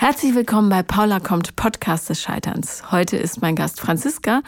Herzlich 0.00 0.36
willkommen 0.36 0.68
bei 0.68 0.84
Paula 0.84 1.18
kommt 1.18 1.56
Podcast 1.56 2.08
des 2.08 2.22
Scheiterns. 2.22 2.92
Heute 2.92 3.16
ist 3.16 3.42
mein 3.42 3.56
Gast 3.56 3.80
Franziska 3.80 4.42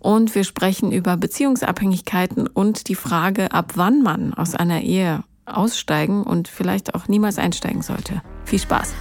und 0.00 0.34
wir 0.34 0.44
sprechen 0.44 0.92
über 0.92 1.18
Beziehungsabhängigkeiten 1.18 2.46
und 2.46 2.88
die 2.88 2.94
Frage, 2.94 3.52
ab 3.52 3.72
wann 3.74 4.02
man 4.02 4.32
aus 4.32 4.54
einer 4.54 4.80
Ehe 4.80 5.22
aussteigen 5.44 6.22
und 6.22 6.48
vielleicht 6.48 6.94
auch 6.94 7.06
niemals 7.06 7.36
einsteigen 7.36 7.82
sollte. 7.82 8.22
Viel 8.46 8.60
Spaß! 8.60 8.94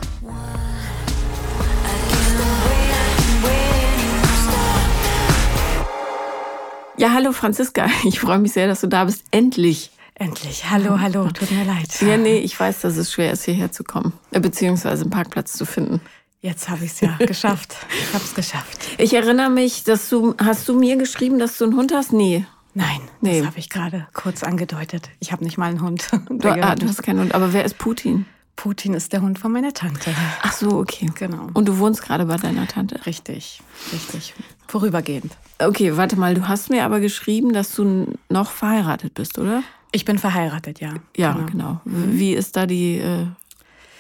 Ja, 6.98 7.14
hallo 7.14 7.32
Franziska. 7.32 7.88
Ich 8.04 8.20
freue 8.20 8.40
mich 8.40 8.52
sehr, 8.52 8.68
dass 8.68 8.82
du 8.82 8.88
da 8.88 9.06
bist. 9.06 9.24
Endlich. 9.32 9.93
Endlich. 10.16 10.70
Hallo, 10.70 11.00
hallo. 11.00 11.28
Tut 11.30 11.52
mir 11.52 11.66
leid. 11.66 12.02
Ja, 12.02 12.18
nee, 12.18 12.38
ich 12.38 12.60
weiß, 12.60 12.82
dass 12.82 12.98
es 12.98 13.12
schwer 13.12 13.32
ist, 13.32 13.46
hierher 13.46 13.72
zu 13.72 13.84
kommen. 13.84 14.14
Äh, 14.32 14.40
beziehungsweise 14.40 15.02
einen 15.02 15.10
Parkplatz 15.10 15.54
zu 15.54 15.66
finden. 15.66 16.02
Jetzt 16.42 16.70
habe 16.70 16.86
ich 16.86 16.92
es 16.92 17.02
ja 17.02 17.16
geschafft. 17.20 17.76
Ich 17.90 18.14
habe 18.14 18.24
es 18.24 18.36
geschafft. 18.36 18.78
Ich 18.98 19.14
erinnere 19.14 19.50
mich, 19.50 19.84
dass 19.84 20.10
du, 20.10 20.36
hast 20.38 20.68
du 20.68 20.78
mir 20.78 20.98
geschrieben, 20.98 21.40
dass 21.40 21.58
du 21.58 21.66
einen 21.66 21.76
Hund 21.76 21.94
hast? 21.94 22.14
Nee. 22.14 22.46
Nein, 22.76 23.02
nee. 23.22 23.40
das 23.40 23.48
habe 23.48 23.60
ich 23.60 23.70
gerade 23.70 24.08
kurz 24.14 24.44
angedeutet. 24.44 25.10
Ich 25.20 25.32
habe 25.32 25.44
nicht 25.44 25.58
mal 25.58 25.70
einen 25.70 25.82
Hund. 25.82 26.08
Du, 26.30 26.50
ah, 26.50 26.76
du 26.76 26.88
hast 26.88 27.04
keinen 27.04 27.20
Hund. 27.20 27.36
Aber 27.36 27.54
wer 27.54 27.66
ist 27.66 27.78
Putin? 27.78 28.26
Putin 28.56 28.94
ist 28.94 29.14
der 29.14 29.22
Hund 29.22 29.40
von 29.40 29.52
meiner 29.52 29.74
Tante. 29.74 30.14
Ach 30.42 30.54
so, 30.54 30.78
okay. 30.78 31.10
Genau. 31.16 31.48
Und 31.54 31.68
du 31.68 31.80
wohnst 31.80 32.04
gerade 32.04 32.26
bei 32.26 32.38
deiner 32.38 32.68
Tante? 32.68 33.04
Richtig, 33.06 33.62
richtig. 33.92 34.34
Vorübergehend. 34.68 35.36
Okay, 35.60 35.98
warte 35.98 36.16
mal. 36.18 36.36
Du 36.36 36.48
hast 36.48 36.70
mir 36.70 36.84
aber 36.84 37.00
geschrieben, 37.00 37.54
dass 37.54 37.74
du 37.74 38.14
noch 38.30 38.52
verheiratet 38.52 39.16
bist, 39.16 39.40
oder? 39.40 39.64
Ich 39.94 40.06
bin 40.06 40.18
verheiratet, 40.18 40.80
ja. 40.80 40.96
Ja, 41.16 41.34
genau. 41.34 41.46
genau. 41.46 41.82
Wie 41.86 42.34
ist 42.34 42.58
da 42.58 42.66
die 42.66 42.98
äh, 42.98 43.28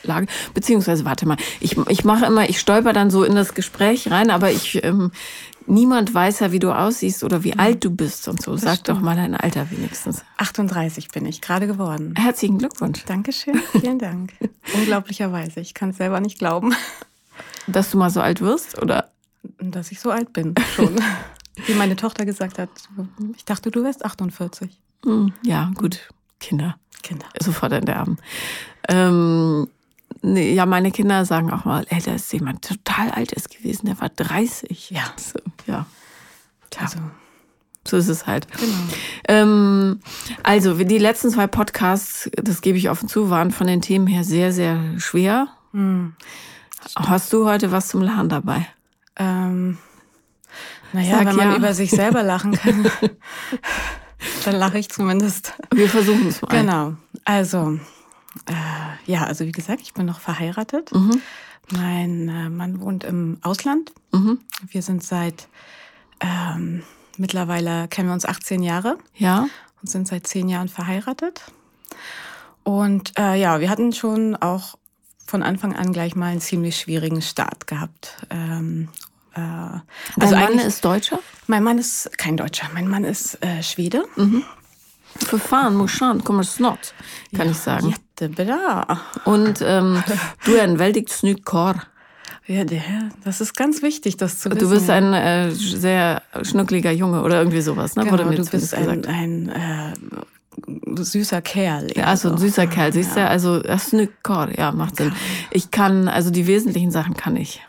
Lage? 0.01 0.25
Beziehungsweise, 0.55 1.05
warte 1.05 1.27
mal, 1.27 1.37
ich, 1.59 1.77
ich 1.87 2.03
mache 2.03 2.25
immer, 2.25 2.49
ich 2.49 2.59
stolper 2.59 2.93
dann 2.93 3.11
so 3.11 3.23
in 3.23 3.35
das 3.35 3.53
Gespräch 3.53 4.09
rein, 4.09 4.31
aber 4.31 4.49
ich, 4.49 4.83
ähm, 4.83 5.11
niemand 5.67 6.11
weiß 6.11 6.39
ja, 6.39 6.51
wie 6.51 6.57
du 6.57 6.71
aussiehst 6.71 7.23
oder 7.23 7.43
wie 7.43 7.53
mhm. 7.53 7.59
alt 7.59 7.85
du 7.85 7.91
bist 7.91 8.27
und 8.27 8.41
so. 8.41 8.53
Das 8.53 8.61
Sag 8.61 8.79
stimmt. 8.79 8.97
doch 8.97 9.01
mal 9.03 9.15
dein 9.15 9.35
Alter 9.35 9.69
wenigstens. 9.69 10.25
38 10.37 11.09
bin 11.09 11.27
ich 11.27 11.41
gerade 11.41 11.67
geworden. 11.67 12.15
Herzlichen 12.17 12.57
Glückwunsch. 12.57 13.05
Dankeschön, 13.05 13.61
vielen 13.71 13.99
Dank. 13.99 14.33
Unglaublicherweise, 14.73 15.59
ich 15.59 15.75
kann 15.75 15.91
es 15.91 15.97
selber 15.97 16.19
nicht 16.21 16.39
glauben. 16.39 16.73
Dass 17.67 17.91
du 17.91 17.99
mal 17.99 18.09
so 18.09 18.19
alt 18.19 18.41
wirst, 18.41 18.81
oder? 18.81 19.11
Dass 19.59 19.91
ich 19.91 19.99
so 19.99 20.09
alt 20.09 20.33
bin, 20.33 20.55
schon. 20.75 20.99
wie 21.67 21.75
meine 21.75 21.95
Tochter 21.95 22.25
gesagt 22.25 22.57
hat, 22.57 22.69
ich 23.37 23.45
dachte, 23.45 23.69
du 23.69 23.83
wärst 23.83 24.03
48. 24.03 24.79
Hm, 25.03 25.33
ja, 25.43 25.71
gut. 25.75 26.09
Kinder. 26.39 26.75
Kinder. 27.01 27.25
Sofort 27.41 27.73
in 27.73 27.85
der 27.85 27.99
Arm. 27.99 28.17
Ähm, 28.87 29.67
nee, 30.21 30.53
ja, 30.53 30.65
meine 30.65 30.91
Kinder 30.91 31.25
sagen 31.25 31.51
auch 31.51 31.65
mal, 31.65 31.85
ey, 31.89 32.01
da 32.01 32.13
ist 32.13 32.31
jemand 32.33 32.65
total 32.65 33.11
alt 33.11 33.31
ist 33.31 33.49
gewesen, 33.49 33.87
der 33.87 33.99
war 33.99 34.09
30. 34.09 34.89
Ja. 34.91 35.03
So, 35.17 35.39
ja. 35.67 35.85
Tja. 36.69 36.83
Also. 36.83 36.99
So 37.85 37.97
ist 37.97 38.07
es 38.07 38.25
halt. 38.25 38.47
Genau. 38.57 38.77
Ähm, 39.27 39.99
also, 40.41 40.75
die 40.75 40.97
letzten 40.97 41.29
zwei 41.29 41.47
Podcasts, 41.47 42.29
das 42.35 42.61
gebe 42.61 42.77
ich 42.77 42.89
offen 42.89 43.09
zu, 43.09 43.29
waren 43.29 43.51
von 43.51 43.67
den 43.67 43.81
Themen 43.81 44.07
her 44.07 44.23
sehr, 44.23 44.53
sehr 44.53 44.79
schwer. 44.99 45.49
Hm. 45.73 46.13
Hast 46.95 47.33
du 47.33 47.45
heute 47.45 47.71
was 47.71 47.89
zum 47.89 48.01
Lachen 48.01 48.29
dabei? 48.29 48.67
Ähm, 49.17 49.77
naja, 50.93 51.17
Sag 51.17 51.25
wenn 51.27 51.35
man 51.35 51.55
über 51.57 51.73
sich 51.73 51.91
selber 51.91 52.23
lachen 52.23 52.53
kann. 52.53 52.89
Dann 54.45 54.55
lache 54.55 54.77
ich 54.77 54.89
zumindest. 54.89 55.53
Wir 55.73 55.89
versuchen 55.89 56.27
es 56.27 56.41
mal. 56.41 56.49
Genau. 56.49 56.93
Also, 57.25 57.79
äh, 58.47 59.11
ja, 59.11 59.23
also 59.23 59.45
wie 59.45 59.51
gesagt, 59.51 59.81
ich 59.81 59.93
bin 59.93 60.05
noch 60.05 60.19
verheiratet. 60.19 60.93
Mhm. 60.93 61.21
Mein 61.71 62.29
äh, 62.29 62.49
Mann 62.49 62.81
wohnt 62.81 63.03
im 63.03 63.37
Ausland. 63.41 63.93
Mhm. 64.11 64.39
Wir 64.67 64.81
sind 64.81 65.03
seit 65.03 65.47
ähm, 66.19 66.83
mittlerweile 67.17 67.87
kennen 67.87 68.09
wir 68.09 68.13
uns 68.13 68.25
18 68.25 68.63
Jahre. 68.63 68.97
Ja. 69.15 69.47
Und 69.81 69.89
sind 69.89 70.07
seit 70.07 70.27
zehn 70.27 70.49
Jahren 70.49 70.69
verheiratet. 70.69 71.41
Und 72.63 73.17
äh, 73.17 73.35
ja, 73.35 73.59
wir 73.59 73.69
hatten 73.69 73.91
schon 73.91 74.35
auch 74.35 74.75
von 75.25 75.43
Anfang 75.43 75.75
an 75.75 75.91
gleich 75.91 76.15
mal 76.15 76.27
einen 76.27 76.41
ziemlich 76.41 76.77
schwierigen 76.77 77.21
Start 77.21 77.67
gehabt. 77.67 78.25
Ähm, 78.29 78.89
äh, 79.35 79.39
also 79.39 80.35
Dein 80.35 80.55
Mann 80.55 80.59
ist 80.59 80.83
Deutscher? 80.83 81.19
Mein 81.47 81.63
Mann 81.63 81.77
ist 81.77 82.17
kein 82.17 82.37
Deutscher. 82.37 82.67
Mein 82.73 82.87
Mann 82.87 83.03
ist 83.03 83.37
äh, 83.43 83.61
Schwede. 83.61 84.03
Mhm. 84.15 84.43
För 85.15 85.37
fan 85.37 85.75
morsan 85.75 86.23
kommer 86.23 86.43
snart, 86.43 86.93
kan 87.35 87.45
ja, 87.45 87.51
ich 87.51 87.57
sagen. 87.57 87.89
Jättebra. 87.89 88.99
Und 89.25 89.61
ähm, 89.61 90.03
du 90.45 90.55
är 90.57 90.63
en 90.63 90.77
väldigt 90.77 91.09
snygg 91.09 91.45
karl. 91.45 91.81
Ja, 92.45 92.65
der, 92.65 92.81
das 93.23 93.39
ist 93.39 93.55
ganz 93.55 93.81
wichtig, 93.81 94.17
das 94.17 94.39
zu 94.39 94.49
wissen. 94.49 94.59
Du 94.59 94.69
bist 94.69 94.89
ein 94.89 95.13
äh, 95.13 95.51
sehr 95.51 96.21
schnuckliger 96.41 96.91
Junge 96.91 97.21
oder 97.21 97.37
irgendwie 97.37 97.61
sowas, 97.61 97.95
ne? 97.95 98.03
Genau, 98.03 98.13
Wurde 98.13 98.25
mir 98.25 98.35
du 98.35 98.45
bist 98.45 98.73
ein, 98.73 99.05
ein 99.05 99.49
äh, 99.49 99.93
süßer 100.95 101.41
Kerl. 101.41 101.87
Ja, 101.95 102.05
also 102.05 102.31
ein 102.31 102.37
süßer 102.37 102.67
Kerl, 102.67 102.91
siehst 102.91 103.15
du? 103.15 103.25
Also, 103.25 103.59
das 103.59 103.87
ist 103.87 103.93
eine 103.93 104.09
Chor, 104.23 104.49
ja, 104.57 104.71
macht 104.73 104.97
Sinn. 104.97 105.13
Ich 105.51 105.71
kann, 105.71 106.09
also 106.09 106.31
die 106.31 106.45
wesentlichen 106.45 106.91
Sachen 106.91 107.13
kann 107.13 107.37
ich. 107.37 107.61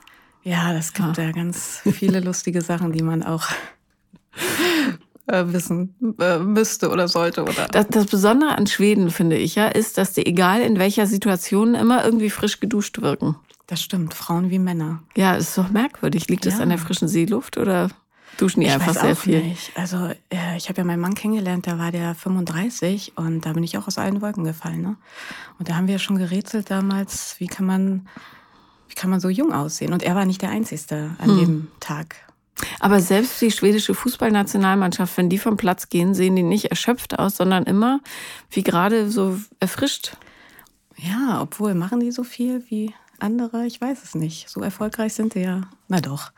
Ja, 0.45 0.73
das 0.75 0.93
gibt 0.93 1.17
ja, 1.17 1.25
ja 1.25 1.33
ganz 1.33 1.81
viele 1.93 2.21
lustige 2.21 2.61
Sachen, 2.61 2.93
die 2.93 3.03
man 3.03 3.23
auch 3.23 3.49
äh, 5.27 5.45
wissen 5.47 5.95
äh, 6.21 6.39
müsste 6.39 6.91
oder 6.91 7.09
sollte. 7.09 7.43
Oder 7.43 7.67
das, 7.71 7.89
das 7.89 8.07
Besondere 8.07 8.57
an 8.57 8.67
Schweden, 8.67 9.11
finde 9.11 9.37
ich 9.37 9.55
ja, 9.55 9.69
ist, 9.69 9.97
dass 9.97 10.13
die, 10.13 10.27
egal 10.27 10.61
in 10.61 10.79
welcher 10.79 11.07
Situation, 11.07 11.75
immer 11.75 12.05
irgendwie 12.05 12.31
frisch 12.31 12.61
geduscht 12.61 13.01
wirken. 13.01 13.37
Das 13.67 13.83
stimmt, 13.83 14.13
Frauen 14.13 14.51
wie 14.51 14.59
Männer. 14.59 15.03
Ja, 15.17 15.35
ist 15.35 15.57
doch 15.57 15.71
merkwürdig. 15.71 16.29
Liegt 16.29 16.45
das 16.45 16.61
an 16.61 16.69
der 16.69 16.77
frischen 16.77 17.09
Seeluft 17.09 17.57
oder 17.57 17.89
duschen 18.37 18.61
die 18.61 18.67
ich 18.67 18.73
einfach 18.73 18.89
weiß 18.89 19.01
sehr 19.01 19.13
auch 19.13 19.17
viel? 19.17 19.43
Nicht. 19.43 19.73
Also 19.75 20.11
äh, 20.29 20.57
ich 20.59 20.69
habe 20.69 20.79
ja 20.79 20.85
meinen 20.85 21.01
Mann 21.01 21.15
kennengelernt, 21.15 21.67
da 21.67 21.79
war 21.79 21.91
der 21.91 22.15
35 22.15 23.15
und 23.17 23.47
da 23.47 23.55
bin 23.55 23.65
ich 23.65 23.79
auch 23.79 23.87
aus 23.87 23.97
allen 23.97 24.21
Wolken 24.21 24.45
gefallen. 24.45 24.83
Ne? 24.83 24.97
Und 25.59 25.71
da 25.71 25.77
haben 25.77 25.89
wir 25.89 25.99
schon 25.99 26.19
gerätselt 26.19 26.71
damals, 26.71 27.37
wie 27.39 27.47
kann 27.47 27.65
man 27.65 28.09
wie 28.95 29.01
kann 29.01 29.11
man 29.11 29.19
so 29.19 29.29
jung 29.29 29.53
aussehen? 29.53 29.93
Und 29.93 30.05
er 30.05 30.15
war 30.15 30.25
nicht 30.25 30.41
der 30.41 30.51
Einzige 30.51 31.11
an 31.19 31.31
hm. 31.31 31.39
dem 31.39 31.69
Tag. 31.81 32.15
Aber 32.79 33.01
selbst 33.01 33.41
die 33.41 33.51
schwedische 33.51 33.93
Fußballnationalmannschaft, 33.93 35.17
wenn 35.17 35.29
die 35.29 35.39
vom 35.39 35.57
Platz 35.57 35.89
gehen, 35.89 36.15
sehen 36.15 36.37
die 36.37 36.45
nicht 36.45 36.67
erschöpft 36.67 37.19
aus, 37.19 37.37
sondern 37.37 37.65
immer 37.65 38.01
wie 38.51 38.63
gerade 38.63 39.11
so 39.11 39.37
erfrischt. 39.59 40.17
Ja, 40.97 41.43
obwohl 41.43 41.75
machen 41.75 41.99
die 41.99 42.13
so 42.13 42.23
viel 42.23 42.63
wie 42.69 42.95
andere, 43.19 43.67
ich 43.67 43.81
weiß 43.81 44.05
es 44.05 44.15
nicht. 44.15 44.49
So 44.49 44.61
erfolgreich 44.61 45.15
sind 45.15 45.33
sie 45.33 45.41
ja. 45.41 45.63
Na 45.89 46.01
doch. 46.01 46.31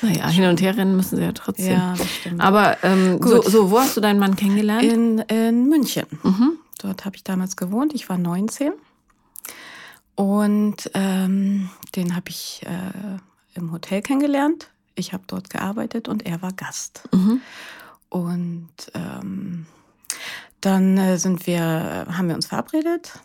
Naja, 0.00 0.28
hin 0.28 0.44
und 0.44 0.60
her 0.60 0.76
rennen 0.76 0.96
müssen 0.96 1.16
sie 1.16 1.22
ja 1.22 1.32
trotzdem. 1.32 1.72
Ja, 1.72 1.94
das 1.98 2.08
stimmt. 2.08 2.40
Aber 2.40 2.76
ähm, 2.84 3.20
so, 3.20 3.42
so, 3.42 3.72
wo 3.72 3.80
hast 3.80 3.96
du 3.96 4.00
deinen 4.00 4.20
Mann 4.20 4.36
kennengelernt? 4.36 4.84
In, 4.84 5.18
in 5.18 5.68
München. 5.68 6.06
Mhm. 6.22 6.52
Dort 6.78 7.04
habe 7.04 7.16
ich 7.16 7.24
damals 7.24 7.56
gewohnt. 7.56 7.92
Ich 7.92 8.08
war 8.08 8.18
19. 8.18 8.72
Und 10.16 10.90
ähm, 10.94 11.70
den 11.96 12.14
habe 12.14 12.28
ich 12.28 12.62
äh, 12.64 13.58
im 13.58 13.72
Hotel 13.72 14.02
kennengelernt. 14.02 14.70
Ich 14.94 15.12
habe 15.12 15.24
dort 15.26 15.50
gearbeitet 15.50 16.08
und 16.08 16.24
er 16.24 16.40
war 16.42 16.52
Gast. 16.52 17.08
Mhm. 17.12 17.40
Und 18.08 18.68
ähm, 18.94 19.66
dann 20.60 20.96
äh, 20.96 21.18
sind 21.18 21.46
wir, 21.46 22.06
haben 22.08 22.28
wir 22.28 22.36
uns 22.36 22.46
verabredet, 22.46 23.18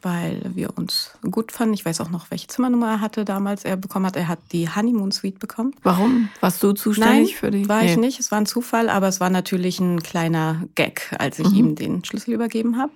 weil 0.00 0.40
wir 0.54 0.76
uns 0.76 1.10
gut 1.30 1.52
fanden. 1.52 1.74
Ich 1.74 1.84
weiß 1.84 2.00
auch 2.00 2.08
noch, 2.08 2.30
welche 2.30 2.46
Zimmernummer 2.46 2.92
er 2.92 3.00
hatte 3.02 3.24
damals. 3.26 3.64
Er 3.64 3.76
bekommen 3.76 4.06
hat. 4.06 4.16
Er 4.16 4.28
hat 4.28 4.40
die 4.52 4.68
Honeymoon 4.74 5.12
Suite 5.12 5.38
bekommen. 5.38 5.74
Warum? 5.82 6.30
Warst 6.40 6.62
du 6.62 6.72
zuständig 6.72 7.32
Nein, 7.32 7.38
für 7.38 7.50
die? 7.50 7.68
War 7.68 7.82
nee. 7.82 7.92
ich 7.92 7.98
nicht. 7.98 8.20
Es 8.20 8.30
war 8.30 8.38
ein 8.38 8.46
Zufall, 8.46 8.88
aber 8.88 9.06
es 9.06 9.20
war 9.20 9.30
natürlich 9.30 9.80
ein 9.80 10.02
kleiner 10.02 10.64
Gag, 10.74 11.14
als 11.18 11.38
ich 11.38 11.50
mhm. 11.50 11.56
ihm 11.56 11.74
den 11.76 12.04
Schlüssel 12.04 12.32
übergeben 12.32 12.78
habe. 12.78 12.92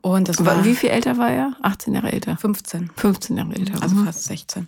Und 0.00 0.28
das 0.28 0.44
war. 0.44 0.64
Wie 0.64 0.74
viel 0.74 0.90
älter 0.90 1.18
war 1.18 1.30
er? 1.30 1.52
18 1.62 1.94
Jahre 1.94 2.12
älter. 2.12 2.36
15. 2.36 2.90
15 2.96 3.36
Jahre 3.36 3.54
älter. 3.54 3.82
Also 3.82 3.96
mhm. 3.96 4.06
fast 4.06 4.24
16. 4.24 4.66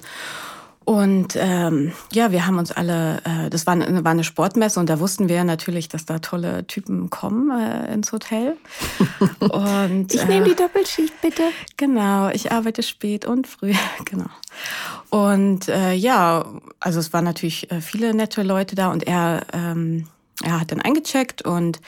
Und 0.84 1.36
ähm, 1.36 1.92
ja, 2.12 2.32
wir 2.32 2.46
haben 2.46 2.58
uns 2.58 2.72
alle, 2.72 3.22
äh, 3.24 3.50
das 3.50 3.66
war 3.66 3.74
eine, 3.74 4.04
war 4.04 4.10
eine 4.10 4.24
Sportmesse 4.24 4.80
und 4.80 4.88
da 4.88 4.98
wussten 4.98 5.28
wir 5.28 5.44
natürlich, 5.44 5.88
dass 5.88 6.06
da 6.06 6.18
tolle 6.18 6.66
Typen 6.66 7.08
kommen 7.08 7.50
äh, 7.50 7.92
ins 7.94 8.10
Hotel. 8.10 8.56
Und, 9.38 10.12
ich 10.12 10.26
nehme 10.26 10.44
die 10.46 10.52
äh, 10.52 10.56
Doppelschicht 10.56 11.20
bitte. 11.20 11.42
Genau, 11.76 12.30
ich 12.30 12.50
arbeite 12.50 12.82
spät 12.82 13.24
und 13.24 13.46
früh, 13.46 13.74
genau. 14.04 14.26
Und 15.10 15.68
äh, 15.68 15.92
ja, 15.92 16.44
also 16.80 16.98
es 16.98 17.12
waren 17.12 17.24
natürlich 17.24 17.70
äh, 17.70 17.80
viele 17.80 18.12
nette 18.14 18.42
Leute 18.42 18.74
da 18.74 18.90
und 18.90 19.06
er, 19.06 19.46
ähm, 19.52 20.08
er 20.42 20.60
hat 20.60 20.72
dann 20.72 20.80
eingecheckt 20.80 21.42
und 21.42 21.80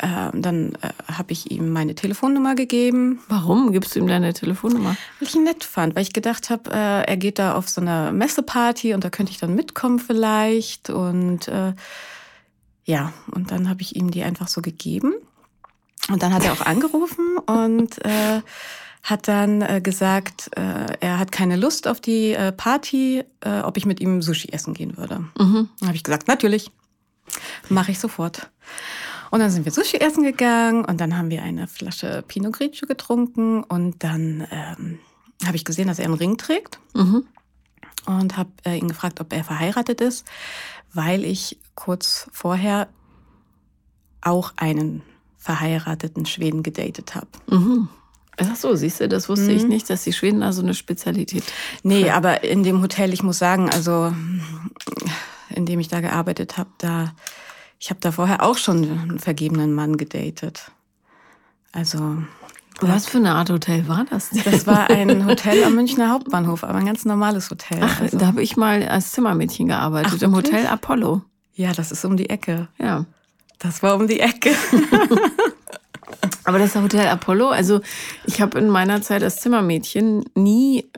ähm, 0.00 0.42
dann 0.42 0.74
äh, 0.80 0.90
habe 1.12 1.32
ich 1.32 1.50
ihm 1.50 1.70
meine 1.70 1.94
Telefonnummer 1.94 2.54
gegeben. 2.54 3.20
Warum 3.28 3.72
gibst 3.72 3.94
du 3.94 4.00
ihm 4.00 4.06
deine 4.06 4.32
Telefonnummer? 4.32 4.96
Weil 5.18 5.28
ich 5.28 5.34
ihn 5.34 5.44
nett 5.44 5.64
fand, 5.64 5.96
weil 5.96 6.02
ich 6.02 6.12
gedacht 6.12 6.50
habe, 6.50 6.70
äh, 6.70 7.02
er 7.04 7.16
geht 7.16 7.38
da 7.38 7.54
auf 7.54 7.68
so 7.68 7.80
eine 7.80 8.12
Messeparty 8.12 8.94
und 8.94 9.02
da 9.02 9.10
könnte 9.10 9.32
ich 9.32 9.38
dann 9.38 9.54
mitkommen 9.54 9.98
vielleicht. 9.98 10.90
Und 10.90 11.48
äh, 11.48 11.72
ja, 12.84 13.12
und 13.32 13.50
dann 13.50 13.68
habe 13.68 13.82
ich 13.82 13.96
ihm 13.96 14.10
die 14.10 14.22
einfach 14.22 14.48
so 14.48 14.62
gegeben. 14.62 15.14
Und 16.08 16.22
dann 16.22 16.32
hat 16.32 16.44
er 16.44 16.52
auch 16.52 16.60
angerufen 16.66 17.36
und 17.46 18.04
äh, 18.04 18.40
hat 19.02 19.26
dann 19.26 19.62
äh, 19.62 19.80
gesagt, 19.82 20.50
äh, 20.56 20.96
er 21.00 21.18
hat 21.18 21.32
keine 21.32 21.56
Lust 21.56 21.88
auf 21.88 22.00
die 22.00 22.34
äh, 22.34 22.52
Party, 22.52 23.24
äh, 23.40 23.60
ob 23.60 23.76
ich 23.76 23.86
mit 23.86 24.00
ihm 24.00 24.22
Sushi 24.22 24.50
essen 24.52 24.74
gehen 24.74 24.96
würde. 24.96 25.24
Mhm. 25.38 25.68
Dann 25.80 25.88
habe 25.88 25.96
ich 25.96 26.04
gesagt, 26.04 26.28
natürlich, 26.28 26.70
mache 27.68 27.90
ich 27.90 27.98
sofort. 27.98 28.50
Und 29.30 29.40
dann 29.40 29.50
sind 29.50 29.64
wir 29.64 29.72
Sushi 29.72 29.98
essen 29.98 30.22
gegangen 30.22 30.84
und 30.84 31.00
dann 31.00 31.16
haben 31.16 31.30
wir 31.30 31.42
eine 31.42 31.66
Flasche 31.66 32.24
Pinot 32.26 32.54
Grigio 32.54 32.86
getrunken 32.86 33.62
und 33.62 34.02
dann 34.02 34.46
ähm, 34.50 34.98
habe 35.44 35.56
ich 35.56 35.64
gesehen, 35.64 35.88
dass 35.88 35.98
er 35.98 36.06
einen 36.06 36.14
Ring 36.14 36.36
trägt 36.36 36.78
mhm. 36.94 37.24
und 38.06 38.36
habe 38.36 38.50
äh, 38.64 38.76
ihn 38.76 38.88
gefragt, 38.88 39.20
ob 39.20 39.32
er 39.32 39.44
verheiratet 39.44 40.00
ist, 40.00 40.26
weil 40.92 41.24
ich 41.24 41.58
kurz 41.74 42.28
vorher 42.32 42.88
auch 44.20 44.52
einen 44.56 45.02
verheirateten 45.36 46.26
Schweden 46.26 46.62
gedatet 46.62 47.14
habe. 47.14 47.28
Mhm. 47.48 47.88
Ach 48.40 48.56
so, 48.56 48.74
siehst 48.76 49.00
du, 49.00 49.08
das 49.08 49.28
wusste 49.28 49.50
mhm. 49.50 49.56
ich 49.56 49.64
nicht, 49.66 49.90
dass 49.90 50.04
die 50.04 50.12
Schweden 50.12 50.42
also 50.42 50.62
eine 50.62 50.74
Spezialität. 50.74 51.44
Nee, 51.82 52.04
haben. 52.04 52.24
aber 52.24 52.44
in 52.44 52.62
dem 52.62 52.82
Hotel, 52.82 53.12
ich 53.12 53.22
muss 53.22 53.38
sagen, 53.38 53.68
also 53.68 54.12
in 55.50 55.66
dem 55.66 55.80
ich 55.80 55.88
da 55.88 56.00
gearbeitet 56.00 56.56
habe, 56.56 56.70
da 56.78 57.14
ich 57.78 57.90
habe 57.90 58.00
da 58.00 58.12
vorher 58.12 58.42
auch 58.42 58.58
schon 58.58 58.84
einen 58.84 59.18
vergebenen 59.18 59.72
Mann 59.72 59.96
gedatet. 59.96 60.70
Also 61.72 62.22
was 62.80 63.06
für 63.06 63.18
eine 63.18 63.32
Art 63.32 63.50
Hotel 63.50 63.88
war 63.88 64.04
das? 64.08 64.30
Denn? 64.30 64.42
Das 64.44 64.66
war 64.66 64.88
ein 64.88 65.26
Hotel 65.26 65.64
am 65.64 65.74
Münchner 65.74 66.10
Hauptbahnhof, 66.10 66.62
aber 66.62 66.78
ein 66.78 66.86
ganz 66.86 67.04
normales 67.04 67.50
Hotel. 67.50 67.80
Ach, 67.82 68.00
also. 68.00 68.18
da 68.18 68.26
habe 68.26 68.42
ich 68.42 68.56
mal 68.56 68.86
als 68.88 69.12
Zimmermädchen 69.12 69.66
gearbeitet, 69.66 70.14
Ach, 70.18 70.22
im 70.22 70.34
Hotel 70.34 70.66
Apollo. 70.66 71.22
Ja, 71.54 71.72
das 71.72 71.90
ist 71.90 72.04
um 72.04 72.16
die 72.16 72.30
Ecke. 72.30 72.68
Ja. 72.78 73.04
Das 73.58 73.82
war 73.82 73.96
um 73.96 74.06
die 74.06 74.20
Ecke. 74.20 74.54
aber 76.44 76.60
das 76.60 76.76
Hotel 76.76 77.08
Apollo, 77.08 77.48
also 77.48 77.80
ich 78.26 78.40
habe 78.40 78.58
in 78.58 78.68
meiner 78.68 79.02
Zeit 79.02 79.24
als 79.24 79.40
Zimmermädchen 79.40 80.24
nie 80.36 80.88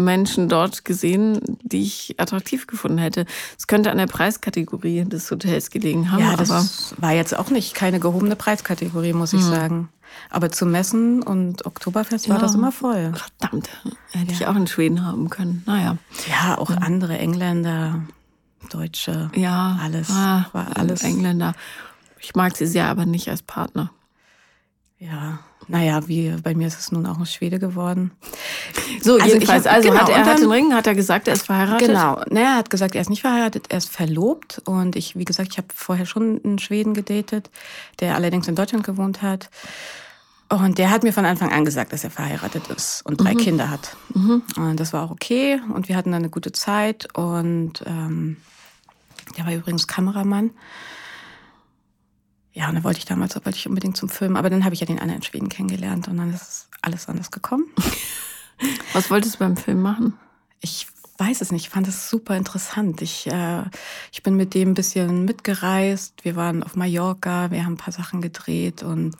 Menschen 0.00 0.48
dort 0.48 0.84
gesehen, 0.84 1.40
die 1.62 1.82
ich 1.82 2.14
attraktiv 2.18 2.66
gefunden 2.66 2.98
hätte. 2.98 3.26
Es 3.58 3.66
könnte 3.66 3.90
an 3.90 3.98
der 3.98 4.06
Preiskategorie 4.06 5.04
des 5.04 5.30
Hotels 5.30 5.70
gelegen 5.70 6.10
haben. 6.10 6.20
Ja, 6.20 6.36
das 6.36 6.94
war 6.98 7.12
jetzt 7.12 7.36
auch 7.36 7.50
nicht 7.50 7.74
keine 7.74 8.00
gehobene 8.00 8.36
Preiskategorie, 8.36 9.12
muss 9.12 9.32
ich 9.32 9.42
mhm. 9.42 9.50
sagen. 9.50 9.88
Aber 10.28 10.50
zu 10.50 10.66
Messen 10.66 11.22
und 11.22 11.66
Oktoberfest 11.66 12.26
ja. 12.26 12.34
war 12.34 12.40
das 12.40 12.54
immer 12.54 12.72
voll. 12.72 13.12
Verdammt, 13.14 13.70
hätte 14.10 14.32
ja. 14.32 14.32
ich 14.32 14.46
auch 14.46 14.56
in 14.56 14.66
Schweden 14.66 15.04
haben 15.04 15.30
können. 15.30 15.62
Naja. 15.66 15.96
Ja, 16.28 16.58
auch 16.58 16.70
mhm. 16.70 16.78
andere 16.78 17.18
Engländer, 17.18 18.02
Deutsche. 18.70 19.30
Ja, 19.34 19.78
alles. 19.82 20.10
Ah, 20.10 20.46
war 20.52 20.76
alles. 20.76 21.02
Engländer. 21.02 21.54
Ich 22.20 22.34
mag 22.34 22.56
sie 22.56 22.66
sehr, 22.66 22.86
aber 22.86 23.06
nicht 23.06 23.28
als 23.28 23.42
Partner. 23.42 23.90
Ja, 25.00 25.38
naja, 25.66 26.06
wie 26.08 26.30
bei 26.42 26.54
mir 26.54 26.66
ist 26.66 26.78
es 26.78 26.92
nun 26.92 27.06
auch 27.06 27.18
ein 27.18 27.24
Schwede 27.24 27.58
geworden. 27.58 28.10
So, 29.00 29.14
also 29.14 29.26
jedenfalls, 29.26 29.64
hab, 29.64 29.72
also 29.72 29.88
genau, 29.88 30.02
hat 30.02 30.08
er 30.10 30.26
hat 30.26 30.38
den 30.38 30.50
Ring, 30.50 30.74
hat 30.74 30.86
er 30.86 30.94
gesagt, 30.94 31.26
er 31.26 31.32
ist 31.32 31.46
verheiratet? 31.46 31.88
Genau, 31.88 32.20
ne, 32.28 32.40
er 32.40 32.56
hat 32.56 32.68
gesagt, 32.68 32.94
er 32.94 33.00
ist 33.00 33.08
nicht 33.08 33.22
verheiratet, 33.22 33.66
er 33.70 33.78
ist 33.78 33.88
verlobt. 33.90 34.60
Und 34.66 34.96
ich, 34.96 35.16
wie 35.16 35.24
gesagt, 35.24 35.48
ich 35.52 35.56
habe 35.56 35.68
vorher 35.74 36.04
schon 36.04 36.40
einen 36.44 36.58
Schweden 36.58 36.92
gedatet, 36.92 37.50
der 38.00 38.14
allerdings 38.14 38.46
in 38.46 38.56
Deutschland 38.56 38.84
gewohnt 38.84 39.22
hat. 39.22 39.48
Und 40.50 40.76
der 40.76 40.90
hat 40.90 41.02
mir 41.02 41.14
von 41.14 41.24
Anfang 41.24 41.50
an 41.50 41.64
gesagt, 41.64 41.94
dass 41.94 42.04
er 42.04 42.10
verheiratet 42.10 42.68
ist 42.68 43.00
und 43.06 43.18
drei 43.18 43.32
mhm. 43.32 43.38
Kinder 43.38 43.70
hat. 43.70 43.96
Mhm. 44.12 44.42
Und 44.56 44.80
das 44.80 44.92
war 44.92 45.04
auch 45.04 45.12
okay. 45.12 45.62
Und 45.72 45.88
wir 45.88 45.96
hatten 45.96 46.12
dann 46.12 46.22
eine 46.22 46.30
gute 46.30 46.52
Zeit. 46.52 47.08
Und 47.16 47.82
ähm, 47.86 48.36
der 49.38 49.46
war 49.46 49.54
übrigens 49.54 49.86
Kameramann. 49.86 50.50
Ja, 52.52 52.68
und 52.68 52.74
da 52.74 52.84
wollte 52.84 52.98
ich 52.98 53.04
damals 53.04 53.34
wollte 53.36 53.58
ich 53.58 53.68
unbedingt 53.68 53.96
zum 53.96 54.08
Film, 54.08 54.36
aber 54.36 54.50
dann 54.50 54.64
habe 54.64 54.74
ich 54.74 54.80
ja 54.80 54.86
den 54.86 54.98
anderen 54.98 55.18
in 55.18 55.22
Schweden 55.22 55.48
kennengelernt 55.48 56.08
und 56.08 56.16
dann 56.16 56.32
ist 56.32 56.68
alles 56.82 57.08
anders 57.08 57.30
gekommen. 57.30 57.66
Was 58.92 59.10
wolltest 59.10 59.36
du 59.36 59.38
beim 59.38 59.56
Film 59.56 59.80
machen? 59.80 60.14
Ich 60.60 60.86
weiß 61.18 61.40
es 61.42 61.52
nicht, 61.52 61.66
ich 61.66 61.70
fand 61.70 61.86
es 61.86 62.10
super 62.10 62.36
interessant. 62.36 63.02
Ich, 63.02 63.26
äh, 63.26 63.62
ich 64.10 64.22
bin 64.22 64.36
mit 64.36 64.54
dem 64.54 64.70
ein 64.70 64.74
bisschen 64.74 65.24
mitgereist. 65.24 66.24
Wir 66.24 66.34
waren 66.34 66.62
auf 66.62 66.76
Mallorca, 66.76 67.50
wir 67.50 67.64
haben 67.64 67.74
ein 67.74 67.78
paar 67.78 67.92
Sachen 67.92 68.20
gedreht 68.20 68.82
und 68.82 69.16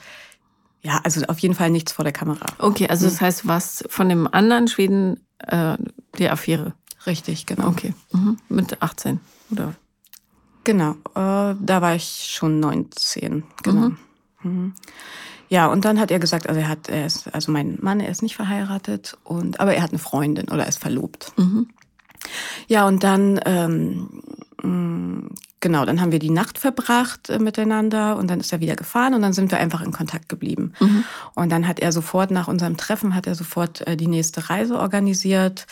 ja, 0.82 1.00
also 1.04 1.24
auf 1.26 1.38
jeden 1.40 1.54
Fall 1.54 1.70
nichts 1.70 1.92
vor 1.92 2.04
der 2.04 2.12
Kamera. 2.12 2.46
Okay, 2.58 2.88
also 2.88 3.04
das 3.04 3.20
hm. 3.20 3.26
heißt, 3.26 3.46
was 3.46 3.84
von 3.88 4.08
dem 4.08 4.26
anderen 4.26 4.66
Schweden 4.66 5.20
äh, 5.38 5.76
die 6.18 6.28
Affäre? 6.28 6.74
Richtig, 7.06 7.46
genau. 7.46 7.68
Okay, 7.68 7.94
mhm. 8.12 8.38
mit 8.48 8.82
18 8.82 9.20
oder? 9.50 9.74
Genau, 10.64 10.92
äh, 11.14 11.54
da 11.58 11.80
war 11.80 11.94
ich 11.94 12.28
schon 12.30 12.60
19, 12.60 13.44
genau. 13.62 13.88
Mhm. 13.88 13.96
Mhm. 14.42 14.74
Ja, 15.48 15.66
und 15.66 15.84
dann 15.84 15.98
hat 15.98 16.10
er 16.10 16.20
gesagt, 16.20 16.48
also 16.48 16.60
er 16.60 16.68
hat, 16.68 16.88
er 16.88 17.06
ist, 17.06 17.34
also 17.34 17.50
mein 17.50 17.78
Mann, 17.80 17.98
er 17.98 18.08
ist 18.08 18.22
nicht 18.22 18.36
verheiratet 18.36 19.18
und, 19.24 19.58
aber 19.58 19.74
er 19.74 19.82
hat 19.82 19.90
eine 19.90 19.98
Freundin 19.98 20.48
oder 20.48 20.62
er 20.62 20.68
ist 20.68 20.78
verlobt. 20.78 21.32
Mhm. 21.36 21.68
Ja, 22.68 22.86
und 22.86 23.02
dann, 23.02 23.40
ähm, 23.46 24.22
mm, 24.62 25.34
genau, 25.58 25.84
dann 25.84 26.00
haben 26.00 26.12
wir 26.12 26.20
die 26.20 26.30
Nacht 26.30 26.58
verbracht 26.58 27.30
äh, 27.30 27.38
miteinander 27.38 28.16
und 28.16 28.30
dann 28.30 28.38
ist 28.38 28.52
er 28.52 28.60
wieder 28.60 28.76
gefahren 28.76 29.14
und 29.14 29.22
dann 29.22 29.32
sind 29.32 29.50
wir 29.50 29.58
einfach 29.58 29.80
in 29.80 29.90
Kontakt 29.90 30.28
geblieben. 30.28 30.72
Mhm. 30.78 31.04
Und 31.34 31.50
dann 31.50 31.66
hat 31.66 31.80
er 31.80 31.90
sofort 31.90 32.30
nach 32.30 32.46
unserem 32.46 32.76
Treffen 32.76 33.14
hat 33.14 33.26
er 33.26 33.34
sofort 33.34 33.86
äh, 33.88 33.96
die 33.96 34.06
nächste 34.06 34.50
Reise 34.50 34.78
organisiert 34.78 35.66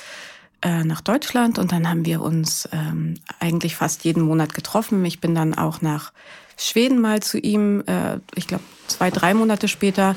äh, 0.63 0.85
nach 0.85 1.01
Deutschland 1.01 1.59
und 1.59 1.73
dann 1.73 1.89
haben 1.89 2.05
wir 2.05 2.21
uns 2.21 2.69
ähm, 2.73 3.15
eigentlich 3.39 3.77
fast 3.77 4.05
jeden 4.05 4.23
Monat 4.23 4.55
getroffen. 4.55 5.05
Ich 5.05 5.21
bin 5.21 5.35
dann 5.35 5.55
auch 5.55 5.83
nach 5.83 6.13
Schweden 6.57 7.01
mal 7.01 7.21
zu 7.21 7.39
ihm, 7.39 7.83
äh, 7.87 8.19
ich 8.35 8.49
glaube 8.49 8.65
zwei, 8.89 9.11
drei 9.11 9.35
Monate 9.35 9.69
später. 9.69 10.17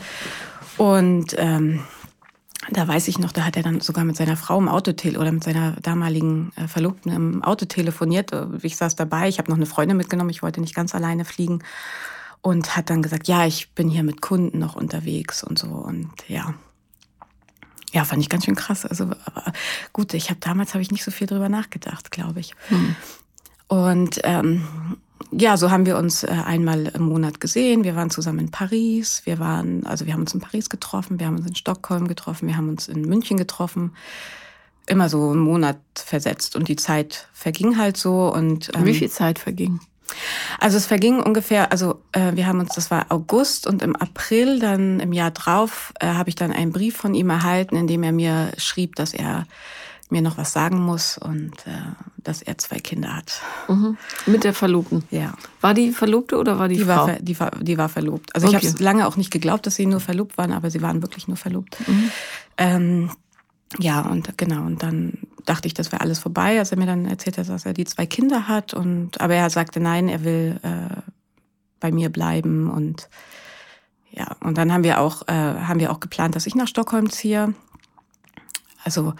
Und 0.77 1.35
ähm, 1.37 1.81
da 2.71 2.87
weiß 2.87 3.07
ich 3.07 3.19
noch, 3.19 3.31
da 3.31 3.43
hat 3.43 3.57
er 3.57 3.63
dann 3.63 3.81
sogar 3.81 4.03
mit 4.03 4.15
seiner 4.15 4.37
Frau 4.37 4.57
im 4.57 4.67
Auto 4.67 4.91
oder 5.17 5.31
mit 5.31 5.43
seiner 5.43 5.73
damaligen 5.81 6.51
äh, 6.55 6.67
Verlobten 6.67 7.11
im 7.11 7.43
Auto 7.43 7.65
telefoniert. 7.65 8.31
Ich 8.61 8.77
saß 8.77 8.95
dabei, 8.95 9.27
ich 9.27 9.37
habe 9.37 9.49
noch 9.49 9.57
eine 9.57 9.65
Freundin 9.65 9.97
mitgenommen, 9.97 10.29
ich 10.29 10.41
wollte 10.41 10.61
nicht 10.61 10.75
ganz 10.75 10.95
alleine 10.95 11.25
fliegen. 11.25 11.59
Und 12.43 12.75
hat 12.75 12.89
dann 12.89 13.03
gesagt, 13.03 13.27
ja, 13.27 13.45
ich 13.45 13.71
bin 13.73 13.87
hier 13.89 14.01
mit 14.01 14.21
Kunden 14.21 14.57
noch 14.57 14.75
unterwegs 14.75 15.43
und 15.43 15.59
so. 15.59 15.67
Und 15.67 16.09
ja, 16.27 16.55
ja, 17.91 18.05
fand 18.05 18.21
ich 18.21 18.29
ganz 18.29 18.45
schön 18.45 18.55
krass. 18.55 18.85
Also 18.85 19.05
aber 19.25 19.53
gut, 19.93 20.13
ich 20.13 20.29
habe 20.29 20.39
damals 20.39 20.73
habe 20.73 20.81
ich 20.81 20.91
nicht 20.91 21.03
so 21.03 21.11
viel 21.11 21.27
drüber 21.27 21.49
nachgedacht, 21.49 22.11
glaube 22.11 22.39
ich. 22.39 22.53
Hm. 22.69 22.95
Und 23.67 24.19
ähm, 24.23 24.63
ja, 25.31 25.55
so 25.57 25.71
haben 25.71 25.85
wir 25.85 25.97
uns 25.97 26.23
äh, 26.23 26.27
einmal 26.27 26.87
im 26.87 27.03
Monat 27.03 27.39
gesehen. 27.39 27.83
Wir 27.83 27.95
waren 27.95 28.09
zusammen 28.09 28.39
in 28.39 28.51
Paris. 28.51 29.21
Wir 29.25 29.39
waren, 29.39 29.85
also 29.85 30.05
wir 30.05 30.13
haben 30.13 30.21
uns 30.21 30.33
in 30.33 30.41
Paris 30.41 30.69
getroffen, 30.69 31.19
wir 31.19 31.27
haben 31.27 31.37
uns 31.37 31.47
in 31.47 31.55
Stockholm 31.55 32.07
getroffen, 32.07 32.47
wir 32.47 32.57
haben 32.57 32.69
uns 32.69 32.87
in 32.87 33.03
München 33.03 33.37
getroffen. 33.37 33.95
Immer 34.87 35.09
so 35.09 35.29
einen 35.29 35.39
Monat 35.39 35.79
versetzt 35.93 36.55
und 36.55 36.67
die 36.67 36.75
Zeit 36.75 37.29
verging 37.33 37.77
halt 37.77 37.97
so 37.97 38.33
und 38.33 38.71
ähm, 38.75 38.85
wie 38.85 38.95
viel 38.95 39.09
Zeit 39.09 39.39
verging? 39.39 39.79
Also 40.59 40.77
es 40.77 40.85
verging 40.85 41.19
ungefähr, 41.21 41.71
also 41.71 42.01
äh, 42.11 42.35
wir 42.35 42.47
haben 42.47 42.59
uns, 42.59 42.75
das 42.75 42.91
war 42.91 43.07
August 43.09 43.67
und 43.67 43.81
im 43.81 43.95
April, 43.95 44.59
dann 44.59 44.99
im 44.99 45.13
Jahr 45.13 45.31
drauf, 45.31 45.93
äh, 45.99 46.07
habe 46.07 46.29
ich 46.29 46.35
dann 46.35 46.51
einen 46.51 46.71
Brief 46.71 46.95
von 46.95 47.13
ihm 47.13 47.29
erhalten, 47.29 47.75
in 47.75 47.87
dem 47.87 48.03
er 48.03 48.11
mir 48.11 48.51
schrieb, 48.57 48.95
dass 48.95 49.13
er 49.13 49.45
mir 50.11 50.21
noch 50.21 50.37
was 50.37 50.51
sagen 50.51 50.79
muss 50.79 51.17
und 51.17 51.53
äh, 51.65 51.71
dass 52.17 52.41
er 52.41 52.57
zwei 52.57 52.79
Kinder 52.79 53.15
hat. 53.15 53.41
Mhm. 53.69 53.97
Mit 54.25 54.43
der 54.43 54.53
Verlobten? 54.53 55.03
Ja. 55.09 55.33
War 55.61 55.73
die 55.73 55.91
Verlobte 55.91 56.37
oder 56.37 56.59
war 56.59 56.67
die, 56.67 56.77
die 56.77 56.83
Frau? 56.83 57.07
War, 57.07 57.19
die, 57.19 57.39
war, 57.39 57.51
die 57.51 57.77
war 57.77 57.89
verlobt. 57.89 58.35
Also 58.35 58.47
okay. 58.47 58.59
ich 58.61 58.73
habe 58.73 58.83
lange 58.83 59.07
auch 59.07 59.15
nicht 59.15 59.31
geglaubt, 59.31 59.65
dass 59.65 59.75
sie 59.75 59.85
nur 59.85 60.01
verlobt 60.01 60.37
waren, 60.37 60.51
aber 60.51 60.69
sie 60.69 60.81
waren 60.81 61.01
wirklich 61.01 61.27
nur 61.27 61.37
verlobt. 61.37 61.77
Mhm. 61.87 62.11
Ähm, 62.57 63.11
ja, 63.79 64.01
und 64.01 64.37
genau, 64.37 64.63
und 64.63 64.83
dann 64.83 65.13
dachte 65.45 65.67
ich, 65.67 65.73
das 65.73 65.91
wäre 65.91 66.01
alles 66.01 66.19
vorbei, 66.19 66.59
als 66.59 66.71
er 66.71 66.77
mir 66.77 66.85
dann 66.85 67.05
erzählt 67.05 67.37
hat, 67.37 67.49
dass 67.49 67.65
er 67.65 67.73
die 67.73 67.85
zwei 67.85 68.05
Kinder 68.05 68.47
hat. 68.47 68.73
Und 68.73 69.19
aber 69.21 69.35
er 69.35 69.49
sagte, 69.49 69.79
nein, 69.79 70.07
er 70.07 70.23
will 70.23 70.59
äh, 70.63 71.01
bei 71.79 71.91
mir 71.91 72.09
bleiben. 72.09 72.69
Und 72.69 73.09
ja, 74.11 74.35
und 74.41 74.57
dann 74.57 74.71
haben 74.71 74.83
wir 74.83 74.99
auch, 74.99 75.27
äh, 75.27 75.31
haben 75.31 75.79
wir 75.79 75.91
auch 75.91 75.99
geplant, 75.99 76.35
dass 76.35 76.47
ich 76.47 76.55
nach 76.55 76.67
Stockholm 76.67 77.09
ziehe. 77.09 77.53
Also 78.83 79.13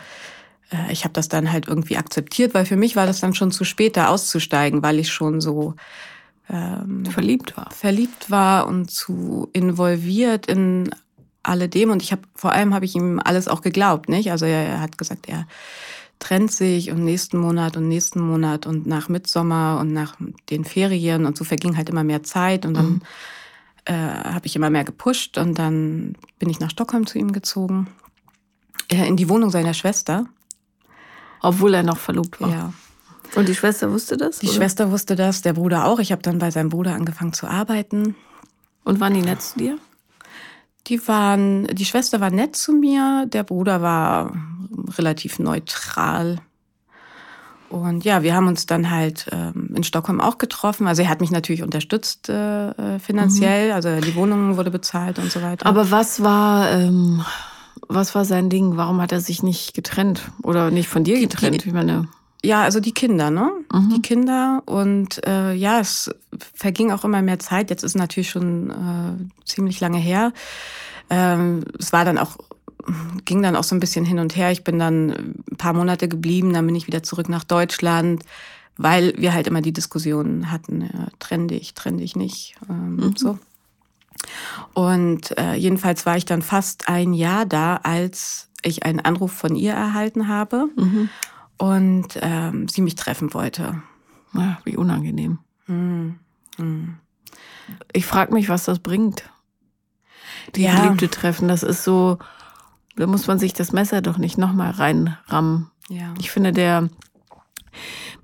äh, 0.72 0.92
ich 0.92 1.04
habe 1.04 1.14
das 1.14 1.30
dann 1.30 1.52
halt 1.52 1.68
irgendwie 1.68 1.98
akzeptiert, 1.98 2.54
weil 2.54 2.66
für 2.66 2.76
mich 2.78 2.96
war 2.96 3.06
das 3.06 3.20
dann 3.20 3.34
schon 3.34 3.52
zu 3.52 3.64
spät, 3.64 3.98
da 3.98 4.08
auszusteigen, 4.08 4.84
weil 4.84 5.00
ich 5.00 5.12
schon 5.12 5.42
so 5.42 5.76
ähm, 6.50 7.06
verliebt 7.06 7.56
war. 7.58 7.70
Verliebt 7.72 8.32
war 8.32 8.68
und 8.68 8.92
zu 8.92 9.50
involviert 9.54 10.48
in 10.48 10.90
alledem. 11.44 11.92
Und 11.92 12.02
ich 12.02 12.12
habe 12.12 12.24
vor 12.36 12.52
allem 12.52 12.74
habe 12.74 12.86
ich 12.86 12.96
ihm 12.96 13.20
alles 13.24 13.48
auch 13.48 13.62
geglaubt, 13.62 14.10
nicht? 14.10 14.32
Also 14.32 14.46
er, 14.46 14.66
er 14.66 14.82
hat 14.82 14.98
gesagt, 14.98 15.28
er 15.28 15.48
trennt 16.22 16.52
sich 16.52 16.92
und 16.92 17.04
nächsten 17.04 17.40
Monat 17.40 17.76
und 17.76 17.88
nächsten 17.88 18.22
Monat 18.22 18.68
und 18.68 18.86
nach 18.86 19.10
Mitsommer 19.10 19.80
und 19.82 19.92
nach 19.92 20.16
den 20.50 20.64
Ferien 20.64 21.26
und 21.26 21.36
so 21.36 21.44
verging 21.44 21.76
halt 21.76 21.90
immer 21.90 22.04
mehr 22.04 22.22
Zeit 22.22 22.66
und 22.66 22.76
dann 22.76 22.86
mhm. 22.86 23.02
äh, 23.86 23.94
habe 23.94 24.46
ich 24.46 24.56
immer 24.56 24.70
mehr 24.70 24.84
gepusht 24.84 25.38
und 25.40 25.58
dann 25.58 26.16
bin 26.38 26.50
ich 26.50 26.60
nach 26.60 26.70
Stockholm 26.70 27.08
zu 27.08 27.18
ihm 27.18 27.32
gezogen, 27.32 27.88
äh, 28.90 29.08
in 29.08 29.18
die 29.18 29.30
Wohnung 29.30 29.50
seiner 29.50 29.74
Schwester. 29.74 30.28
Obwohl 31.42 31.74
er 31.74 31.82
noch 31.82 31.98
verlobt 31.98 32.40
war. 32.40 32.50
Ja. 32.52 32.74
Und 33.34 33.50
die 33.50 33.56
Schwester 33.56 33.92
wusste 33.92 34.16
das? 34.16 34.40
Die 34.40 34.48
oder? 34.48 34.56
Schwester 34.58 34.92
wusste 34.92 35.16
das, 35.16 35.42
der 35.42 35.54
Bruder 35.54 35.86
auch. 35.86 35.98
Ich 35.98 36.12
habe 36.12 36.22
dann 36.22 36.38
bei 36.38 36.52
seinem 36.52 36.70
Bruder 36.70 36.94
angefangen 36.94 37.34
zu 37.34 37.48
arbeiten. 37.48 38.16
Und 38.84 39.00
waren 39.00 39.16
die 39.16 39.22
nett 39.22 39.42
zu 39.42 39.58
dir? 39.58 39.80
Die 40.86 41.08
waren, 41.08 41.66
die 41.68 41.86
Schwester 41.86 42.20
war 42.20 42.30
nett 42.30 42.56
zu 42.56 42.74
mir, 42.74 43.26
der 43.28 43.44
Bruder 43.44 43.82
war 43.82 44.34
relativ 44.98 45.40
neutral. 45.40 46.40
Und 47.70 48.04
ja, 48.04 48.22
wir 48.22 48.36
haben 48.36 48.48
uns 48.48 48.66
dann 48.66 48.92
halt 48.92 49.28
ähm, 49.32 49.72
in 49.74 49.84
Stockholm 49.84 50.20
auch 50.20 50.38
getroffen. 50.38 50.88
Also 50.88 51.04
er 51.04 51.10
hat 51.10 51.22
mich 51.22 51.32
natürlich 51.32 51.64
unterstützt 51.64 52.28
äh, 52.28 53.00
finanziell, 53.00 53.70
mhm. 53.70 53.76
also 53.76 54.02
die 54.02 54.16
Wohnung 54.16 54.58
wurde 54.58 54.72
bezahlt 54.72 55.20
und 55.20 55.32
so 55.32 55.42
weiter. 55.42 55.66
Aber 55.66 55.90
was 55.90 56.22
war, 56.22 56.70
ähm, 56.72 57.24
was 57.88 58.14
war 58.14 58.26
sein 58.26 58.50
Ding? 58.50 58.76
Warum 58.76 59.02
hat 59.02 59.14
er 59.14 59.22
sich 59.22 59.42
nicht 59.42 59.74
getrennt 59.74 60.32
oder 60.44 60.70
nicht 60.70 60.90
von 60.90 61.06
dir 61.06 61.20
getrennt? 61.20 61.66
Ich 61.66 61.72
meine 61.72 62.08
ja, 62.44 62.64
also 62.64 62.80
die 62.80 62.94
Kinder, 62.94 63.30
ne? 63.30 63.52
Mhm. 63.72 63.90
Die 63.90 64.02
Kinder 64.02 64.64
und 64.66 65.26
äh, 65.28 65.54
ja, 65.54 65.80
es 65.80 66.10
verging 66.56 66.92
auch 66.92 67.04
immer 67.04 67.22
mehr 67.22 67.40
Zeit. 67.40 67.70
Jetzt 67.70 67.84
ist 67.84 67.96
natürlich 67.96 68.32
schon 68.32 68.72
äh, 68.72 69.46
ziemlich 69.46 69.80
lange 69.80 70.00
her. 70.00 70.34
Ähm, 71.10 71.64
es 71.78 71.94
war 71.94 72.04
dann 72.04 72.18
auch 72.18 72.38
ging 73.26 73.42
dann 73.42 73.56
auch 73.56 73.64
so 73.64 73.76
ein 73.76 73.80
bisschen 73.80 74.06
hin 74.06 74.20
und 74.20 74.36
her. 74.36 74.52
Ich 74.52 74.64
bin 74.64 74.80
dann 74.80 75.12
ein 75.52 75.58
paar 75.58 75.74
Monate 75.74 76.08
geblieben, 76.08 76.54
dann 76.54 76.66
bin 76.66 76.76
ich 76.76 76.88
wieder 76.88 77.04
zurück 77.04 77.30
nach 77.30 77.44
Deutschland, 77.44 78.24
weil 78.78 79.14
wir 79.18 79.34
halt 79.34 79.48
immer 79.48 79.62
die 79.62 79.74
Diskussionen 79.74 80.52
hatten, 80.52 80.82
ja, 80.82 81.08
trenn 81.20 81.48
dich, 81.48 81.74
trenn 81.74 81.98
dich 81.98 82.16
nicht, 82.16 82.56
ähm, 82.70 82.96
mhm. 82.96 83.16
so. 83.16 83.38
Und 84.74 85.38
äh, 85.38 85.56
jedenfalls 85.56 86.06
war 86.06 86.18
ich 86.18 86.26
dann 86.26 86.42
fast 86.42 86.90
ein 86.90 87.14
Jahr 87.14 87.46
da, 87.46 87.78
als 87.78 88.50
ich 88.62 88.84
einen 88.84 89.00
Anruf 89.00 89.32
von 89.32 89.56
ihr 89.56 89.74
erhalten 89.74 90.28
habe. 90.28 90.70
Mhm 90.76 91.10
und 91.62 92.18
ähm, 92.24 92.68
sie 92.68 92.82
mich 92.82 92.96
treffen 92.96 93.36
wollte. 93.36 93.84
Ja, 94.34 94.58
wie 94.64 94.78
unangenehm. 94.78 95.38
Hm. 95.68 96.18
Hm. 96.58 96.96
Ich 97.94 98.08
frage 98.08 98.34
mich, 98.34 98.50
was 98.50 98.66
das 98.66 98.80
bringt. 98.80 99.30
Die 100.56 100.64
ja. 100.64 100.82
Geliebte 100.82 101.08
treffen, 101.08 101.48
das 101.48 101.62
ist 101.62 101.84
so, 101.84 102.18
da 102.96 103.08
muss 103.08 103.28
man 103.28 103.40
sich 103.40 103.54
das 103.54 103.72
Messer 103.72 104.02
doch 104.02 104.18
nicht 104.18 104.38
nochmal 104.38 104.72
reinrammen. 104.72 105.70
Ja. 105.90 106.14
Ich 106.20 106.32
finde, 106.32 106.52
der, 106.52 106.90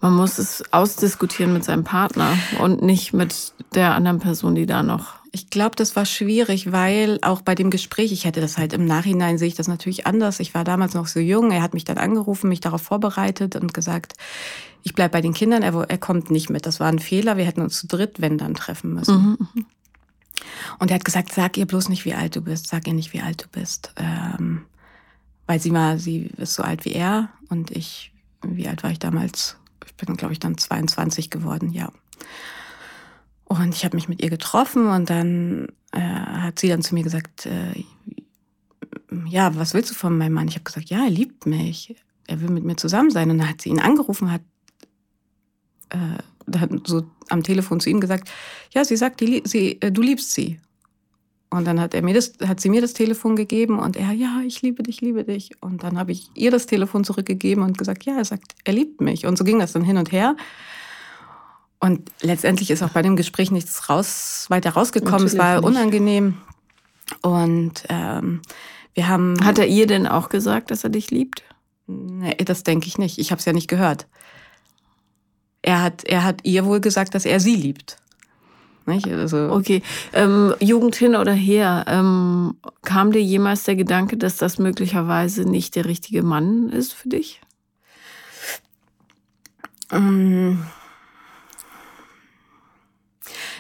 man 0.01 0.13
muss 0.13 0.37
es 0.37 0.63
ausdiskutieren 0.71 1.53
mit 1.53 1.63
seinem 1.63 1.83
Partner 1.83 2.37
und 2.59 2.81
nicht 2.81 3.13
mit 3.13 3.53
der 3.75 3.95
anderen 3.95 4.19
Person, 4.19 4.55
die 4.55 4.65
da 4.65 4.83
noch 4.83 5.17
ich 5.37 5.51
glaube, 5.51 5.75
das 5.75 5.95
war 5.95 6.05
schwierig, 6.05 6.71
weil 6.71 7.19
auch 7.21 7.41
bei 7.41 7.53
dem 7.53 7.69
Gespräch, 7.69 8.11
ich 8.11 8.25
hätte 8.25 8.41
das 8.41 8.57
halt 8.57 8.73
im 8.73 8.85
Nachhinein, 8.85 9.37
sehe 9.37 9.47
ich 9.47 9.55
das 9.55 9.67
natürlich 9.67 10.07
anders. 10.07 10.39
Ich 10.39 10.55
war 10.55 10.63
damals 10.63 10.95
noch 10.95 11.05
so 11.05 11.19
jung. 11.19 11.51
Er 11.51 11.61
hat 11.61 11.75
mich 11.75 11.85
dann 11.85 11.99
angerufen, 11.99 12.49
mich 12.49 12.59
darauf 12.59 12.81
vorbereitet 12.81 13.55
und 13.55 13.71
gesagt, 13.71 14.13
ich 14.81 14.95
bleibe 14.95 15.11
bei 15.11 15.21
den 15.21 15.33
Kindern, 15.33 15.61
er, 15.61 15.73
er, 15.87 15.97
kommt 15.97 16.31
nicht 16.31 16.49
mit. 16.49 16.65
Das 16.65 16.79
war 16.79 16.87
ein 16.87 16.97
Fehler. 16.97 17.37
Wir 17.37 17.45
hätten 17.45 17.61
uns 17.61 17.79
zu 17.79 17.87
dritt, 17.87 18.19
wenn 18.19 18.37
dann, 18.37 18.55
treffen 18.55 18.93
müssen. 18.93 19.37
Mhm. 19.53 19.65
Und 20.79 20.91
er 20.91 20.95
hat 20.95 21.05
gesagt, 21.05 21.33
sag 21.33 21.57
ihr 21.57 21.65
bloß 21.65 21.89
nicht, 21.89 22.05
wie 22.05 22.13
alt 22.13 22.35
du 22.35 22.41
bist. 22.41 22.67
Sag 22.67 22.87
ihr 22.87 22.93
nicht, 22.93 23.13
wie 23.13 23.21
alt 23.21 23.43
du 23.43 23.47
bist. 23.47 23.93
Ähm, 23.95 24.65
weil 25.45 25.59
sie 25.59 25.71
war, 25.71 25.97
sie 25.97 26.29
ist 26.37 26.53
so 26.53 26.63
alt 26.63 26.85
wie 26.85 26.91
er 26.91 27.29
und 27.49 27.71
ich, 27.71 28.11
wie 28.41 28.67
alt 28.67 28.83
war 28.83 28.91
ich 28.91 28.99
damals? 28.99 29.57
Ich 29.85 29.95
bin, 29.95 30.17
glaube 30.17 30.33
ich, 30.33 30.39
dann 30.39 30.57
22 30.57 31.29
geworden, 31.29 31.71
ja. 31.71 31.91
Und 33.45 33.73
ich 33.73 33.85
habe 33.85 33.95
mich 33.95 34.09
mit 34.09 34.21
ihr 34.21 34.29
getroffen 34.29 34.87
und 34.87 35.09
dann 35.09 35.69
äh, 35.93 36.01
hat 36.01 36.59
sie 36.59 36.67
dann 36.67 36.81
zu 36.81 36.93
mir 36.93 37.03
gesagt, 37.03 37.45
äh, 37.45 37.83
ja, 39.25 39.55
was 39.55 39.73
willst 39.73 39.91
du 39.91 39.95
von 39.95 40.17
meinem 40.17 40.33
Mann? 40.33 40.49
Ich 40.49 40.55
habe 40.55 40.65
gesagt, 40.65 40.89
ja, 40.89 41.05
er 41.05 41.09
liebt 41.09 41.45
mich. 41.45 41.95
Er 42.27 42.41
will 42.41 42.49
mit 42.49 42.65
mir 42.65 42.75
zusammen 42.75 43.09
sein. 43.09 43.31
Und 43.31 43.37
dann 43.37 43.49
hat 43.49 43.61
sie 43.61 43.69
ihn 43.69 43.79
angerufen, 43.79 44.31
hat 44.31 44.41
äh, 45.89 46.17
dann 46.47 46.81
so 46.85 47.03
am 47.29 47.43
Telefon 47.43 47.79
zu 47.79 47.89
ihm 47.89 47.99
gesagt, 47.99 48.29
ja, 48.71 48.83
sie 48.83 48.95
sagt, 48.95 49.19
die, 49.19 49.43
sie, 49.45 49.81
äh, 49.81 49.91
du 49.91 50.01
liebst 50.01 50.33
sie. 50.33 50.59
Und 51.49 51.65
dann 51.65 51.79
hat 51.79 51.93
er 51.93 52.01
mir 52.01 52.13
das, 52.13 52.33
hat 52.45 52.59
sie 52.59 52.69
mir 52.69 52.81
das 52.81 52.93
Telefon 52.93 53.37
gegeben 53.37 53.79
und 53.79 53.95
er, 53.95 54.11
ja, 54.11 54.41
ich 54.45 54.61
liebe 54.61 54.83
dich, 54.83 54.99
liebe 54.99 55.23
dich. 55.23 55.51
Und 55.61 55.83
dann 55.83 55.97
habe 55.97 56.11
ich 56.11 56.29
ihr 56.33 56.51
das 56.51 56.65
Telefon 56.65 57.05
zurückgegeben 57.05 57.63
und 57.63 57.77
gesagt, 57.77 58.03
ja, 58.03 58.17
er 58.17 58.25
sagt, 58.25 58.55
er 58.65 58.73
liebt 58.73 58.99
mich. 58.99 59.25
Und 59.25 59.37
so 59.37 59.45
ging 59.45 59.59
das 59.59 59.71
dann 59.71 59.83
hin 59.83 59.97
und 59.97 60.11
her. 60.11 60.35
Und 61.79 62.11
letztendlich 62.21 62.69
ist 62.69 62.83
auch 62.83 62.89
bei 62.89 63.01
dem 63.01 63.15
Gespräch 63.15 63.51
nichts 63.51 63.89
raus, 63.89 64.47
weiter 64.49 64.71
rausgekommen. 64.71 65.23
Natürlich 65.23 65.33
es 65.33 65.39
war 65.39 65.61
nicht. 65.61 65.65
unangenehm. 65.65 66.37
Und 67.21 67.83
ähm, 67.87 68.41
wir 68.93 69.07
haben. 69.07 69.37
Hat 69.45 69.59
er 69.59 69.67
ihr 69.67 69.87
denn 69.87 70.07
auch 70.07 70.27
gesagt, 70.27 70.71
dass 70.71 70.83
er 70.83 70.89
dich 70.89 71.11
liebt? 71.11 71.43
Nee, 71.85 72.35
das 72.43 72.63
denke 72.63 72.87
ich 72.87 72.97
nicht. 72.97 73.19
Ich 73.19 73.31
habe 73.31 73.39
es 73.39 73.45
ja 73.45 73.53
nicht 73.53 73.69
gehört. 73.69 74.07
Er 75.67 75.81
hat, 75.81 76.05
er 76.05 76.23
hat 76.23 76.39
ihr 76.43 76.63
wohl 76.63 76.79
gesagt, 76.79 77.13
dass 77.13 77.25
er 77.25 77.41
sie 77.41 77.55
liebt. 77.55 77.97
Nicht? 78.85 79.05
Also 79.05 79.49
okay. 79.51 79.83
Ähm, 80.13 80.55
Jugend 80.61 80.95
hin 80.95 81.13
oder 81.17 81.33
her, 81.33 81.83
ähm, 81.89 82.55
kam 82.83 83.11
dir 83.11 83.21
jemals 83.21 83.65
der 83.65 83.75
Gedanke, 83.75 84.15
dass 84.15 84.37
das 84.37 84.59
möglicherweise 84.59 85.41
nicht 85.43 85.75
der 85.75 85.83
richtige 85.83 86.23
Mann 86.23 86.69
ist 86.69 86.93
für 86.93 87.09
dich? 87.09 87.41
Ähm, 89.91 90.65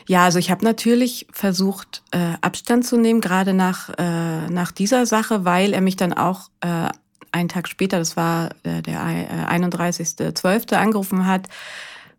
ja, 0.07 0.23
also 0.23 0.39
ich 0.39 0.49
habe 0.49 0.63
natürlich 0.63 1.27
versucht, 1.33 2.03
äh, 2.11 2.35
Abstand 2.39 2.85
zu 2.85 2.95
nehmen, 2.95 3.19
gerade 3.19 3.53
nach, 3.53 3.89
äh, 3.97 4.47
nach 4.47 4.71
dieser 4.71 5.05
Sache, 5.05 5.43
weil 5.43 5.73
er 5.73 5.81
mich 5.81 5.97
dann 5.97 6.13
auch 6.13 6.51
äh, 6.61 6.87
einen 7.33 7.49
Tag 7.49 7.67
später, 7.67 7.99
das 7.99 8.15
war 8.15 8.51
äh, 8.63 8.81
der 8.81 9.01
äh, 9.01 9.57
31.12., 9.57 10.73
angerufen 10.75 11.27
hat 11.27 11.49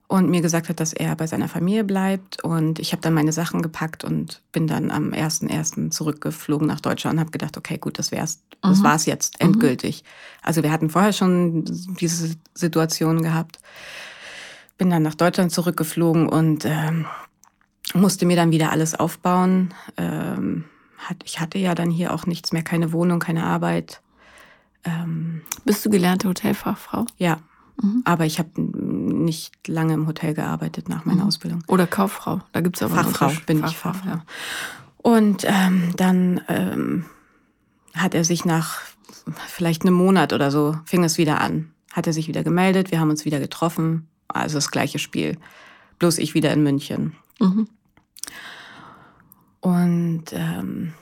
und 0.09 0.31
mir 0.31 0.41
gesagt 0.41 0.71
hat, 0.71 0.81
dass 0.81 0.95
er 0.95 1.15
bei 1.17 1.27
seiner 1.27 1.49
Familie 1.49 1.85
bleibt. 1.85 2.43
Und 2.43 2.79
ich 2.79 2.93
habe 2.93 3.03
dann 3.03 3.13
meine 3.13 3.33
Sachen 3.33 3.61
gepackt 3.61 4.05
und 4.05 4.41
bin 4.53 4.67
dann 4.67 4.91
am 4.91 5.13
1.1. 5.13 5.91
zurückgeflogen 5.91 6.67
nach 6.67 6.81
Deutschland 6.81 7.15
und 7.15 7.21
habe 7.21 7.31
gedacht, 7.31 7.59
okay, 7.59 7.77
gut, 7.77 7.99
das 7.99 8.11
wär's, 8.11 8.41
mhm. 8.65 8.71
das 8.71 8.83
war's 8.83 9.05
jetzt 9.05 9.39
mhm. 9.39 9.49
endgültig. 9.49 10.03
Mhm. 10.03 10.47
Also 10.47 10.63
wir 10.63 10.73
hatten 10.73 10.89
vorher 10.89 11.13
schon 11.13 11.65
diese 12.01 12.35
Situation 12.55 13.23
gehabt. 13.23 13.59
Bin 14.79 14.89
dann 14.89 15.03
nach 15.03 15.15
Deutschland 15.15 15.53
zurückgeflogen 15.53 16.27
und 16.27 16.65
ähm, 16.65 17.05
musste 17.93 18.25
mir 18.25 18.37
dann 18.37 18.51
wieder 18.51 18.73
alles 18.73 18.95
aufbauen. 18.95 19.75
Ähm, 19.99 20.65
hat, 20.97 21.19
ich 21.25 21.39
hatte 21.39 21.59
ja 21.59 21.75
dann 21.75 21.91
hier 21.91 22.15
auch 22.15 22.25
nichts 22.25 22.51
mehr, 22.53 22.63
keine 22.63 22.93
Wohnung, 22.93 23.19
keine 23.19 23.45
Arbeit. 23.45 24.01
Ähm, 24.85 25.43
Bist 25.67 25.85
du 25.85 25.91
gelernte 25.91 26.29
Hotelfachfrau? 26.29 27.05
Ja, 27.19 27.39
mhm. 27.81 28.03
aber 28.05 28.27
ich 28.27 28.39
habe 28.39 28.61
nicht 28.61 29.69
lange 29.69 29.95
im 29.95 30.07
Hotel 30.07 30.35
gearbeitet 30.35 30.89
nach 30.89 31.05
meiner 31.05 31.23
mhm. 31.23 31.29
Ausbildung. 31.29 31.63
Oder 31.67 31.87
Kauffrau, 31.87 32.41
da 32.53 32.61
gibt's 32.61 32.83
aber 32.83 32.97
Fachfrau, 32.97 33.33
bin 33.47 33.61
Fachfrau, 33.61 33.71
ich 33.71 33.77
Fachfrau. 33.77 34.09
Ja. 34.09 34.25
Und 34.99 35.45
ähm, 35.45 35.93
dann 35.97 36.41
ähm, 36.49 37.05
hat 37.95 38.15
er 38.15 38.25
sich 38.25 38.45
nach 38.45 38.81
vielleicht 39.47 39.83
einem 39.83 39.95
Monat 39.95 40.33
oder 40.33 40.51
so, 40.51 40.77
fing 40.85 41.05
es 41.05 41.19
wieder 41.19 41.41
an. 41.41 41.71
Hat 41.93 42.07
er 42.07 42.13
sich 42.13 42.29
wieder 42.29 42.43
gemeldet, 42.43 42.91
wir 42.91 43.01
haben 43.01 43.11
uns 43.11 43.25
wieder 43.25 43.41
getroffen, 43.41 44.09
also 44.29 44.57
das 44.57 44.71
gleiche 44.71 44.99
Spiel. 44.99 45.39
Bloß 45.99 46.19
ich 46.19 46.35
wieder 46.35 46.53
in 46.53 46.63
München. 46.63 47.15
Mhm. 47.41 47.69
Und, 49.61 50.25
ähm, 50.33 50.93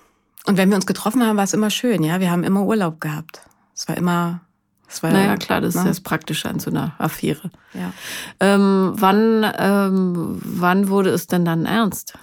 und 0.46 0.56
wenn 0.56 0.68
wir 0.70 0.76
uns 0.76 0.86
getroffen 0.86 1.24
haben, 1.24 1.36
war 1.36 1.44
es 1.44 1.52
immer 1.52 1.70
schön, 1.70 2.02
ja. 2.02 2.20
Wir 2.20 2.30
haben 2.30 2.44
immer 2.44 2.64
Urlaub 2.64 3.00
gehabt. 3.00 3.42
Es 3.74 3.88
war 3.88 3.96
immer. 3.96 4.40
Es 4.88 5.02
war, 5.02 5.10
naja, 5.10 5.36
klar, 5.36 5.60
das 5.60 5.74
ne? 5.74 5.80
ist 5.80 5.86
das 5.88 6.00
Praktische 6.00 6.48
an 6.48 6.60
so 6.60 6.70
einer 6.70 6.94
Affäre. 6.98 7.50
Ja. 7.74 7.92
Ähm, 8.40 8.92
wann, 8.94 9.44
ähm, 9.58 10.40
wann 10.42 10.88
wurde 10.88 11.10
es 11.10 11.26
denn 11.26 11.44
dann 11.44 11.66
ernst? 11.66 12.14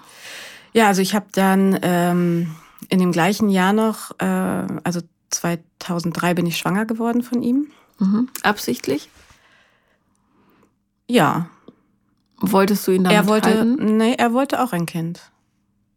Ja, 0.72 0.88
also 0.88 1.02
ich 1.02 1.14
habe 1.14 1.26
dann 1.34 1.78
ähm, 1.82 2.56
in 2.90 3.00
dem 3.00 3.12
gleichen 3.12 3.50
Jahr 3.50 3.74
noch, 3.74 4.12
äh, 4.20 4.26
also 4.84 5.02
2003 5.30 6.34
bin 6.34 6.46
ich 6.46 6.58
schwanger 6.58 6.86
geworden 6.86 7.22
von 7.22 7.42
ihm. 7.44 7.68
Mhm. 8.00 8.30
Absichtlich? 8.44 9.10
Ja. 11.08 11.48
Wolltest 12.38 12.88
du 12.88 12.92
ihn 12.92 13.04
dann 13.04 13.14
Er 13.14 13.28
wollte, 13.28 13.50
halten? 13.50 13.98
nee, 13.98 14.16
er 14.18 14.34
wollte 14.34 14.62
auch 14.62 14.74
ein 14.74 14.86
Kind. 14.86 15.22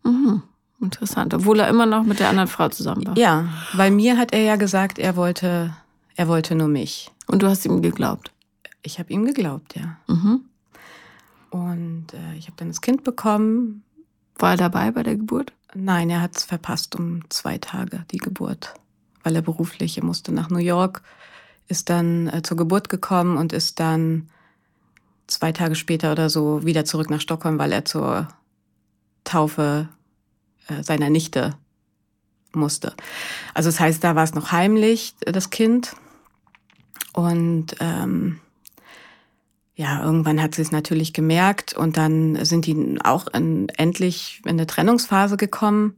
Mhm. 0.05 0.43
Interessant, 0.81 1.33
obwohl 1.33 1.61
er 1.61 1.69
immer 1.69 1.87
noch 1.87 2.05
mit 2.05 2.21
der 2.21 2.29
anderen 2.29 2.49
Frau 2.49 2.69
zusammen 2.69 3.07
war. 3.07 3.17
Ja, 3.17 3.49
weil 3.73 3.91
mir 3.91 4.19
hat 4.19 4.33
er 4.33 4.43
ja 4.43 4.57
gesagt, 4.57 4.99
er 4.99 5.17
wollte, 5.17 5.75
er 6.17 6.29
wollte 6.29 6.55
nur 6.55 6.69
mich. 6.69 7.11
Und 7.27 7.43
du 7.43 7.47
hast 7.47 7.65
ihm 7.65 7.83
geglaubt? 7.83 8.33
Ich 8.83 8.99
habe 8.99 9.13
ihm 9.13 9.25
geglaubt, 9.25 9.77
ja. 9.77 9.99
Mhm. 10.09 10.41
Und 11.51 12.07
äh, 12.13 12.35
ich 12.37 12.47
habe 12.47 12.57
dann 12.57 12.69
das 12.69 12.81
Kind 12.81 13.05
bekommen. 13.05 13.83
War 14.39 14.53
er 14.53 14.57
dabei 14.57 14.91
bei 14.91 15.03
der 15.03 15.17
Geburt? 15.17 15.53
Nein, 15.75 16.11
er 16.11 16.21
hat 16.21 16.37
es 16.37 16.45
verpasst 16.45 16.97
um 16.97 17.29
zwei 17.31 17.59
Tage, 17.59 18.05
die 18.11 18.19
Geburt. 18.19 18.75
Weil 19.23 19.37
er 19.37 19.43
beruflich, 19.43 19.99
er 19.99 20.05
musste 20.05 20.33
nach 20.33 20.51
New 20.51 20.59
York, 20.59 21.03
ist 21.69 21.91
dann 21.91 22.29
äh, 22.29 22.43
zur 22.43 22.57
Geburt 22.57 22.89
gekommen 22.89 23.37
und 23.37 23.53
ist 23.53 23.81
dann 23.81 24.29
zwei 25.27 25.53
Tage 25.53 25.75
später 25.75 26.13
oder 26.13 26.31
so 26.31 26.65
wieder 26.65 26.85
zurück 26.85 27.11
nach 27.11 27.21
Stockholm, 27.21 27.59
weil 27.59 27.73
er 27.73 27.85
zur 27.85 28.29
Taufe 29.25 29.89
äh, 30.69 30.83
seiner 30.83 31.11
Nichte 31.11 31.57
musste. 32.53 32.95
Also 33.55 33.69
das 33.69 33.81
heißt, 33.81 34.03
da 34.03 34.15
war 34.15 34.25
es 34.25 34.35
noch 34.35 34.53
heimlich, 34.53 35.15
das 35.21 35.51
Kind. 35.51 35.95
Und 37.13 37.77
ähm, 37.81 38.41
ja, 39.75 40.03
irgendwann 40.03 40.43
hat 40.43 40.55
sie 40.55 40.63
es 40.63 40.73
natürlich 40.73 41.13
gemerkt 41.13 41.75
und 41.75 41.97
dann 41.97 42.45
sind 42.45 42.67
die 42.67 42.99
auch 43.05 43.27
in, 43.29 43.69
endlich 43.71 44.41
in 44.45 44.53
eine 44.53 44.67
Trennungsphase 44.67 45.37
gekommen. 45.37 45.95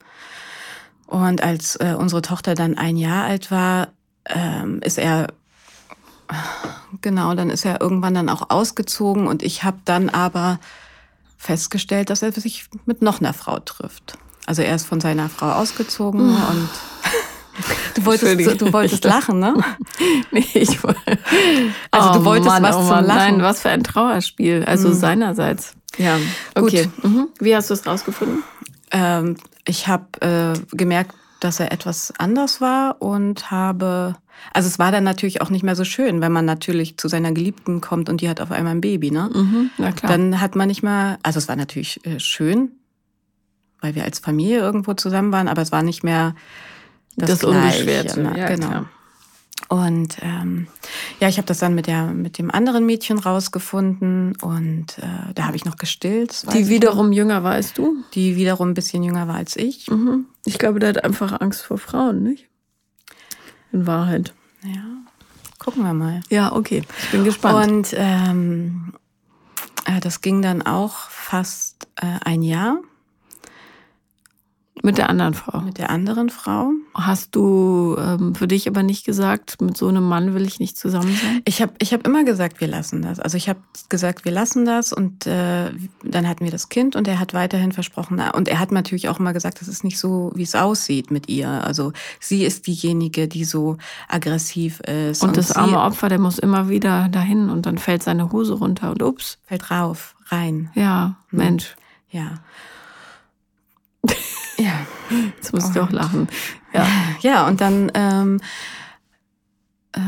Und 1.06 1.42
als 1.42 1.76
äh, 1.76 1.94
unsere 1.96 2.22
Tochter 2.22 2.54
dann 2.54 2.76
ein 2.76 2.96
Jahr 2.96 3.24
alt 3.24 3.50
war, 3.50 3.88
ähm, 4.26 4.80
ist 4.82 4.98
er 4.98 5.28
genau, 7.00 7.34
dann 7.34 7.50
ist 7.50 7.64
er 7.64 7.80
irgendwann 7.80 8.14
dann 8.14 8.28
auch 8.28 8.50
ausgezogen 8.50 9.26
und 9.26 9.42
ich 9.42 9.64
habe 9.64 9.78
dann 9.84 10.08
aber 10.08 10.58
festgestellt, 11.36 12.10
dass 12.10 12.22
er 12.22 12.32
sich 12.32 12.68
mit 12.84 13.00
noch 13.00 13.20
einer 13.20 13.32
Frau 13.32 13.58
trifft. 13.60 14.18
Also 14.46 14.62
er 14.62 14.74
ist 14.74 14.86
von 14.86 15.00
seiner 15.00 15.28
Frau 15.28 15.52
ausgezogen 15.52 16.20
oh. 16.20 16.50
und 16.50 16.68
du 17.94 18.04
wolltest, 18.04 18.60
du 18.60 18.72
wolltest 18.72 19.04
lachen, 19.04 19.38
ne? 19.38 19.54
nee, 20.30 20.46
ich 20.54 20.82
wollte. 20.82 21.00
Also 21.90 22.12
du 22.14 22.20
oh 22.20 22.24
wolltest 22.24 22.48
Mann, 22.48 22.62
was 22.62 22.76
oh 22.76 22.80
zum 22.80 22.88
Lachen. 22.88 23.06
Nein, 23.06 23.42
was 23.42 23.60
für 23.60 23.70
ein 23.70 23.82
Trauerspiel. 23.82 24.64
Also 24.64 24.88
mhm. 24.88 24.94
seinerseits. 24.94 25.74
Ja, 25.96 26.18
okay. 26.54 26.88
Mhm. 27.02 27.28
Wie 27.40 27.54
hast 27.54 27.70
du 27.70 27.74
es 27.74 27.86
rausgefunden? 27.86 28.42
Ähm, 28.90 29.36
ich 29.66 29.88
habe 29.88 30.06
äh, 30.20 30.76
gemerkt, 30.76 31.14
dass 31.40 31.60
er 31.60 31.72
etwas 31.72 32.12
anders 32.18 32.60
war 32.60 33.00
und 33.00 33.50
habe, 33.50 34.16
also 34.52 34.66
es 34.66 34.78
war 34.78 34.92
dann 34.92 35.04
natürlich 35.04 35.40
auch 35.40 35.50
nicht 35.50 35.62
mehr 35.62 35.76
so 35.76 35.84
schön, 35.84 36.20
wenn 36.20 36.32
man 36.32 36.44
natürlich 36.44 36.96
zu 36.96 37.08
seiner 37.08 37.32
Geliebten 37.32 37.80
kommt 37.80 38.08
und 38.08 38.20
die 38.20 38.28
hat 38.28 38.40
auf 38.40 38.50
einmal 38.50 38.74
ein 38.74 38.80
Baby, 38.80 39.10
ne? 39.10 39.30
Mhm, 39.32 39.70
na 39.78 39.92
klar. 39.92 40.10
Dann 40.10 40.40
hat 40.40 40.56
man 40.56 40.68
nicht 40.68 40.82
mehr, 40.82 41.18
also 41.22 41.38
es 41.38 41.48
war 41.48 41.56
natürlich 41.56 42.04
äh, 42.04 42.18
schön, 42.18 42.72
weil 43.80 43.94
wir 43.94 44.04
als 44.04 44.18
Familie 44.18 44.58
irgendwo 44.58 44.94
zusammen 44.94 45.32
waren, 45.32 45.48
aber 45.48 45.62
es 45.62 45.70
war 45.70 45.82
nicht 45.82 46.02
mehr 46.02 46.34
das, 47.18 47.40
das. 47.40 47.44
Unbeschwerte. 47.44 48.20
Ne? 48.20 48.38
Ja, 48.38 48.48
genau. 48.48 48.68
Klar. 48.68 48.86
Und 49.68 50.16
ähm, 50.22 50.66
ja, 51.20 51.28
ich 51.28 51.36
habe 51.36 51.46
das 51.46 51.58
dann 51.58 51.74
mit 51.74 51.86
der 51.86 52.06
mit 52.06 52.38
dem 52.38 52.50
anderen 52.50 52.86
Mädchen 52.86 53.18
rausgefunden 53.18 54.34
und 54.40 54.98
äh, 54.98 55.34
da 55.34 55.46
habe 55.46 55.56
ich 55.56 55.64
noch 55.64 55.76
gestillt. 55.76 56.46
Die 56.54 56.68
wiederum 56.68 57.12
jünger 57.12 57.42
war 57.42 57.52
als 57.52 57.74
du? 57.74 57.96
Die 58.14 58.36
wiederum 58.36 58.70
ein 58.70 58.74
bisschen 58.74 59.02
jünger 59.02 59.28
war 59.28 59.34
als 59.34 59.56
ich. 59.56 59.90
Mhm. 59.90 60.26
Ich 60.46 60.58
glaube, 60.58 60.78
der 60.78 60.90
hat 60.90 61.04
einfach 61.04 61.40
Angst 61.40 61.62
vor 61.62 61.76
Frauen, 61.76 62.22
nicht? 62.22 62.48
In 63.72 63.86
Wahrheit. 63.86 64.32
Ja, 64.62 64.84
gucken 65.58 65.82
wir 65.82 65.92
mal. 65.92 66.22
Ja, 66.30 66.52
okay. 66.52 66.82
Ich 67.02 67.10
bin 67.10 67.24
gespannt. 67.24 67.66
Und 67.68 67.94
ähm, 67.94 68.94
äh, 69.84 70.00
das 70.00 70.22
ging 70.22 70.40
dann 70.40 70.62
auch 70.62 71.10
fast 71.10 71.88
äh, 71.96 72.06
ein 72.24 72.42
Jahr. 72.42 72.78
Mit 74.82 74.98
der 74.98 75.10
anderen 75.10 75.34
Frau. 75.34 75.60
Mit 75.60 75.78
der 75.78 75.90
anderen 75.90 76.30
Frau. 76.30 76.70
Hast 76.94 77.34
du 77.34 77.96
ähm, 77.98 78.34
für 78.34 78.48
dich 78.48 78.68
aber 78.68 78.82
nicht 78.82 79.04
gesagt, 79.04 79.60
mit 79.60 79.76
so 79.76 79.88
einem 79.88 80.04
Mann 80.04 80.34
will 80.34 80.46
ich 80.46 80.60
nicht 80.60 80.76
zusammen 80.76 81.14
sein? 81.14 81.42
Ich 81.44 81.62
habe 81.62 81.72
ich 81.78 81.92
hab 81.92 82.06
immer 82.06 82.24
gesagt, 82.24 82.60
wir 82.60 82.68
lassen 82.68 83.02
das. 83.02 83.20
Also 83.20 83.36
ich 83.36 83.48
habe 83.48 83.60
gesagt, 83.88 84.24
wir 84.24 84.32
lassen 84.32 84.64
das 84.64 84.92
und 84.92 85.26
äh, 85.26 85.70
dann 86.04 86.28
hatten 86.28 86.44
wir 86.44 86.50
das 86.50 86.68
Kind 86.68 86.96
und 86.96 87.08
er 87.08 87.18
hat 87.18 87.34
weiterhin 87.34 87.72
versprochen. 87.72 88.20
Und 88.34 88.48
er 88.48 88.60
hat 88.60 88.72
natürlich 88.72 89.08
auch 89.08 89.18
immer 89.18 89.32
gesagt, 89.32 89.60
das 89.60 89.68
ist 89.68 89.84
nicht 89.84 89.98
so, 89.98 90.32
wie 90.34 90.42
es 90.42 90.54
aussieht 90.54 91.10
mit 91.10 91.28
ihr. 91.28 91.48
Also 91.48 91.92
sie 92.20 92.44
ist 92.44 92.66
diejenige, 92.66 93.28
die 93.28 93.44
so 93.44 93.76
aggressiv 94.08 94.80
ist. 94.80 95.22
Und, 95.22 95.30
und 95.30 95.36
das 95.36 95.52
arme 95.52 95.80
Opfer, 95.80 96.08
der 96.08 96.18
muss 96.18 96.38
immer 96.38 96.68
wieder 96.68 97.08
dahin 97.08 97.50
und 97.50 97.66
dann 97.66 97.78
fällt 97.78 98.02
seine 98.02 98.32
Hose 98.32 98.54
runter 98.54 98.90
und 98.90 99.02
ups. 99.02 99.38
Fällt 99.44 99.70
rauf, 99.70 100.14
rein. 100.26 100.70
Ja, 100.74 101.16
hm. 101.30 101.38
Mensch. 101.38 101.76
Ja. 102.10 102.40
Ja. 104.56 104.86
Jetzt 105.36 105.52
musst 105.52 105.74
du 105.74 105.82
auch 105.82 105.90
lachen. 105.90 106.28
Ja, 106.72 106.86
ja 107.20 107.46
und 107.46 107.60
dann 107.60 107.90
ähm, 107.94 108.40
äh, 109.92 110.00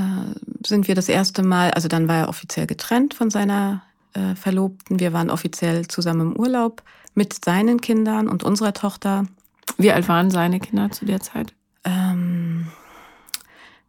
sind 0.67 0.89
wir 0.89 0.95
das 0.95 1.09
erste 1.09 1.43
Mal, 1.43 1.71
also 1.71 1.89
dann 1.89 2.09
war 2.09 2.17
er 2.17 2.29
offiziell 2.29 2.67
getrennt 2.67 3.15
von 3.15 3.31
seiner 3.31 3.83
äh, 4.13 4.35
Verlobten. 4.35 5.01
Wir 5.01 5.13
waren 5.13 5.31
offiziell 5.31 5.89
zusammen 5.89 6.33
im 6.33 6.37
Urlaub 6.37 6.83
mit 7.15 7.45
seinen 7.45 7.81
Kindern 7.81 8.29
und 8.29 8.45
unserer 8.45 8.73
Tochter. 8.73 9.27
Wie 9.79 9.93
alt 9.93 10.09
waren 10.09 10.31
seine 10.31 10.61
Kinder 10.61 10.91
zu 10.91 11.05
der 11.05 11.21
Zeit? 11.21 11.55
Ähm, 11.85 12.69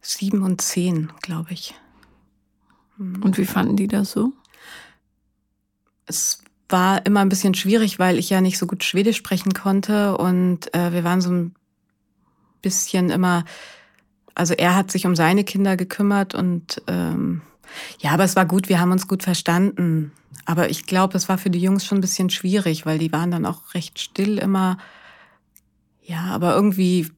sieben 0.02 0.44
und 0.44 0.62
zehn, 0.62 1.12
glaube 1.22 1.52
ich. 1.52 1.76
Und 2.98 3.38
wie 3.38 3.46
fanden 3.46 3.76
die 3.76 3.88
das 3.88 4.12
so? 4.12 4.32
Es 6.06 6.41
war 6.72 7.06
immer 7.06 7.22
ein 7.22 7.30
bisschen 7.30 7.54
schwierig, 7.54 8.00
weil 8.00 8.18
ich 8.18 8.30
ja 8.30 8.42
nicht 8.42 8.58
so 8.58 8.68
gut 8.68 8.84
Schwedisch 8.84 9.18
sprechen 9.18 9.54
konnte 9.54 10.18
und 10.18 10.74
äh, 10.74 10.92
wir 10.94 11.04
waren 11.04 11.22
so 11.22 11.32
ein 11.32 11.56
bisschen 12.62 13.10
immer, 13.10 13.46
also 14.36 14.54
er 14.54 14.76
hat 14.76 14.92
sich 14.92 15.06
um 15.06 15.16
seine 15.16 15.44
Kinder 15.44 15.78
gekümmert 15.78 16.36
und 16.36 16.82
ähm, 16.88 17.42
ja, 18.00 18.12
aber 18.12 18.24
es 18.24 18.36
war 18.36 18.46
gut, 18.46 18.70
wir 18.70 18.80
haben 18.80 18.92
uns 18.92 19.08
gut 19.08 19.24
verstanden. 19.24 20.12
Aber 20.46 20.70
ich 20.70 20.86
glaube, 20.86 21.18
es 21.18 21.30
war 21.30 21.38
für 21.38 21.50
die 21.50 21.60
Jungs 21.60 21.86
schon 21.86 22.00
ein 22.00 22.02
bisschen 22.02 22.30
schwierig, 22.30 22.86
weil 22.86 22.98
die 22.98 23.12
waren 23.12 23.32
dann 23.32 23.46
auch 23.46 23.74
recht 23.74 24.00
still 24.00 24.38
immer. 24.38 24.78
Ja, 26.04 26.26
aber 26.26 26.56
irgendwie, 26.56 27.12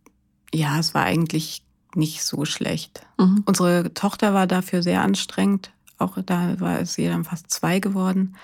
ja, 0.54 0.80
es 0.80 0.93
war 0.93 1.04
eigentlich 1.04 1.63
nicht 1.95 2.23
so 2.23 2.45
schlecht. 2.45 3.06
Mhm. 3.17 3.43
Unsere 3.45 3.93
Tochter 3.93 4.34
war 4.34 4.47
dafür 4.47 4.84
sehr 4.84 5.01
anstrengend. 5.01 5.71
Auch 5.97 6.17
da 6.25 6.60
war 6.60 6.86
sie 6.86 7.08
dann 7.08 7.23
fast 7.23 7.49
zwei 7.49 7.80
geworden. 7.80 8.36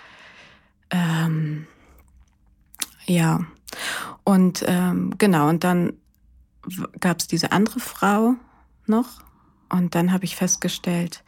Ähm, 0.91 1.67
ja, 3.05 3.41
und 4.23 4.63
ähm, 4.67 5.15
genau, 5.17 5.49
und 5.49 5.63
dann 5.63 5.93
gab 6.99 7.19
es 7.19 7.27
diese 7.27 7.51
andere 7.51 7.79
Frau 7.79 8.35
noch. 8.85 9.21
Und 9.69 9.95
dann 9.95 10.11
habe 10.11 10.25
ich 10.25 10.35
festgestellt, 10.35 11.23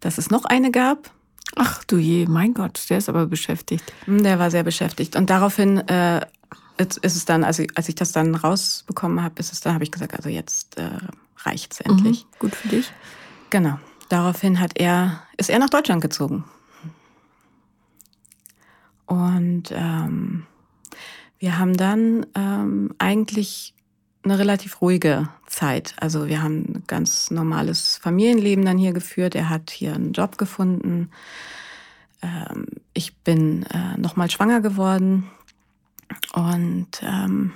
dass 0.00 0.18
es 0.18 0.30
noch 0.30 0.44
eine 0.44 0.70
gab. 0.70 1.10
Ach 1.56 1.82
du 1.84 1.96
je, 1.96 2.26
mein 2.26 2.54
Gott, 2.54 2.84
der 2.90 2.98
ist 2.98 3.08
aber 3.08 3.26
beschäftigt. 3.26 3.92
Hm, 4.04 4.22
der 4.22 4.38
war 4.38 4.50
sehr 4.50 4.64
beschäftigt. 4.64 5.16
Und 5.16 5.30
daraufhin 5.30 5.78
äh, 5.88 6.26
ist 6.76 7.04
es 7.04 7.24
dann, 7.24 7.44
also 7.44 7.64
als 7.74 7.88
ich 7.88 7.94
das 7.94 8.12
dann 8.12 8.34
rausbekommen 8.34 9.22
habe, 9.22 9.38
ist 9.38 9.52
es 9.52 9.60
dann, 9.60 9.74
habe 9.74 9.84
ich 9.84 9.90
gesagt, 9.90 10.14
also 10.14 10.28
jetzt 10.28 10.76
äh, 10.78 10.90
reicht's 11.38 11.80
endlich. 11.80 12.24
Mhm, 12.24 12.38
gut 12.38 12.54
für 12.54 12.68
dich. 12.68 12.92
Genau. 13.50 13.78
Daraufhin 14.08 14.60
hat 14.60 14.78
er, 14.78 15.22
ist 15.36 15.50
er 15.50 15.58
nach 15.58 15.70
Deutschland 15.70 16.02
gezogen. 16.02 16.44
Und 19.08 19.72
ähm, 19.72 20.44
wir 21.38 21.58
haben 21.58 21.76
dann 21.76 22.26
ähm, 22.34 22.94
eigentlich 22.98 23.74
eine 24.22 24.38
relativ 24.38 24.82
ruhige 24.82 25.30
Zeit. 25.46 25.94
Also 25.98 26.28
wir 26.28 26.42
haben 26.42 26.58
ein 26.58 26.82
ganz 26.86 27.30
normales 27.30 27.96
Familienleben 27.96 28.66
dann 28.66 28.76
hier 28.76 28.92
geführt. 28.92 29.34
Er 29.34 29.48
hat 29.48 29.70
hier 29.70 29.94
einen 29.94 30.12
Job 30.12 30.36
gefunden. 30.36 31.10
Ähm, 32.20 32.66
ich 32.92 33.16
bin 33.16 33.64
äh, 33.64 33.98
nochmal 33.98 34.30
schwanger 34.30 34.60
geworden 34.60 35.30
und 36.34 37.02
ähm, 37.02 37.52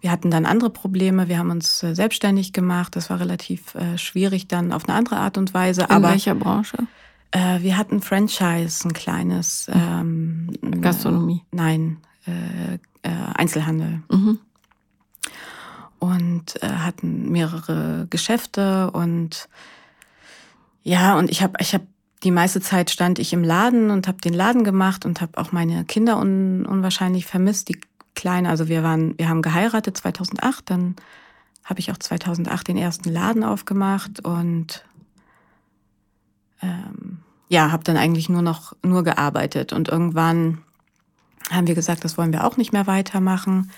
wir 0.00 0.10
hatten 0.10 0.30
dann 0.32 0.44
andere 0.44 0.70
Probleme. 0.70 1.28
Wir 1.28 1.38
haben 1.38 1.50
uns 1.50 1.84
äh, 1.84 1.94
selbstständig 1.94 2.52
gemacht. 2.52 2.96
Das 2.96 3.10
war 3.10 3.20
relativ 3.20 3.76
äh, 3.76 3.96
schwierig 3.96 4.48
dann 4.48 4.72
auf 4.72 4.88
eine 4.88 4.98
andere 4.98 5.18
Art 5.18 5.38
und 5.38 5.54
Weise. 5.54 5.82
In 5.82 5.90
aber, 5.90 6.10
welcher 6.10 6.34
Branche? 6.34 6.78
Äh, 7.30 7.60
wir 7.60 7.76
hatten 7.76 8.00
Franchise, 8.00 8.86
ein 8.86 8.92
kleines. 8.92 9.68
Mhm. 9.68 10.50
Ähm, 10.62 10.80
Gastronomie? 10.80 11.42
Nein, 11.52 11.98
äh, 12.26 12.74
äh, 13.02 13.10
Einzelhandel. 13.34 14.02
Mhm. 14.10 14.38
Und 15.98 16.62
äh, 16.62 16.66
hatten 16.68 17.30
mehrere 17.30 18.06
Geschäfte 18.10 18.90
und 18.90 19.48
ja, 20.82 21.18
und 21.18 21.30
ich 21.30 21.42
habe 21.42 21.54
ich 21.58 21.74
hab 21.74 21.82
die 22.22 22.30
meiste 22.30 22.60
Zeit 22.60 22.90
stand 22.90 23.18
ich 23.18 23.32
im 23.32 23.44
Laden 23.44 23.90
und 23.90 24.08
habe 24.08 24.18
den 24.20 24.34
Laden 24.34 24.64
gemacht 24.64 25.04
und 25.04 25.20
habe 25.20 25.38
auch 25.38 25.52
meine 25.52 25.84
Kinder 25.84 26.18
un, 26.18 26.64
unwahrscheinlich 26.66 27.26
vermisst. 27.26 27.68
Die 27.68 27.80
Kleine, 28.14 28.48
also 28.48 28.68
wir 28.68 28.82
waren, 28.82 29.16
wir 29.18 29.28
haben 29.28 29.42
geheiratet 29.42 29.96
2008, 29.96 30.70
dann 30.70 30.96
habe 31.64 31.80
ich 31.80 31.90
auch 31.90 31.98
2008 31.98 32.68
den 32.68 32.76
ersten 32.76 33.10
Laden 33.10 33.44
aufgemacht 33.44 34.24
und 34.24 34.84
ähm, 36.62 37.18
ja, 37.48 37.70
habe 37.70 37.84
dann 37.84 37.96
eigentlich 37.96 38.28
nur 38.28 38.42
noch 38.42 38.74
nur 38.82 39.04
gearbeitet 39.04 39.72
und 39.72 39.88
irgendwann 39.88 40.58
haben 41.50 41.66
wir 41.66 41.74
gesagt, 41.74 42.04
das 42.04 42.18
wollen 42.18 42.32
wir 42.32 42.44
auch 42.44 42.56
nicht 42.56 42.72
mehr 42.72 42.86
weitermachen. 42.86 43.70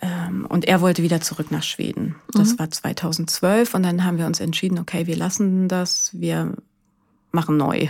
Ähm, 0.00 0.46
und 0.46 0.66
er 0.66 0.80
wollte 0.80 1.02
wieder 1.02 1.20
zurück 1.20 1.50
nach 1.50 1.62
Schweden. 1.62 2.16
Das 2.32 2.54
mhm. 2.54 2.58
war 2.58 2.70
2012 2.70 3.74
und 3.74 3.82
dann 3.82 4.04
haben 4.04 4.18
wir 4.18 4.26
uns 4.26 4.40
entschieden, 4.40 4.78
okay, 4.78 5.06
wir 5.06 5.16
lassen 5.16 5.68
das, 5.68 6.10
wir 6.12 6.54
machen 7.32 7.56
neu. 7.56 7.88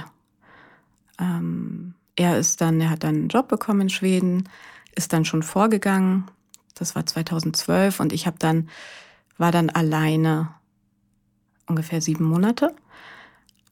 Ähm, 1.18 1.94
er 2.16 2.38
ist 2.38 2.61
dann, 2.61 2.81
er 2.81 2.90
hat 2.90 3.05
dann 3.05 3.14
einen 3.14 3.29
Job 3.29 3.49
bekommen 3.49 3.83
in 3.83 3.90
Schweden, 3.90 4.49
ist 4.94 5.12
dann 5.12 5.25
schon 5.25 5.42
vorgegangen. 5.42 6.25
Das 6.75 6.94
war 6.94 7.07
2012 7.07 8.01
und 8.01 8.12
ich 8.12 8.27
habe 8.27 8.38
dann 8.38 8.68
war 9.38 9.53
dann 9.53 9.70
alleine 9.70 10.49
ungefähr 11.66 12.01
sieben 12.01 12.25
Monate 12.25 12.75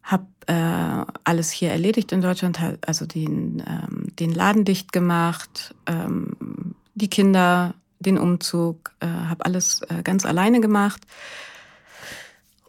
habe 0.04 0.26
äh, 0.46 1.12
alles 1.24 1.50
hier 1.50 1.70
erledigt 1.70 2.12
in 2.12 2.20
Deutschland, 2.20 2.60
also 2.86 3.06
den, 3.06 3.62
ähm, 3.66 4.14
den 4.18 4.32
Laden 4.32 4.64
dicht 4.64 4.92
gemacht, 4.92 5.74
ähm, 5.86 6.74
die 6.94 7.08
Kinder, 7.08 7.74
den 7.98 8.18
Umzug, 8.18 8.92
äh, 9.00 9.06
habe 9.06 9.46
alles 9.46 9.80
äh, 9.88 10.02
ganz 10.04 10.26
alleine 10.26 10.60
gemacht. 10.60 11.02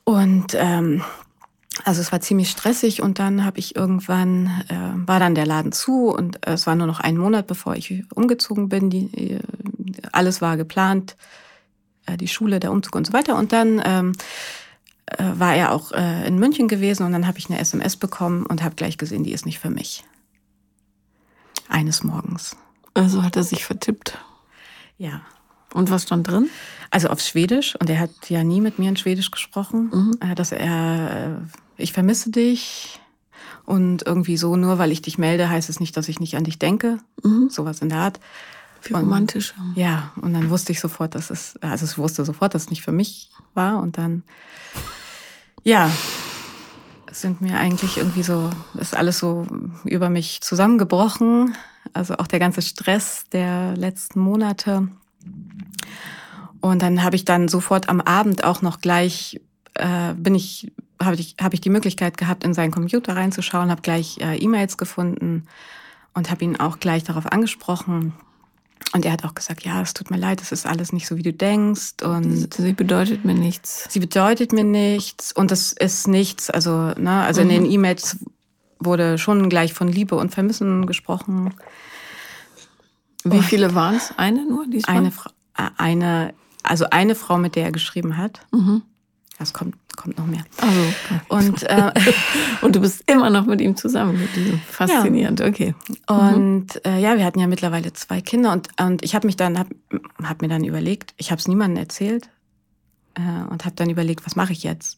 Und 0.06 0.56
ähm, 0.56 1.04
also 1.84 2.00
es 2.00 2.13
war 2.13 2.21
ziemlich 2.21 2.50
stressig 2.50 3.02
und 3.02 3.19
dann 3.19 3.43
habe 3.43 3.60
ich 3.60 3.76
irgendwann, 3.76 4.48
äh, 4.69 5.08
war 5.08 5.19
dann 5.19 5.36
der 5.36 5.45
Laden 5.45 5.74
zu 5.74 6.08
und 6.08 6.48
es 6.48 6.65
war 6.65 6.76
nur 6.76 6.88
noch 6.88 7.02
ein 7.02 7.17
Monat, 7.17 7.48
bevor 7.48 7.76
ich 7.76 8.04
umgezogen 8.13 8.69
bin. 8.69 8.89
Die, 8.89 9.39
alles 10.13 10.41
war 10.41 10.56
geplant, 10.56 11.17
äh, 12.06 12.15
die 12.15 12.30
Schule, 12.30 12.62
der 12.62 12.71
Umzug 12.71 12.95
und 12.95 13.06
so 13.06 13.12
weiter. 13.12 13.36
Und 13.36 13.52
dann 13.52 13.82
ähm, 13.84 14.13
äh, 14.13 14.15
war 15.18 15.56
er 15.56 15.72
auch 15.72 15.91
äh, 15.91 16.28
in 16.28 16.39
München 16.39 16.68
gewesen 16.68 17.06
und 17.06 17.12
dann 17.12 17.28
habe 17.28 17.38
ich 17.38 17.50
eine 17.50 17.60
SMS 17.60 17.96
bekommen 17.96 18.46
und 18.46 18.63
habe 18.63 18.76
gleich 18.76 18.98
gesehen, 18.98 19.24
die 19.24 19.34
ist 19.34 19.46
nicht 19.46 19.60
für 19.60 19.70
mich. 19.70 20.04
Eines 21.70 22.04
Morgens. 22.04 22.56
Also 22.94 23.24
hat 23.24 23.36
er 23.36 23.44
sich 23.44 23.65
vertippt. 23.65 24.18
Ja. 24.98 25.22
Und 25.74 25.91
was 25.91 26.04
stand 26.04 26.28
drin? 26.28 26.50
Also 26.89 27.10
auf 27.10 27.20
Schwedisch 27.20 27.76
und 27.76 27.89
er 27.89 28.00
hat 28.00 28.30
ja 28.30 28.44
nie 28.44 28.62
mit 28.62 28.80
mir 28.80 28.89
in 28.89 28.98
Schwedisch 28.98 29.32
gesprochen, 29.32 29.91
mhm. 29.91 30.36
dass 30.36 30.52
er, 30.52 31.41
ich 31.76 31.91
vermisse 31.91 32.32
dich 32.32 33.00
und 33.65 34.06
irgendwie 34.06 34.38
so, 34.38 34.56
nur 34.56 34.78
weil 34.78 34.91
ich 34.91 35.02
dich 35.02 35.18
melde, 35.18 35.50
heißt 35.50 35.70
es 35.70 35.80
nicht, 35.80 35.98
dass 35.98 36.08
ich 36.08 36.20
nicht 36.20 36.38
an 36.38 36.44
dich 36.44 36.60
denke. 36.60 37.00
Mhm. 37.24 37.50
Sowas 37.50 37.80
in 37.80 37.89
der 37.89 38.00
Art. 38.00 38.20
Wie 38.84 38.94
romantisch. 38.94 39.54
Und, 39.58 39.76
ja, 39.78 40.12
und 40.22 40.34
dann 40.34 40.50
wusste 40.50 40.72
ich 40.72 40.80
sofort, 40.80 41.15
dass 41.15 41.32
es, 41.32 41.58
also 41.62 41.86
ich 41.86 41.98
wusste 41.98 42.24
sofort, 42.24 42.54
dass 42.54 42.63
es 42.63 42.70
nicht 42.70 42.84
für 42.84 42.91
mich 42.91 43.32
war. 43.54 43.82
Und 43.82 43.98
dann, 43.98 44.24
ja, 45.65 45.91
sind 47.12 47.41
mir 47.41 47.58
eigentlich 47.58 47.97
irgendwie 47.97 48.23
so, 48.23 48.49
ist 48.80 48.95
alles 48.95 49.19
so 49.19 49.47
über 49.84 50.10
mich 50.10 50.41
zusammengebrochen. 50.41 51.56
Also 51.93 52.15
auch 52.17 52.28
der 52.28 52.39
ganze 52.39 52.62
Stress 52.62 53.23
der 53.32 53.75
letzten 53.75 54.19
Monate. 54.19 54.88
Und 56.62 56.82
dann 56.82 57.04
habe 57.04 57.15
ich 57.15 57.25
dann 57.25 57.47
sofort 57.47 57.89
am 57.89 57.99
Abend 57.99 58.43
auch 58.43 58.62
noch 58.62 58.80
gleich, 58.80 59.41
äh, 59.73 60.13
bin 60.13 60.36
ich, 60.36 60.71
habe 61.01 61.15
ich, 61.15 61.36
hab 61.41 61.54
ich 61.54 61.62
die 61.62 61.69
Möglichkeit 61.69 62.17
gehabt, 62.17 62.43
in 62.43 62.54
seinen 62.54 62.71
Computer 62.71 63.15
reinzuschauen, 63.15 63.71
habe 63.71 63.82
gleich 63.82 64.19
äh, 64.19 64.38
E-Mails 64.38 64.78
gefunden 64.78 65.45
und 66.13 66.30
habe 66.30 66.43
ihn 66.45 66.60
auch 66.60 66.80
gleich 66.80 67.04
darauf 67.04 67.32
angesprochen. 67.32 68.13
Und 68.93 69.06
er 69.06 69.12
hat 69.12 69.26
auch 69.26 69.36
gesagt, 69.36 69.65
ja, 69.65 69.82
es 69.82 69.93
tut 69.93 70.10
mir 70.10 70.17
leid, 70.17 70.41
es 70.41 70.52
ist 70.52 70.65
alles 70.65 70.93
nicht 70.93 71.08
so, 71.08 71.17
wie 71.17 71.24
du 71.24 71.34
denkst. 71.34 72.02
Und 72.04 72.54
sie 72.54 72.74
bedeutet 72.74 73.26
mir 73.26 73.34
nichts. 73.34 73.88
Sie 73.89 74.00
bedeutet 74.00 74.54
mir 74.54 74.63
nichts 74.63 75.34
und 75.34 75.52
das 75.52 75.74
ist 75.74 76.08
nichts. 76.08 76.50
Also, 76.50 76.93
ne, 76.98 77.24
also 77.24 77.43
mhm. 77.43 77.50
in 77.50 77.63
den 77.63 77.71
E-Mails 77.71 78.17
wurde 78.80 79.17
schon 79.17 79.50
gleich 79.50 79.74
von 79.74 79.88
Liebe 79.88 80.15
und 80.15 80.34
Vermissen 80.34 80.86
gesprochen. 80.86 81.54
Wie 83.24 83.41
viele 83.41 83.74
waren 83.74 83.95
es? 83.95 84.13
Eine 84.17 84.45
nur? 84.45 84.67
Diesmal? 84.67 84.98
Eine, 84.98 85.08
äh, 85.58 85.69
eine, 85.78 86.34
also 86.63 86.86
eine 86.89 87.15
Frau, 87.15 87.38
mit 87.38 87.56
der 87.56 87.65
er 87.65 87.71
geschrieben 87.71 88.17
hat. 88.17 88.45
Mhm. 88.52 88.84
Das 89.39 89.52
kommt, 89.52 89.76
kommt 89.95 90.17
noch 90.17 90.25
mehr. 90.25 90.43
Also, 90.62 90.81
okay. 90.81 91.21
und, 91.29 91.63
äh, 91.63 91.91
und 92.62 92.75
du 92.75 92.81
bist 92.81 93.03
immer 93.10 93.29
noch 93.29 93.45
mit 93.45 93.62
ihm 93.62 93.75
zusammen. 93.75 94.27
Faszinierend, 94.69 95.39
ja. 95.39 95.47
okay. 95.47 95.75
Und 96.08 96.75
mhm. 96.75 96.81
äh, 96.84 96.99
ja, 96.99 97.17
wir 97.17 97.25
hatten 97.25 97.39
ja 97.39 97.47
mittlerweile 97.47 97.93
zwei 97.93 98.21
Kinder 98.21 98.51
und, 98.51 98.69
und 98.79 99.03
ich 99.03 99.15
habe 99.15 99.27
mich 99.27 99.36
dann, 99.36 99.58
hab, 99.60 99.67
hab 100.23 100.41
mir 100.41 100.47
dann 100.47 100.63
überlegt, 100.63 101.13
ich 101.17 101.31
habe 101.31 101.39
es 101.39 101.47
niemandem 101.47 101.84
erzählt 101.84 102.29
äh, 103.15 103.49
und 103.49 103.65
habe 103.65 103.75
dann 103.75 103.89
überlegt, 103.89 104.25
was 104.25 104.36
mache 104.36 104.53
ich 104.53 104.63
jetzt? 104.63 104.97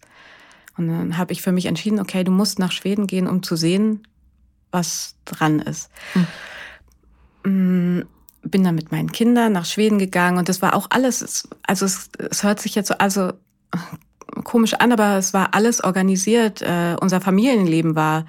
Und 0.77 0.87
dann 0.87 1.17
habe 1.17 1.33
ich 1.33 1.41
für 1.41 1.51
mich 1.51 1.65
entschieden, 1.65 1.99
okay, 1.99 2.23
du 2.23 2.31
musst 2.31 2.59
nach 2.59 2.71
Schweden 2.71 3.07
gehen, 3.07 3.27
um 3.27 3.41
zu 3.41 3.55
sehen, 3.55 4.07
was 4.71 5.15
dran 5.25 5.59
ist. 5.59 5.89
Mhm 7.43 8.03
bin 8.49 8.63
dann 8.63 8.75
mit 8.75 8.91
meinen 8.91 9.11
Kindern 9.11 9.53
nach 9.53 9.65
Schweden 9.65 9.99
gegangen 9.99 10.37
und 10.37 10.49
das 10.49 10.61
war 10.61 10.75
auch 10.75 10.87
alles, 10.89 11.47
also 11.63 11.85
es, 11.85 12.09
es 12.29 12.43
hört 12.43 12.59
sich 12.59 12.75
jetzt 12.75 12.87
so, 12.87 12.95
also 12.95 13.33
komisch 14.43 14.73
an, 14.75 14.91
aber 14.91 15.17
es 15.17 15.33
war 15.33 15.53
alles 15.53 15.83
organisiert. 15.83 16.61
Äh, 16.61 16.95
unser 16.99 17.21
Familienleben 17.21 17.95
war 17.95 18.25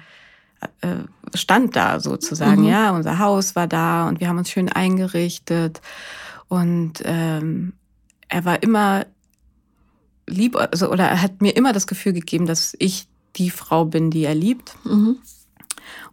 äh, 0.81 1.03
stand 1.33 1.75
da 1.75 1.99
sozusagen, 1.99 2.63
mhm. 2.63 2.69
ja. 2.69 2.91
Unser 2.91 3.19
Haus 3.19 3.55
war 3.55 3.67
da 3.67 4.07
und 4.07 4.19
wir 4.19 4.27
haben 4.27 4.37
uns 4.37 4.49
schön 4.49 4.69
eingerichtet 4.69 5.81
und 6.47 7.01
ähm, 7.05 7.73
er 8.27 8.45
war 8.45 8.61
immer 8.61 9.05
lieb, 10.27 10.55
also 10.55 10.91
oder 10.91 11.05
er 11.05 11.21
hat 11.21 11.41
mir 11.41 11.55
immer 11.55 11.73
das 11.73 11.87
Gefühl 11.87 12.13
gegeben, 12.13 12.45
dass 12.45 12.75
ich 12.79 13.07
die 13.35 13.49
Frau 13.49 13.85
bin, 13.85 14.11
die 14.11 14.23
er 14.23 14.35
liebt. 14.35 14.75
Mhm. 14.85 15.17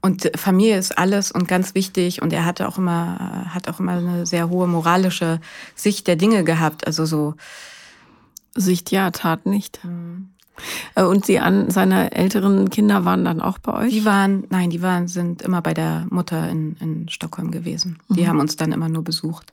Und 0.00 0.30
Familie 0.36 0.78
ist 0.78 0.96
alles 0.96 1.32
und 1.32 1.48
ganz 1.48 1.74
wichtig. 1.74 2.22
Und 2.22 2.32
er 2.32 2.44
hatte 2.44 2.68
auch 2.68 2.78
immer, 2.78 3.50
hat 3.52 3.68
auch 3.68 3.80
immer 3.80 3.92
eine 3.92 4.26
sehr 4.26 4.48
hohe 4.48 4.66
moralische 4.66 5.40
Sicht 5.74 6.06
der 6.06 6.16
Dinge 6.16 6.44
gehabt. 6.44 6.86
Also 6.86 7.04
so. 7.04 7.34
Sicht 8.56 8.90
ja, 8.90 9.10
Tat 9.10 9.46
nicht. 9.46 9.84
Mhm. 9.84 10.30
Und 10.94 11.26
sie 11.26 11.38
an 11.38 11.70
seine 11.70 12.12
älteren 12.12 12.70
Kinder 12.70 13.04
waren 13.04 13.24
dann 13.24 13.42
auch 13.42 13.58
bei 13.58 13.74
euch? 13.74 13.92
Die 13.92 14.06
waren, 14.06 14.44
nein, 14.48 14.70
die 14.70 14.80
waren, 14.80 15.06
sind 15.06 15.42
immer 15.42 15.60
bei 15.60 15.74
der 15.74 16.06
Mutter 16.08 16.48
in, 16.48 16.76
in 16.80 17.08
Stockholm 17.10 17.50
gewesen. 17.50 17.98
Die 18.08 18.22
mhm. 18.22 18.28
haben 18.28 18.40
uns 18.40 18.56
dann 18.56 18.72
immer 18.72 18.88
nur 18.88 19.04
besucht. 19.04 19.52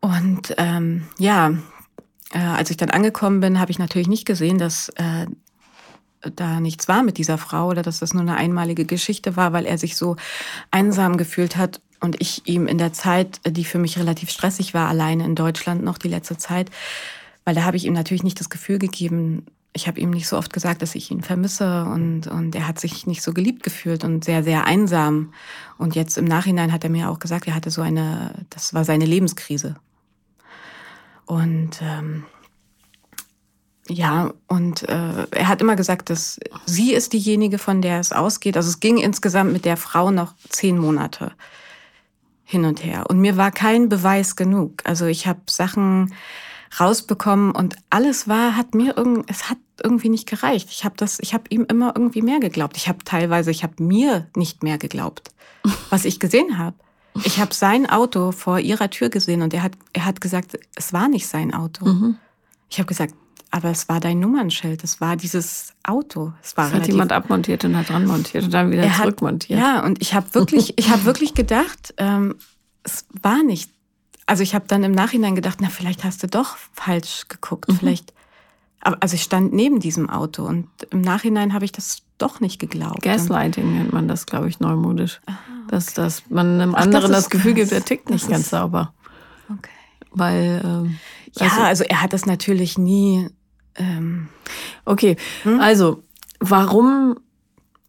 Und 0.00 0.54
ähm, 0.58 1.06
ja, 1.18 1.54
äh, 2.32 2.38
als 2.38 2.70
ich 2.70 2.76
dann 2.76 2.90
angekommen 2.90 3.40
bin, 3.40 3.58
habe 3.58 3.70
ich 3.70 3.78
natürlich 3.78 4.08
nicht 4.08 4.26
gesehen, 4.26 4.58
dass 4.58 4.90
äh, 4.90 5.26
da 6.20 6.60
nichts 6.60 6.88
war 6.88 7.02
mit 7.02 7.18
dieser 7.18 7.38
Frau 7.38 7.68
oder 7.68 7.82
dass 7.82 8.00
das 8.00 8.12
nur 8.12 8.22
eine 8.22 8.36
einmalige 8.36 8.84
Geschichte 8.84 9.36
war, 9.36 9.52
weil 9.52 9.64
er 9.64 9.78
sich 9.78 9.96
so 9.96 10.16
einsam 10.70 11.16
gefühlt 11.16 11.56
hat 11.56 11.80
und 12.00 12.20
ich 12.20 12.46
ihm 12.46 12.66
in 12.66 12.78
der 12.78 12.92
Zeit, 12.92 13.40
die 13.46 13.64
für 13.64 13.78
mich 13.78 13.98
relativ 13.98 14.30
stressig 14.30 14.74
war, 14.74 14.88
alleine 14.88 15.24
in 15.24 15.34
Deutschland 15.34 15.82
noch 15.82 15.98
die 15.98 16.08
letzte 16.08 16.36
Zeit, 16.36 16.70
weil 17.44 17.54
da 17.54 17.64
habe 17.64 17.76
ich 17.76 17.86
ihm 17.86 17.94
natürlich 17.94 18.22
nicht 18.22 18.40
das 18.40 18.50
Gefühl 18.50 18.78
gegeben, 18.78 19.46
ich 19.72 19.86
habe 19.86 20.00
ihm 20.00 20.10
nicht 20.10 20.26
so 20.26 20.36
oft 20.36 20.52
gesagt, 20.52 20.82
dass 20.82 20.94
ich 20.94 21.10
ihn 21.10 21.22
vermisse 21.22 21.84
und, 21.84 22.26
und 22.26 22.54
er 22.54 22.66
hat 22.66 22.80
sich 22.80 23.06
nicht 23.06 23.22
so 23.22 23.32
geliebt 23.32 23.62
gefühlt 23.62 24.02
und 24.02 24.24
sehr, 24.24 24.42
sehr 24.42 24.64
einsam. 24.64 25.32
Und 25.78 25.94
jetzt 25.94 26.18
im 26.18 26.24
Nachhinein 26.24 26.72
hat 26.72 26.82
er 26.82 26.90
mir 26.90 27.08
auch 27.08 27.20
gesagt, 27.20 27.46
er 27.46 27.54
hatte 27.54 27.70
so 27.70 27.80
eine, 27.80 28.46
das 28.50 28.74
war 28.74 28.84
seine 28.84 29.04
Lebenskrise. 29.04 29.76
Und 31.24 31.80
ähm, 31.82 32.24
ja, 33.88 34.32
und 34.48 34.88
äh, 34.88 35.26
er 35.30 35.48
hat 35.48 35.60
immer 35.60 35.76
gesagt, 35.76 36.10
dass 36.10 36.40
sie 36.66 36.92
ist 36.92 37.12
diejenige, 37.12 37.58
von 37.58 37.80
der 37.80 38.00
es 38.00 38.12
ausgeht. 38.12 38.56
Also 38.56 38.68
es 38.68 38.80
ging 38.80 38.98
insgesamt 38.98 39.52
mit 39.52 39.64
der 39.64 39.76
Frau 39.76 40.10
noch 40.10 40.34
zehn 40.48 40.78
Monate 40.78 41.32
hin 42.44 42.64
und 42.64 42.84
her. 42.84 43.08
Und 43.08 43.20
mir 43.20 43.36
war 43.36 43.52
kein 43.52 43.88
Beweis 43.88 44.34
genug. 44.34 44.82
Also 44.84 45.06
ich 45.06 45.28
habe 45.28 45.40
Sachen 45.48 46.12
rausbekommen 46.78 47.50
und 47.50 47.76
alles 47.90 48.28
war, 48.28 48.56
hat 48.56 48.74
mir 48.74 48.96
irgend, 48.96 49.24
es 49.28 49.50
hat 49.50 49.58
irgendwie 49.82 50.08
nicht 50.08 50.28
gereicht. 50.28 50.68
Ich 50.70 50.84
habe 50.84 50.94
das, 50.96 51.18
ich 51.20 51.34
habe 51.34 51.44
ihm 51.48 51.66
immer 51.68 51.92
irgendwie 51.96 52.22
mehr 52.22 52.38
geglaubt. 52.38 52.76
Ich 52.76 52.88
habe 52.88 52.98
teilweise, 53.04 53.50
ich 53.50 53.62
habe 53.62 53.82
mir 53.82 54.28
nicht 54.36 54.62
mehr 54.62 54.78
geglaubt, 54.78 55.32
was 55.90 56.04
ich 56.04 56.20
gesehen 56.20 56.58
habe. 56.58 56.76
Ich 57.24 57.40
habe 57.40 57.52
sein 57.52 57.90
Auto 57.90 58.30
vor 58.30 58.60
ihrer 58.60 58.88
Tür 58.90 59.08
gesehen 59.08 59.42
und 59.42 59.52
er 59.52 59.64
hat, 59.64 59.72
er 59.92 60.04
hat 60.04 60.20
gesagt, 60.20 60.58
es 60.76 60.92
war 60.92 61.08
nicht 61.08 61.26
sein 61.26 61.52
Auto. 61.52 61.86
Mhm. 61.86 62.16
Ich 62.68 62.78
habe 62.78 62.86
gesagt, 62.86 63.14
aber 63.50 63.70
es 63.70 63.88
war 63.88 63.98
dein 63.98 64.20
Nummernschild, 64.20 64.84
es 64.84 65.00
war 65.00 65.16
dieses 65.16 65.74
Auto. 65.82 66.32
Es 66.42 66.56
war 66.56 66.70
das 66.70 66.80
hat 66.80 66.86
jemand 66.86 67.10
abmontiert 67.10 67.64
und 67.64 67.76
hat 67.76 67.88
dran 67.88 68.06
montiert 68.06 68.44
und 68.44 68.54
dann 68.54 68.70
wieder 68.70 68.84
er 68.84 68.94
zurückmontiert. 68.94 69.58
ja, 69.58 69.84
und 69.84 70.00
ich 70.00 70.14
habe 70.14 70.32
wirklich, 70.34 70.74
ich 70.78 70.90
habe 70.90 71.04
wirklich 71.04 71.34
gedacht, 71.34 71.94
ähm, 71.96 72.36
es 72.84 73.06
war 73.22 73.42
nicht. 73.42 73.72
Also 74.30 74.44
ich 74.44 74.54
habe 74.54 74.64
dann 74.68 74.84
im 74.84 74.92
Nachhinein 74.92 75.34
gedacht, 75.34 75.58
na 75.60 75.68
vielleicht 75.70 76.04
hast 76.04 76.22
du 76.22 76.28
doch 76.28 76.56
falsch 76.72 77.26
geguckt, 77.28 77.68
mhm. 77.68 77.78
vielleicht. 77.78 78.14
Also 78.78 79.16
ich 79.16 79.24
stand 79.24 79.52
neben 79.52 79.80
diesem 79.80 80.08
Auto 80.08 80.44
und 80.44 80.68
im 80.90 81.00
Nachhinein 81.00 81.52
habe 81.52 81.64
ich 81.64 81.72
das 81.72 82.02
doch 82.16 82.38
nicht 82.38 82.60
geglaubt. 82.60 83.02
Gaslighting 83.02 83.74
nennt 83.74 83.92
man 83.92 84.06
das, 84.06 84.26
glaube 84.26 84.48
ich, 84.48 84.60
neumodisch. 84.60 85.20
Aha, 85.26 85.36
okay. 85.36 85.66
Dass, 85.66 85.94
dass 85.94 86.22
man 86.30 86.60
einem 86.60 86.76
Ach, 86.76 86.82
anderen 86.82 87.10
das, 87.10 87.24
das 87.24 87.30
Gefühl 87.30 87.54
gibt, 87.54 87.72
er 87.72 87.84
tickt 87.84 88.08
nicht 88.08 88.28
ganz 88.28 88.50
sauber. 88.50 88.94
Okay. 89.48 89.72
Weil 90.12 90.62
ähm, 90.64 90.98
ja, 91.32 91.48
also, 91.48 91.62
also 91.62 91.84
er 91.88 92.00
hat 92.00 92.12
das 92.12 92.24
natürlich 92.24 92.78
nie 92.78 93.28
ähm, 93.74 94.28
okay, 94.84 95.16
hm? 95.42 95.58
also 95.58 96.04
warum 96.38 97.16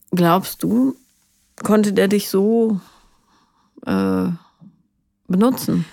glaubst 0.10 0.63
du, 0.63 0.95
konnte 1.62 1.93
der 1.93 2.08
dich 2.08 2.30
so 2.30 2.82
äh, 3.86 4.25
benutzen? 5.27 5.86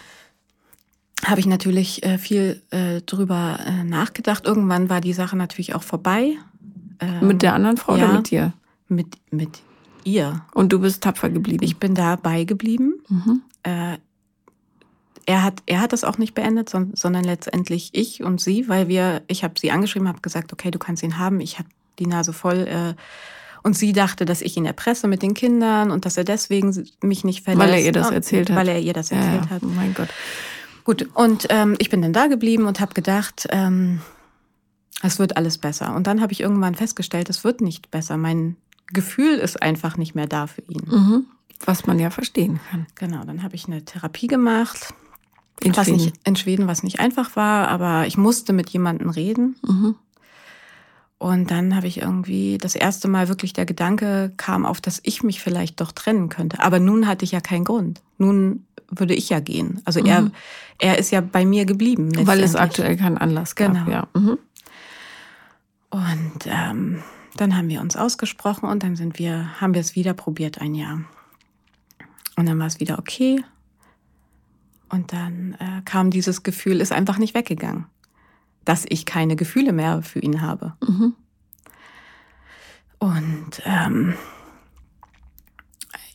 Habe 1.28 1.40
ich 1.40 1.46
natürlich 1.46 2.02
äh, 2.04 2.18
viel 2.18 2.62
äh, 2.70 3.02
drüber 3.02 3.58
äh, 3.66 3.84
nachgedacht. 3.84 4.46
Irgendwann 4.46 4.88
war 4.88 5.00
die 5.00 5.12
Sache 5.12 5.36
natürlich 5.36 5.74
auch 5.74 5.82
vorbei. 5.82 6.36
Ähm, 7.00 7.26
mit 7.26 7.42
der 7.42 7.54
anderen 7.54 7.76
Frau 7.76 7.96
ja, 7.96 8.04
oder 8.06 8.14
mit 8.14 8.30
dir? 8.30 8.52
Mit, 8.88 9.06
mit 9.30 9.60
ihr. 10.04 10.42
Und 10.54 10.72
du 10.72 10.80
bist 10.80 11.02
tapfer 11.02 11.28
geblieben? 11.28 11.62
Ich 11.62 11.78
bin 11.78 11.94
dabei 11.94 12.44
geblieben. 12.44 12.94
Mhm. 13.08 13.42
Äh, 13.62 13.98
er 15.26 15.42
hat, 15.42 15.62
er 15.66 15.82
hat 15.82 15.92
das 15.92 16.04
auch 16.04 16.16
nicht 16.16 16.32
beendet, 16.32 16.70
sondern 16.70 17.22
letztendlich 17.22 17.90
ich 17.92 18.22
und 18.22 18.40
sie, 18.40 18.66
weil 18.66 18.88
wir, 18.88 19.20
ich 19.26 19.44
habe 19.44 19.60
sie 19.60 19.70
angeschrieben, 19.70 20.08
habe 20.08 20.22
gesagt, 20.22 20.54
okay, 20.54 20.70
du 20.70 20.78
kannst 20.78 21.02
ihn 21.02 21.18
haben, 21.18 21.40
ich 21.40 21.58
habe 21.58 21.68
die 21.98 22.06
Nase 22.06 22.32
voll. 22.32 22.66
Äh, 22.66 22.94
und 23.62 23.76
sie 23.76 23.92
dachte, 23.92 24.24
dass 24.24 24.40
ich 24.40 24.56
ihn 24.56 24.64
erpresse 24.64 25.06
mit 25.08 25.20
den 25.20 25.34
Kindern 25.34 25.90
und 25.90 26.06
dass 26.06 26.16
er 26.16 26.24
deswegen 26.24 26.86
mich 27.02 27.24
nicht 27.24 27.44
verlässt. 27.44 27.60
Weil 27.60 27.74
er 27.74 27.84
ihr 27.84 27.92
das 27.92 28.10
erzählt 28.10 28.48
hat. 28.48 28.56
Weil 28.56 28.68
er 28.68 28.80
ihr 28.80 28.94
das 28.94 29.10
erzählt 29.10 29.44
ja, 29.44 29.50
hat. 29.50 29.62
Oh 29.62 29.66
mein 29.66 29.92
Gott. 29.92 30.08
Gut, 30.88 31.06
und 31.12 31.48
ähm, 31.50 31.76
ich 31.76 31.90
bin 31.90 32.00
dann 32.00 32.14
da 32.14 32.28
geblieben 32.28 32.64
und 32.64 32.80
habe 32.80 32.94
gedacht, 32.94 33.46
ähm, 33.50 34.00
es 35.02 35.18
wird 35.18 35.36
alles 35.36 35.58
besser. 35.58 35.94
Und 35.94 36.06
dann 36.06 36.22
habe 36.22 36.32
ich 36.32 36.40
irgendwann 36.40 36.74
festgestellt, 36.76 37.28
es 37.28 37.44
wird 37.44 37.60
nicht 37.60 37.90
besser. 37.90 38.16
Mein 38.16 38.56
Gefühl 38.86 39.34
ist 39.34 39.62
einfach 39.62 39.98
nicht 39.98 40.14
mehr 40.14 40.26
da 40.26 40.46
für 40.46 40.62
ihn. 40.62 40.88
Mhm. 40.90 41.26
Was 41.62 41.86
man 41.86 41.98
ja 41.98 42.08
verstehen 42.08 42.58
kann. 42.70 42.86
Genau, 42.94 43.22
dann 43.24 43.42
habe 43.42 43.54
ich 43.54 43.66
eine 43.66 43.84
Therapie 43.84 44.28
gemacht 44.28 44.94
In 45.60 45.76
was 45.76 45.88
Schweden. 45.88 46.04
Nicht, 46.04 46.16
in 46.24 46.36
Schweden, 46.36 46.68
was 46.68 46.82
nicht 46.82 47.00
einfach 47.00 47.36
war, 47.36 47.68
aber 47.68 48.06
ich 48.06 48.16
musste 48.16 48.54
mit 48.54 48.70
jemandem 48.70 49.10
reden. 49.10 49.56
Mhm. 49.68 49.94
Und 51.18 51.50
dann 51.50 51.76
habe 51.76 51.86
ich 51.86 52.00
irgendwie 52.00 52.56
das 52.56 52.74
erste 52.74 53.08
Mal 53.08 53.28
wirklich 53.28 53.52
der 53.52 53.66
Gedanke 53.66 54.32
kam 54.38 54.64
auf, 54.64 54.80
dass 54.80 55.00
ich 55.02 55.22
mich 55.22 55.42
vielleicht 55.42 55.82
doch 55.82 55.92
trennen 55.92 56.30
könnte. 56.30 56.60
Aber 56.60 56.80
nun 56.80 57.06
hatte 57.06 57.26
ich 57.26 57.32
ja 57.32 57.42
keinen 57.42 57.64
Grund. 57.64 58.00
Nun 58.16 58.64
würde 58.90 59.14
ich 59.14 59.28
ja 59.28 59.40
gehen. 59.40 59.80
Also 59.84 60.00
mhm. 60.00 60.06
er, 60.06 60.30
er 60.78 60.98
ist 60.98 61.10
ja 61.10 61.20
bei 61.20 61.44
mir 61.44 61.64
geblieben. 61.66 62.10
Weil 62.26 62.42
es 62.42 62.56
aktuell 62.56 62.96
keinen 62.96 63.18
Anlass 63.18 63.54
gab. 63.54 63.72
Genau. 63.72 63.90
Ja. 63.90 64.08
Mhm. 64.14 64.38
Und 65.90 66.46
ähm, 66.46 67.02
dann 67.36 67.56
haben 67.56 67.68
wir 67.68 67.80
uns 67.80 67.96
ausgesprochen 67.96 68.68
und 68.68 68.82
dann 68.82 68.96
sind 68.96 69.18
wir, 69.18 69.60
haben 69.60 69.74
wir 69.74 69.80
es 69.80 69.94
wieder 69.94 70.12
probiert 70.12 70.60
ein 70.60 70.74
Jahr. 70.74 71.00
Und 72.36 72.46
dann 72.46 72.58
war 72.58 72.66
es 72.66 72.80
wieder 72.80 72.98
okay. 72.98 73.42
Und 74.88 75.12
dann 75.12 75.56
äh, 75.58 75.82
kam 75.84 76.10
dieses 76.10 76.42
Gefühl, 76.42 76.80
ist 76.80 76.92
einfach 76.92 77.18
nicht 77.18 77.34
weggegangen, 77.34 77.86
dass 78.64 78.84
ich 78.88 79.06
keine 79.06 79.36
Gefühle 79.36 79.72
mehr 79.72 80.02
für 80.02 80.20
ihn 80.20 80.40
habe. 80.40 80.74
Mhm. 80.86 81.14
Und 82.98 83.62
ähm, 83.64 84.14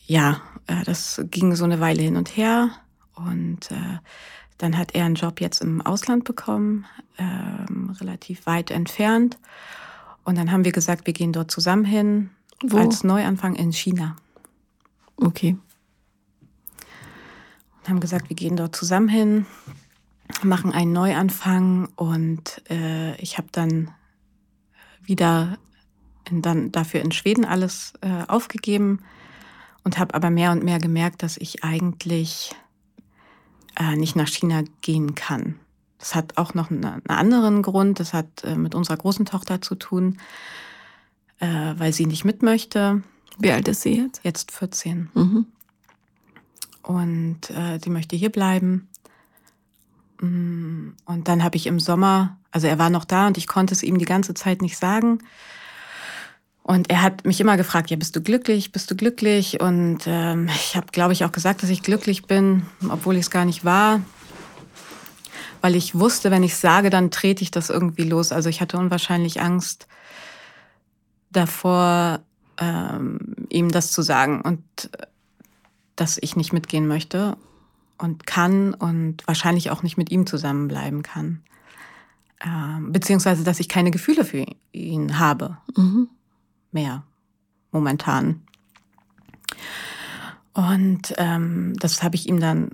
ja, 0.06 0.42
äh, 0.66 0.84
das 0.84 1.20
ging 1.30 1.54
so 1.54 1.64
eine 1.64 1.80
Weile 1.80 2.02
hin 2.02 2.16
und 2.16 2.36
her. 2.36 2.70
Und 3.14 3.70
äh, 3.70 3.98
dann 4.58 4.78
hat 4.78 4.94
er 4.94 5.04
einen 5.04 5.14
Job 5.14 5.40
jetzt 5.40 5.60
im 5.60 5.80
Ausland 5.82 6.24
bekommen, 6.24 6.86
ähm, 7.18 7.90
relativ 8.00 8.46
weit 8.46 8.70
entfernt. 8.70 9.38
Und 10.24 10.38
dann 10.38 10.50
haben 10.50 10.64
wir 10.64 10.72
gesagt, 10.72 11.06
wir 11.06 11.14
gehen 11.14 11.32
dort 11.32 11.50
zusammen 11.50 11.84
hin 11.84 12.30
Wo? 12.62 12.78
als 12.78 13.04
Neuanfang 13.04 13.56
in 13.56 13.72
China. 13.72 14.16
Okay. 15.16 15.56
Und 17.78 17.88
haben 17.88 18.00
gesagt, 18.00 18.30
wir 18.30 18.36
gehen 18.36 18.56
dort 18.56 18.74
zusammen 18.74 19.08
hin, 19.08 19.46
machen 20.42 20.72
einen 20.72 20.92
Neuanfang 20.92 21.88
und 21.96 22.62
äh, 22.70 23.14
ich 23.16 23.36
habe 23.36 23.48
dann 23.52 23.90
wieder 25.02 25.58
in, 26.28 26.40
dann 26.40 26.72
dafür 26.72 27.02
in 27.02 27.12
Schweden 27.12 27.44
alles 27.44 27.92
äh, 28.00 28.24
aufgegeben 28.26 29.00
und 29.84 29.98
habe 29.98 30.14
aber 30.14 30.30
mehr 30.30 30.50
und 30.50 30.64
mehr 30.64 30.78
gemerkt, 30.78 31.22
dass 31.22 31.36
ich 31.36 31.62
eigentlich 31.62 32.54
äh, 33.78 33.96
nicht 33.96 34.16
nach 34.16 34.28
China 34.28 34.62
gehen 34.80 35.14
kann. 35.14 35.56
Das 35.98 36.14
hat 36.14 36.36
auch 36.36 36.54
noch 36.54 36.70
einen, 36.70 36.84
anderen 37.08 37.62
Grund. 37.62 38.00
Das 38.00 38.12
hat 38.12 38.44
äh, 38.44 38.56
mit 38.56 38.74
unserer 38.74 38.96
großen 38.96 39.26
Tochter 39.26 39.60
zu 39.60 39.74
tun, 39.74 40.18
äh, 41.38 41.74
weil 41.76 41.92
sie 41.92 42.06
nicht 42.06 42.24
mit 42.24 42.42
möchte. 42.42 43.02
Wie 43.38 43.50
alt 43.50 43.68
ist 43.68 43.82
sie 43.82 43.96
jetzt? 43.96 44.20
Jetzt 44.22 44.52
14. 44.52 45.10
Mhm. 45.14 45.46
Und 46.82 47.50
äh, 47.50 47.78
sie 47.82 47.90
möchte 47.90 48.16
hier 48.16 48.30
bleiben. 48.30 48.88
Mm, 50.20 50.90
und 51.06 51.28
dann 51.28 51.42
habe 51.42 51.56
ich 51.56 51.66
im 51.66 51.80
Sommer, 51.80 52.36
also 52.50 52.66
er 52.66 52.78
war 52.78 52.90
noch 52.90 53.04
da 53.04 53.26
und 53.26 53.38
ich 53.38 53.46
konnte 53.46 53.74
es 53.74 53.82
ihm 53.82 53.98
die 53.98 54.04
ganze 54.04 54.34
Zeit 54.34 54.62
nicht 54.62 54.76
sagen. 54.76 55.18
Und 56.64 56.90
er 56.90 57.02
hat 57.02 57.24
mich 57.24 57.40
immer 57.40 57.56
gefragt, 57.56 57.90
ja, 57.90 57.96
bist 57.96 58.16
du 58.16 58.22
glücklich, 58.22 58.72
bist 58.72 58.90
du 58.90 58.96
glücklich? 58.96 59.60
Und 59.60 60.00
ähm, 60.06 60.48
ich 60.48 60.74
habe, 60.76 60.86
glaube 60.90 61.12
ich, 61.12 61.24
auch 61.24 61.32
gesagt, 61.32 61.62
dass 61.62 61.70
ich 61.70 61.82
glücklich 61.82 62.24
bin, 62.24 62.66
obwohl 62.88 63.14
ich 63.14 63.22
es 63.22 63.30
gar 63.30 63.44
nicht 63.44 63.64
war 63.64 64.00
weil 65.64 65.76
ich 65.76 65.98
wusste, 65.98 66.30
wenn 66.30 66.42
ich 66.42 66.56
sage, 66.56 66.90
dann 66.90 67.10
trete 67.10 67.42
ich 67.42 67.50
das 67.50 67.70
irgendwie 67.70 68.02
los. 68.02 68.32
Also 68.32 68.50
ich 68.50 68.60
hatte 68.60 68.76
unwahrscheinlich 68.76 69.40
Angst 69.40 69.88
davor, 71.32 72.20
ähm, 72.58 73.18
ihm 73.48 73.70
das 73.70 73.90
zu 73.90 74.02
sagen 74.02 74.42
und 74.42 74.60
äh, 74.92 75.06
dass 75.96 76.18
ich 76.20 76.36
nicht 76.36 76.52
mitgehen 76.52 76.86
möchte 76.86 77.38
und 77.96 78.26
kann 78.26 78.74
und 78.74 79.26
wahrscheinlich 79.26 79.70
auch 79.70 79.82
nicht 79.82 79.96
mit 79.96 80.10
ihm 80.10 80.26
zusammenbleiben 80.26 81.02
kann. 81.02 81.42
Ähm, 82.44 82.92
beziehungsweise, 82.92 83.42
dass 83.42 83.58
ich 83.58 83.70
keine 83.70 83.90
Gefühle 83.90 84.26
für 84.26 84.44
ihn 84.72 85.18
habe. 85.18 85.56
Mhm. 85.78 86.10
Mehr. 86.74 87.04
Momentan. 87.72 88.42
Und 90.52 91.14
ähm, 91.16 91.72
das 91.78 92.02
habe 92.02 92.16
ich 92.16 92.28
ihm 92.28 92.38
dann 92.38 92.72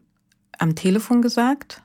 am 0.58 0.74
Telefon 0.74 1.22
gesagt 1.22 1.82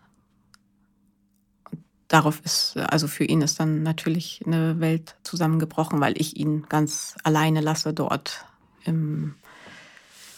darauf 2.08 2.40
ist, 2.44 2.78
also 2.78 3.08
für 3.08 3.24
ihn 3.24 3.42
ist 3.42 3.60
dann 3.60 3.84
natürlich 3.84 4.42
eine 4.46 4.80
Welt 4.80 5.16
zusammengebrochen, 5.24 6.00
weil 6.00 6.14
ich 6.18 6.38
ihn 6.38 6.66
ganz 6.70 7.16
alleine 7.24 7.62
lasse 7.62 7.94
dort 7.94 8.46
im, 8.84 9.36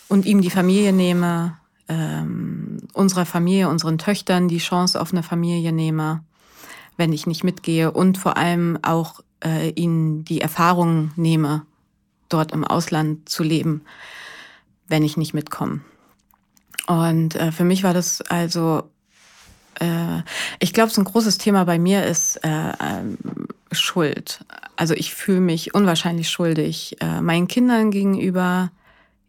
und 0.08 0.26
ihm 0.26 0.42
die 0.42 0.50
Familie 0.50 0.94
nehme, 0.94 1.58
ähm, 1.90 2.80
unserer 2.94 3.26
Familie, 3.26 3.70
unseren 3.70 3.98
Töchtern 3.98 4.48
die 4.48 4.58
Chance 4.58 5.00
auf 5.00 5.12
eine 5.12 5.24
Familie 5.24 5.72
nehme, 5.72 6.24
wenn 6.98 7.14
ich 7.14 7.28
nicht 7.28 7.44
mitgehe 7.44 7.92
und 7.92 8.18
vor 8.18 8.38
allem 8.38 8.80
auch 8.82 9.22
äh, 9.44 9.70
ihnen 9.70 10.26
die 10.26 10.42
Erfahrung 10.42 11.12
nehme, 11.16 11.64
dort 12.30 12.52
im 12.52 12.64
Ausland 12.64 13.30
zu 13.30 13.44
leben, 13.44 13.82
wenn 14.88 15.04
ich 15.04 15.16
nicht 15.16 15.34
mitkomme. 15.34 15.82
Und 16.88 17.36
äh, 17.36 17.52
für 17.52 17.64
mich 17.64 17.84
war 17.84 17.94
das 17.94 18.22
also 18.22 18.90
äh, 19.80 20.22
ich 20.60 20.74
glaube, 20.74 20.92
so 20.92 21.02
ein 21.02 21.06
großes 21.06 21.38
Thema 21.38 21.64
bei 21.66 21.80
mir 21.80 22.06
ist 22.06 22.38
äh, 22.38 22.74
ähm, 22.82 23.18
Schuld. 23.72 24.46
Also 24.76 24.94
ich 24.94 25.14
fühle 25.14 25.42
mich 25.42 25.74
unwahrscheinlich 25.74 26.30
schuldig 26.30 26.98
äh, 27.00 27.22
meinen 27.22 27.48
Kindern 27.48 27.92
gegenüber, 27.92 28.72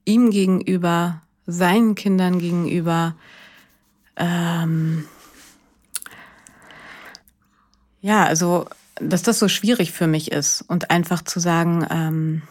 ihm 0.04 0.30
gegenüber, 0.30 1.22
seinen 1.46 1.94
Kindern 1.94 2.38
gegenüber. 2.38 3.14
Ähm, 4.16 5.04
ja, 8.08 8.24
also 8.24 8.66
dass 8.94 9.22
das 9.22 9.38
so 9.38 9.48
schwierig 9.48 9.92
für 9.92 10.06
mich 10.06 10.32
ist 10.32 10.64
und 10.66 10.90
einfach 10.90 11.22
zu 11.22 11.40
sagen, 11.40 11.86
ähm, 11.90 12.42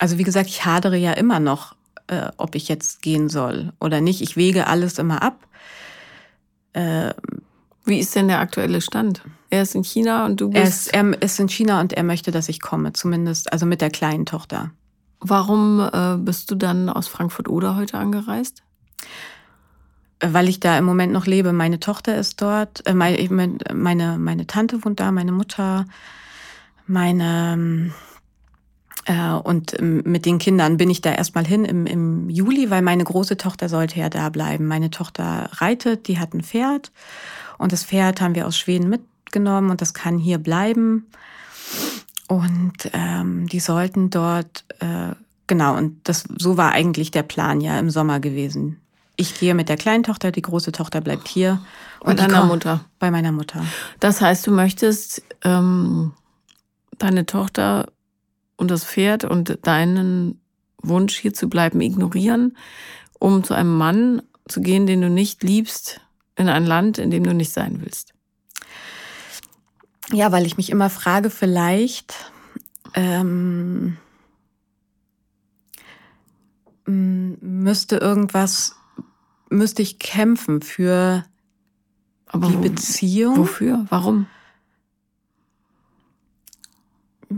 also 0.00 0.18
wie 0.18 0.24
gesagt, 0.24 0.48
ich 0.48 0.64
hadere 0.64 0.96
ja 0.96 1.12
immer 1.12 1.38
noch, 1.38 1.76
äh, 2.08 2.28
ob 2.36 2.56
ich 2.56 2.68
jetzt 2.68 3.00
gehen 3.00 3.28
soll 3.28 3.72
oder 3.80 4.00
nicht. 4.00 4.20
Ich 4.20 4.36
wege 4.36 4.66
alles 4.66 4.98
immer 4.98 5.22
ab. 5.22 5.46
Äh, 6.72 7.14
Wie 7.84 8.00
ist 8.00 8.16
denn 8.16 8.26
der 8.26 8.40
aktuelle 8.40 8.80
Stand? 8.80 9.22
Er 9.48 9.62
ist 9.62 9.76
in 9.76 9.84
China 9.84 10.26
und 10.26 10.40
du 10.40 10.50
bist. 10.50 10.92
Er 10.92 11.02
ist, 11.02 11.14
er 11.14 11.22
ist 11.22 11.38
in 11.38 11.48
China 11.48 11.80
und 11.80 11.92
er 11.92 12.02
möchte, 12.02 12.32
dass 12.32 12.48
ich 12.48 12.60
komme, 12.60 12.92
zumindest, 12.92 13.52
also 13.52 13.66
mit 13.66 13.80
der 13.80 13.90
kleinen 13.90 14.26
Tochter. 14.26 14.72
Warum 15.20 15.80
äh, 15.80 16.16
bist 16.16 16.50
du 16.50 16.56
dann 16.56 16.88
aus 16.88 17.06
Frankfurt 17.06 17.48
oder 17.48 17.76
heute 17.76 17.96
angereist? 17.96 18.64
Weil 20.22 20.48
ich 20.48 20.60
da 20.60 20.76
im 20.76 20.84
Moment 20.84 21.12
noch 21.12 21.26
lebe. 21.26 21.52
Meine 21.52 21.80
Tochter 21.80 22.16
ist 22.16 22.42
dort, 22.42 22.86
äh, 22.86 22.94
meine, 22.94 23.56
meine, 23.72 24.18
meine 24.18 24.46
Tante 24.46 24.84
wohnt 24.84 25.00
da, 25.00 25.12
meine 25.12 25.32
Mutter, 25.32 25.86
meine 26.86 27.52
ähm, 27.54 27.92
äh, 29.06 29.32
und 29.32 29.78
ähm, 29.78 30.02
mit 30.04 30.26
den 30.26 30.38
Kindern 30.38 30.76
bin 30.76 30.90
ich 30.90 31.00
da 31.00 31.12
erstmal 31.12 31.46
hin 31.46 31.64
im, 31.64 31.86
im 31.86 32.28
Juli, 32.28 32.70
weil 32.70 32.82
meine 32.82 33.04
große 33.04 33.36
Tochter 33.36 33.68
sollte 33.68 33.98
ja 33.98 34.08
da 34.08 34.28
bleiben. 34.28 34.66
Meine 34.66 34.90
Tochter 34.90 35.48
reitet, 35.52 36.06
die 36.08 36.18
hat 36.18 36.34
ein 36.34 36.42
Pferd 36.42 36.92
und 37.58 37.72
das 37.72 37.84
Pferd 37.84 38.20
haben 38.20 38.34
wir 38.34 38.46
aus 38.46 38.58
Schweden 38.58 38.88
mitgenommen 38.88 39.70
und 39.70 39.80
das 39.80 39.94
kann 39.94 40.18
hier 40.18 40.38
bleiben. 40.38 41.06
Und 42.28 42.90
ähm, 42.92 43.48
die 43.48 43.60
sollten 43.60 44.10
dort, 44.10 44.64
äh, 44.78 45.14
genau, 45.46 45.76
und 45.76 45.96
das 46.04 46.24
so 46.38 46.56
war 46.56 46.72
eigentlich 46.72 47.10
der 47.10 47.24
Plan 47.24 47.60
ja 47.60 47.78
im 47.78 47.90
Sommer 47.90 48.20
gewesen. 48.20 48.80
Ich 49.20 49.38
gehe 49.38 49.54
mit 49.54 49.68
der 49.68 49.76
kleinen 49.76 50.02
Tochter, 50.02 50.32
die 50.32 50.40
große 50.40 50.72
Tochter 50.72 51.02
bleibt 51.02 51.28
hier. 51.28 51.60
Und 52.00 52.06
bei 52.06 52.14
deiner 52.14 52.46
Mutter. 52.46 52.80
Bei 52.98 53.10
meiner 53.10 53.32
Mutter. 53.32 53.62
Das 54.00 54.22
heißt, 54.22 54.46
du 54.46 54.50
möchtest 54.50 55.22
ähm, 55.44 56.12
deine 56.96 57.26
Tochter 57.26 57.92
und 58.56 58.70
das 58.70 58.82
Pferd 58.82 59.24
und 59.24 59.58
deinen 59.66 60.40
Wunsch 60.82 61.18
hier 61.18 61.34
zu 61.34 61.50
bleiben 61.50 61.82
ignorieren, 61.82 62.56
um 63.18 63.44
zu 63.44 63.52
einem 63.52 63.76
Mann 63.76 64.22
zu 64.48 64.62
gehen, 64.62 64.86
den 64.86 65.02
du 65.02 65.10
nicht 65.10 65.42
liebst, 65.42 66.00
in 66.36 66.48
ein 66.48 66.64
Land, 66.64 66.96
in 66.96 67.10
dem 67.10 67.22
du 67.22 67.34
nicht 67.34 67.52
sein 67.52 67.82
willst? 67.82 68.14
Ja, 70.12 70.32
weil 70.32 70.46
ich 70.46 70.56
mich 70.56 70.70
immer 70.70 70.88
frage, 70.88 71.28
vielleicht 71.28 72.32
ähm, 72.94 73.98
müsste 76.86 77.96
irgendwas, 77.96 78.76
müsste 79.50 79.82
ich 79.82 79.98
kämpfen 79.98 80.62
für 80.62 81.24
Aber 82.26 82.48
die 82.48 82.56
Beziehung. 82.56 83.36
Wofür? 83.36 83.86
Warum? 83.90 84.26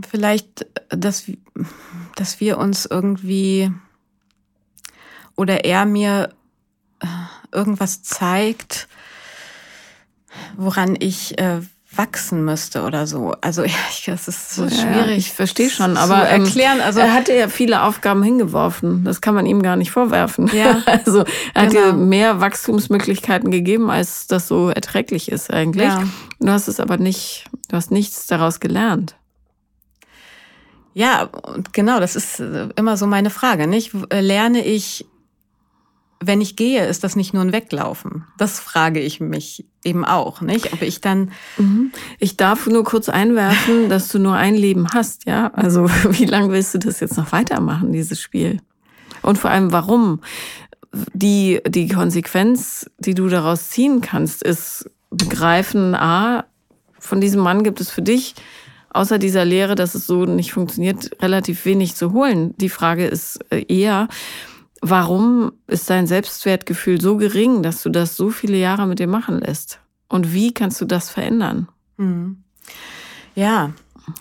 vielleicht, 0.09 0.67
dass, 0.89 1.31
dass 2.17 2.41
wir 2.41 2.59
uns 2.59 2.87
irgendwie 2.87 3.71
oder 5.37 5.65
er 5.65 5.85
mir 5.85 6.35
äh, 7.01 7.07
irgendwas 7.51 8.03
zeigt, 8.03 8.89
woran 10.57 10.97
ich 10.99 11.39
äh, 11.39 11.61
wachsen 11.95 12.45
müsste 12.45 12.83
oder 12.83 13.07
so. 13.07 13.35
Also 13.41 13.63
ja, 13.65 13.75
ich, 13.91 14.05
das 14.07 14.29
ist 14.29 14.55
so 14.55 14.69
schwierig. 14.69 15.07
Ja, 15.07 15.09
ich 15.09 15.33
verstehe 15.33 15.71
schon, 15.71 15.97
aber 15.97 16.29
ähm, 16.29 16.43
erklären. 16.43 16.81
Also 16.81 17.01
er 17.01 17.13
hatte 17.13 17.35
ja 17.35 17.49
viele 17.49 17.83
Aufgaben 17.83 18.23
hingeworfen. 18.23 19.05
Das 19.05 19.21
kann 19.21 19.35
man 19.35 19.47
ihm 19.47 19.63
gar 19.63 19.77
nicht 19.77 19.91
vorwerfen. 19.91 20.51
Ja, 20.55 20.83
also 20.87 21.25
er 21.55 21.67
genau. 21.67 21.81
hat 21.81 21.93
dir 21.93 21.93
mehr 21.93 22.41
Wachstumsmöglichkeiten 22.41 23.51
gegeben, 23.51 23.91
als 23.91 24.27
das 24.27 24.49
so 24.49 24.71
erträglich 24.71 25.31
ist 25.31 25.53
eigentlich. 25.53 25.89
Ja. 25.89 26.05
Du 26.41 26.51
hast 26.51 26.69
es 26.69 26.81
aber 26.81 26.97
nicht, 26.97 27.47
du 27.69 27.77
hast 27.77 27.91
nichts 27.91 28.27
daraus 28.27 28.61
gelernt. 28.61 29.17
Ja, 30.95 31.31
genau, 31.73 32.01
das 32.01 32.17
ist 32.17 32.41
äh, 32.41 32.69
immer 32.77 32.97
so 32.97 33.07
meine 33.07 33.31
Frage, 33.31 33.67
nicht? 33.67 33.93
Lerne 34.13 34.65
ich 34.65 35.07
wenn 36.25 36.41
ich 36.41 36.57
gehe, 36.57 36.87
ist 36.87 37.05
das 37.05 37.17
nicht 37.17 37.35
nur 37.35 37.43
ein 37.43 37.53
Weglaufen? 37.53 38.25
Das 38.39 38.61
frage 38.61 39.01
ich 39.01 39.21
mich 39.21 39.67
eben 39.85 40.05
auch, 40.05 40.41
nicht? 40.41 40.73
Ob 40.73 40.83
ich 40.83 41.01
dann. 41.01 41.33
Mhm. 41.59 41.93
Ich 42.19 42.37
darf 42.37 42.67
nur 42.67 42.85
kurz 42.85 43.09
einwerfen, 43.09 43.89
dass 43.89 44.09
du 44.09 44.19
nur 44.19 44.35
ein 44.35 44.55
Leben 44.55 44.89
hast, 44.93 45.27
ja? 45.27 45.49
Also, 45.55 45.89
wie 46.11 46.25
lange 46.25 46.53
willst 46.53 46.75
du 46.75 46.79
das 46.79 47.01
jetzt 47.01 47.17
noch 47.17 47.33
weitermachen, 47.33 47.93
dieses 47.93 48.21
Spiel? 48.21 48.61
Und 49.23 49.39
vor 49.39 49.51
allem, 49.51 49.73
warum? 49.73 50.21
Die, 51.15 51.61
die 51.67 51.89
Konsequenz, 51.89 52.91
die 52.99 53.15
du 53.15 53.29
daraus 53.29 53.71
ziehen 53.71 54.03
kannst, 54.03 54.43
ist 54.43 54.91
begreifen, 55.11 55.95
A, 55.95 56.45
von 56.99 57.21
diesem 57.21 57.41
Mann 57.41 57.65
gibt 57.65 57.81
es 57.81 57.91
für 57.91 58.03
dich 58.03 58.35
außer 58.93 59.19
dieser 59.19 59.45
Lehre, 59.45 59.75
dass 59.75 59.95
es 59.95 60.07
so 60.07 60.25
nicht 60.25 60.53
funktioniert, 60.53 61.11
relativ 61.23 61.65
wenig 61.65 61.95
zu 61.95 62.13
holen. 62.13 62.55
Die 62.59 62.69
Frage 62.69 63.07
ist 63.07 63.41
äh, 63.51 63.65
eher, 63.69 64.09
Warum 64.85 65.53
ist 65.69 65.89
dein 65.89 66.09
Selbstwertgefühl 66.09 67.01
so 67.01 67.17
gering, 67.17 67.63
dass 67.63 67.83
du 67.85 67.89
das 67.89 68.17
so 68.17 68.31
viele 68.31 68.57
Jahre 68.57 68.87
mit 68.89 68.99
dir 68.99 69.07
machen 69.07 69.39
lässt? 69.39 69.79
Und 70.09 70.33
wie 70.33 70.53
kannst 70.53 70.81
du 70.81 70.85
das 70.85 71.09
verändern? 71.09 71.69
Mhm. 71.97 72.43
Ja, 73.37 73.73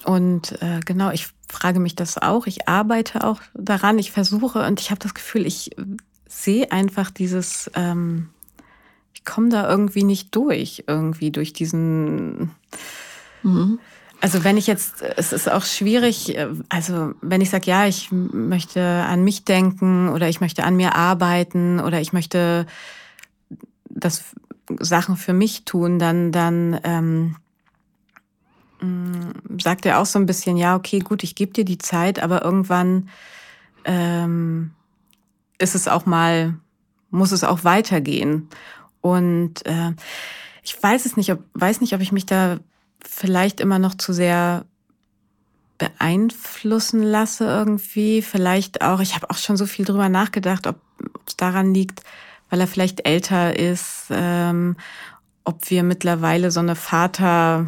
und 0.06 0.62
äh, 0.62 0.80
genau, 0.86 1.10
ich 1.10 1.30
frage 1.50 1.80
mich 1.80 1.96
das 1.96 2.20
auch. 2.20 2.46
Ich 2.46 2.68
arbeite 2.68 3.26
auch 3.26 3.42
daran. 3.56 3.98
Ich 3.98 4.12
versuche 4.12 4.66
und 4.66 4.80
ich 4.80 4.92
habe 4.92 5.00
das 5.00 5.16
Gefühl, 5.16 5.48
ich 5.48 5.72
sehe 6.28 6.72
einfach 6.72 7.10
dieses, 7.10 7.70
ähm, 7.74 8.30
ich 9.14 9.26
komme 9.26 9.50
da 9.50 9.70
irgendwie 9.70 10.04
nicht 10.04 10.36
durch, 10.36 10.84
irgendwie 10.88 11.32
durch 11.32 11.54
diesen. 11.54 12.52
Mhm. 13.44 13.80
Also 14.22 14.44
wenn 14.44 14.56
ich 14.56 14.68
jetzt, 14.68 15.02
es 15.02 15.34
ist 15.34 15.52
auch 15.52 15.66
schwierig, 15.66 16.38
äh, 16.38 16.48
also 16.70 17.14
wenn 17.22 17.42
ich 17.42 17.50
sage, 17.50 17.66
ja, 17.66 17.88
ich 17.88 18.12
möchte 18.12 18.82
an 18.82 19.24
mich 19.24 19.46
denken 19.46 20.10
oder 20.10 20.30
ich 20.30 20.40
möchte 20.40 20.64
an 20.64 20.76
mir 20.76 20.96
arbeiten 20.96 21.80
oder 21.80 22.00
ich 22.00 22.14
möchte 22.14 22.68
das 23.90 24.24
Sachen 24.80 25.18
für 25.18 25.34
mich 25.34 25.66
tun, 25.66 25.98
dann, 25.98 26.32
dann 26.32 26.80
ähm, 26.84 27.36
mm, 28.80 29.60
sagt 29.60 29.88
er 29.88 30.00
auch 30.00 30.06
so 30.06 30.20
ein 30.20 30.28
bisschen, 30.28 30.56
ja, 30.56 30.76
okay, 30.76 31.00
gut, 31.00 31.24
ich 31.24 31.34
gebe 31.34 31.52
dir 31.52 31.66
die 31.66 31.80
Zeit, 31.80 32.22
aber 32.22 32.46
irgendwann 32.46 33.10
ähm, 33.86 34.72
ist 35.58 35.74
es 35.74 35.88
auch 35.88 36.06
mal, 36.06 36.54
muss 37.10 37.32
es 37.32 37.44
auch 37.44 37.64
weitergehen. 37.64 38.50
Und 39.02 39.66
äh, 39.66 39.94
ich 40.62 40.82
weiß 40.82 41.08
es 41.08 41.18
nicht, 41.18 41.32
ob, 41.32 41.40
weiß 41.56 41.82
nicht, 41.82 41.96
ob 41.96 42.02
ich 42.02 42.12
mich 42.12 42.28
da 42.28 42.60
vielleicht 43.08 43.60
immer 43.60 43.80
noch 43.80 43.96
zu 43.96 44.14
sehr 44.14 44.66
beeinflussen 45.78 47.02
lasse 47.02 47.46
irgendwie. 47.46 48.22
Vielleicht 48.22 48.82
auch, 48.82 49.00
ich 49.00 49.16
habe 49.16 49.30
auch 49.30 49.38
schon 49.38 49.58
so 49.58 49.66
viel 49.66 49.86
drüber 49.86 50.10
nachgedacht, 50.10 50.68
ob 50.68 50.80
es 51.26 51.36
daran 51.36 51.74
liegt, 51.74 52.04
weil 52.50 52.60
er 52.60 52.68
vielleicht 52.68 53.08
älter 53.08 53.58
ist, 53.58 54.06
ähm, 54.12 54.76
ob 55.44 55.70
wir 55.72 55.82
mittlerweile 55.82 56.52
so 56.52 56.60
eine 56.60 56.76
Vater, 56.76 57.66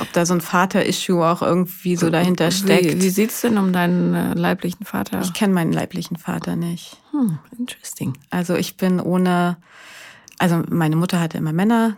ob 0.00 0.12
da 0.12 0.26
so 0.26 0.34
ein 0.34 0.40
Vater-Issue 0.40 1.24
auch 1.24 1.42
irgendwie 1.42 1.96
so 1.96 2.10
dahinter 2.10 2.52
steckt. 2.52 2.84
Wie, 2.84 3.02
wie 3.02 3.10
sieht's 3.10 3.40
denn 3.40 3.58
um 3.58 3.72
deinen 3.72 4.14
äh, 4.14 4.34
leiblichen 4.34 4.86
Vater? 4.86 5.22
Ich 5.22 5.32
kenne 5.32 5.54
meinen 5.54 5.72
leiblichen 5.72 6.16
Vater 6.16 6.54
nicht. 6.54 6.98
Hm, 7.10 7.38
interesting. 7.58 8.16
Also 8.30 8.54
ich 8.54 8.76
bin 8.76 9.00
ohne 9.00 9.56
also 10.42 10.64
meine 10.70 10.96
Mutter 10.96 11.20
hatte 11.20 11.38
immer 11.38 11.52
Männer. 11.52 11.96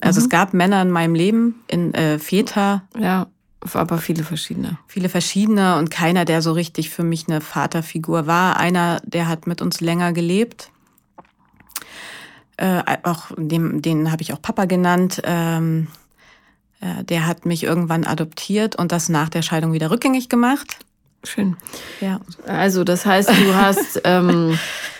Also 0.00 0.20
mhm. 0.20 0.24
es 0.24 0.28
gab 0.28 0.54
Männer 0.54 0.82
in 0.82 0.90
meinem 0.90 1.14
Leben, 1.14 1.62
in 1.68 1.94
äh, 1.94 2.18
Väter. 2.18 2.82
Ja, 2.98 3.28
aber 3.72 3.98
viele 3.98 4.24
verschiedene. 4.24 4.76
Viele 4.88 5.08
verschiedene 5.08 5.78
und 5.78 5.88
keiner, 5.88 6.24
der 6.24 6.42
so 6.42 6.50
richtig 6.50 6.90
für 6.90 7.04
mich 7.04 7.28
eine 7.28 7.40
Vaterfigur 7.40 8.26
war. 8.26 8.56
Einer, 8.56 9.00
der 9.04 9.28
hat 9.28 9.46
mit 9.46 9.62
uns 9.62 9.80
länger 9.80 10.12
gelebt. 10.12 10.72
Äh, 12.56 12.82
auch 13.04 13.26
dem, 13.36 13.82
den 13.82 14.10
habe 14.10 14.22
ich 14.22 14.32
auch 14.32 14.42
Papa 14.42 14.64
genannt. 14.64 15.22
Ähm, 15.22 15.86
äh, 16.80 17.04
der 17.04 17.28
hat 17.28 17.46
mich 17.46 17.62
irgendwann 17.62 18.04
adoptiert 18.04 18.74
und 18.74 18.90
das 18.90 19.08
nach 19.08 19.28
der 19.28 19.42
Scheidung 19.42 19.72
wieder 19.72 19.92
rückgängig 19.92 20.28
gemacht. 20.28 20.78
Schön. 21.22 21.56
Ja. 22.00 22.20
Also 22.48 22.82
das 22.82 23.06
heißt, 23.06 23.28
du 23.28 23.54
hast 23.54 24.00
ähm, 24.02 24.58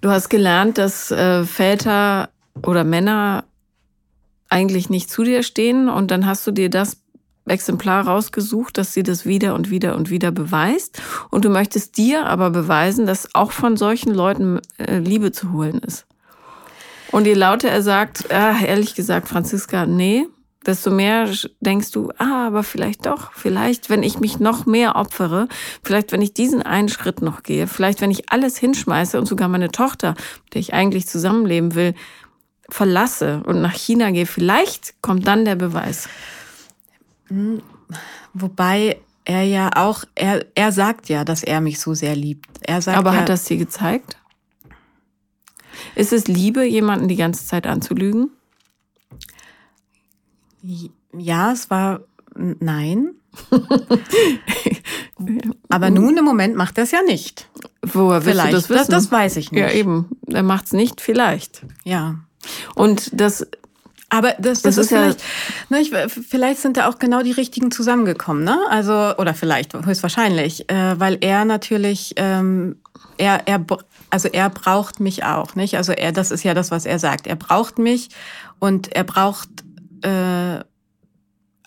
Du 0.00 0.10
hast 0.10 0.28
gelernt, 0.28 0.78
dass 0.78 1.10
äh, 1.10 1.44
Väter 1.44 2.28
oder 2.62 2.84
Männer 2.84 3.44
eigentlich 4.48 4.90
nicht 4.90 5.10
zu 5.10 5.24
dir 5.24 5.42
stehen 5.42 5.88
und 5.88 6.10
dann 6.10 6.26
hast 6.26 6.46
du 6.46 6.50
dir 6.50 6.70
das 6.70 6.98
Exemplar 7.46 8.06
rausgesucht, 8.06 8.76
dass 8.76 8.92
sie 8.92 9.02
das 9.02 9.24
wieder 9.24 9.54
und 9.54 9.70
wieder 9.70 9.96
und 9.96 10.10
wieder 10.10 10.32
beweist. 10.32 11.00
Und 11.30 11.44
du 11.44 11.48
möchtest 11.48 11.96
dir 11.96 12.26
aber 12.26 12.50
beweisen, 12.50 13.06
dass 13.06 13.34
auch 13.34 13.52
von 13.52 13.76
solchen 13.76 14.12
Leuten 14.12 14.60
äh, 14.78 14.98
Liebe 14.98 15.32
zu 15.32 15.52
holen 15.52 15.78
ist. 15.78 16.06
Und 17.12 17.26
je 17.26 17.34
lauter 17.34 17.68
er 17.68 17.82
sagt, 17.82 18.30
äh, 18.30 18.66
ehrlich 18.66 18.94
gesagt, 18.94 19.28
Franziska, 19.28 19.86
nee, 19.86 20.26
desto 20.66 20.90
mehr 20.90 21.30
denkst 21.60 21.92
du, 21.92 22.10
ah, 22.18 22.48
aber 22.48 22.62
vielleicht 22.62 23.06
doch, 23.06 23.32
vielleicht, 23.32 23.88
wenn 23.88 24.02
ich 24.02 24.18
mich 24.18 24.40
noch 24.40 24.66
mehr 24.66 24.96
opfere, 24.96 25.48
vielleicht, 25.82 26.12
wenn 26.12 26.22
ich 26.22 26.34
diesen 26.34 26.62
einen 26.62 26.88
Schritt 26.88 27.22
noch 27.22 27.42
gehe, 27.42 27.66
vielleicht, 27.66 28.00
wenn 28.00 28.10
ich 28.10 28.30
alles 28.30 28.58
hinschmeiße 28.58 29.18
und 29.18 29.26
sogar 29.26 29.48
meine 29.48 29.70
Tochter, 29.70 30.14
mit 30.44 30.54
der 30.54 30.60
ich 30.60 30.74
eigentlich 30.74 31.06
zusammenleben 31.06 31.74
will, 31.74 31.94
verlasse 32.68 33.42
und 33.46 33.62
nach 33.62 33.74
China 33.74 34.10
gehe, 34.10 34.26
vielleicht 34.26 35.00
kommt 35.02 35.26
dann 35.26 35.44
der 35.44 35.54
Beweis. 35.54 36.08
Hm, 37.28 37.62
wobei 38.34 39.00
er 39.24 39.42
ja 39.42 39.70
auch, 39.74 40.04
er, 40.14 40.44
er 40.54 40.72
sagt 40.72 41.08
ja, 41.08 41.24
dass 41.24 41.42
er 41.42 41.60
mich 41.60 41.80
so 41.80 41.94
sehr 41.94 42.16
liebt. 42.16 42.46
Er 42.62 42.82
sagt 42.82 42.98
aber 42.98 43.12
ja, 43.12 43.20
hat 43.20 43.28
das 43.28 43.44
dir 43.44 43.56
gezeigt? 43.56 44.16
Ist 45.94 46.12
es 46.12 46.26
Liebe, 46.26 46.64
jemanden 46.64 47.08
die 47.08 47.16
ganze 47.16 47.46
Zeit 47.46 47.66
anzulügen? 47.66 48.30
Ja, 51.16 51.52
es 51.52 51.70
war 51.70 52.00
nein. 52.34 53.10
Aber 55.68 55.90
nun 55.90 56.16
im 56.16 56.24
Moment 56.24 56.56
macht 56.56 56.78
er 56.78 56.84
es 56.84 56.90
ja 56.90 57.02
nicht. 57.02 57.48
Woher 57.82 58.22
vielleicht. 58.22 58.48
du 58.48 58.56
das 58.56 58.70
wissen? 58.70 58.90
Das, 58.90 59.04
das 59.04 59.12
weiß 59.12 59.36
ich 59.36 59.52
nicht. 59.52 59.60
Ja, 59.60 59.70
eben. 59.70 60.08
Er 60.26 60.42
macht 60.42 60.66
es 60.66 60.72
nicht, 60.72 61.00
vielleicht. 61.00 61.62
Ja. 61.84 62.16
Und 62.74 63.10
das. 63.12 63.46
Aber 64.08 64.34
das, 64.38 64.62
das, 64.62 64.76
das 64.76 64.76
ist, 64.76 64.82
ist 64.84 64.88
vielleicht, 64.88 65.20
ne, 65.68 65.80
ich, 65.80 65.92
vielleicht 66.08 66.60
sind 66.60 66.76
da 66.76 66.88
auch 66.88 67.00
genau 67.00 67.22
die 67.22 67.32
richtigen 67.32 67.72
zusammengekommen, 67.72 68.44
ne? 68.44 68.56
Also, 68.70 68.92
oder 69.18 69.34
vielleicht, 69.34 69.74
höchstwahrscheinlich, 69.74 70.70
äh, 70.70 70.98
weil 71.00 71.18
er 71.20 71.44
natürlich, 71.44 72.14
ähm, 72.14 72.76
er, 73.18 73.48
er, 73.48 73.66
also 74.10 74.28
er 74.28 74.48
braucht 74.48 75.00
mich 75.00 75.24
auch, 75.24 75.56
nicht? 75.56 75.76
Also 75.76 75.90
er, 75.90 76.12
das 76.12 76.30
ist 76.30 76.44
ja 76.44 76.54
das, 76.54 76.70
was 76.70 76.86
er 76.86 77.00
sagt. 77.00 77.26
Er 77.26 77.34
braucht 77.34 77.80
mich 77.80 78.10
und 78.60 78.94
er 78.94 79.02
braucht 79.02 79.48
äh, 80.02 80.64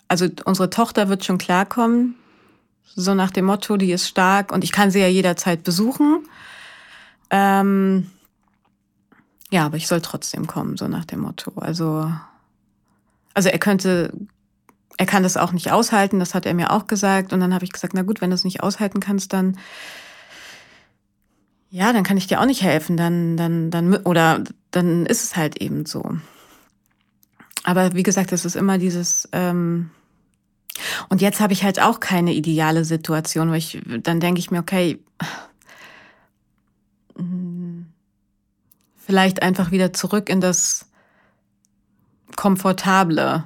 also 0.08 0.26
unsere 0.44 0.70
Tochter 0.70 1.08
wird 1.08 1.24
schon 1.24 1.38
klarkommen, 1.38 2.16
so 2.82 3.14
nach 3.14 3.30
dem 3.30 3.44
Motto, 3.44 3.76
die 3.76 3.92
ist 3.92 4.08
stark 4.08 4.52
und 4.52 4.64
ich 4.64 4.72
kann 4.72 4.90
sie 4.90 5.00
ja 5.00 5.06
jederzeit 5.06 5.62
besuchen. 5.62 6.26
Ähm, 7.30 8.10
ja, 9.50 9.66
aber 9.66 9.76
ich 9.76 9.86
soll 9.86 10.00
trotzdem 10.00 10.46
kommen, 10.46 10.76
so 10.76 10.88
nach 10.88 11.04
dem 11.04 11.20
Motto. 11.20 11.52
Also, 11.56 12.12
also 13.34 13.48
er 13.48 13.58
könnte, 13.58 14.12
er 14.96 15.06
kann 15.06 15.22
das 15.22 15.36
auch 15.36 15.52
nicht 15.52 15.70
aushalten, 15.70 16.18
das 16.18 16.34
hat 16.34 16.46
er 16.46 16.54
mir 16.54 16.72
auch 16.72 16.86
gesagt. 16.86 17.32
Und 17.32 17.40
dann 17.40 17.54
habe 17.54 17.64
ich 17.64 17.72
gesagt, 17.72 17.94
na 17.94 18.02
gut, 18.02 18.20
wenn 18.20 18.30
du 18.30 18.34
es 18.34 18.44
nicht 18.44 18.62
aushalten 18.62 19.00
kannst, 19.00 19.32
dann 19.32 19.56
ja, 21.70 21.92
dann 21.92 22.02
kann 22.02 22.16
ich 22.16 22.26
dir 22.26 22.40
auch 22.40 22.46
nicht 22.46 22.62
helfen. 22.62 22.96
Dann, 22.96 23.36
dann, 23.36 23.70
dann, 23.70 23.94
oder 23.98 24.42
dann 24.72 25.06
ist 25.06 25.22
es 25.22 25.36
halt 25.36 25.62
eben 25.62 25.86
so. 25.86 26.16
Aber 27.64 27.94
wie 27.94 28.02
gesagt, 28.02 28.32
es 28.32 28.44
ist 28.44 28.56
immer 28.56 28.78
dieses, 28.78 29.28
ähm, 29.32 29.90
und 31.08 31.20
jetzt 31.20 31.40
habe 31.40 31.52
ich 31.52 31.64
halt 31.64 31.80
auch 31.80 32.00
keine 32.00 32.32
ideale 32.32 32.84
Situation, 32.84 33.50
weil 33.50 33.58
ich, 33.58 33.80
dann 34.02 34.20
denke 34.20 34.38
ich 34.38 34.50
mir, 34.50 34.60
okay, 34.60 34.98
vielleicht 38.96 39.42
einfach 39.42 39.70
wieder 39.70 39.92
zurück 39.92 40.28
in 40.28 40.40
das 40.40 40.86
Komfortable. 42.36 43.44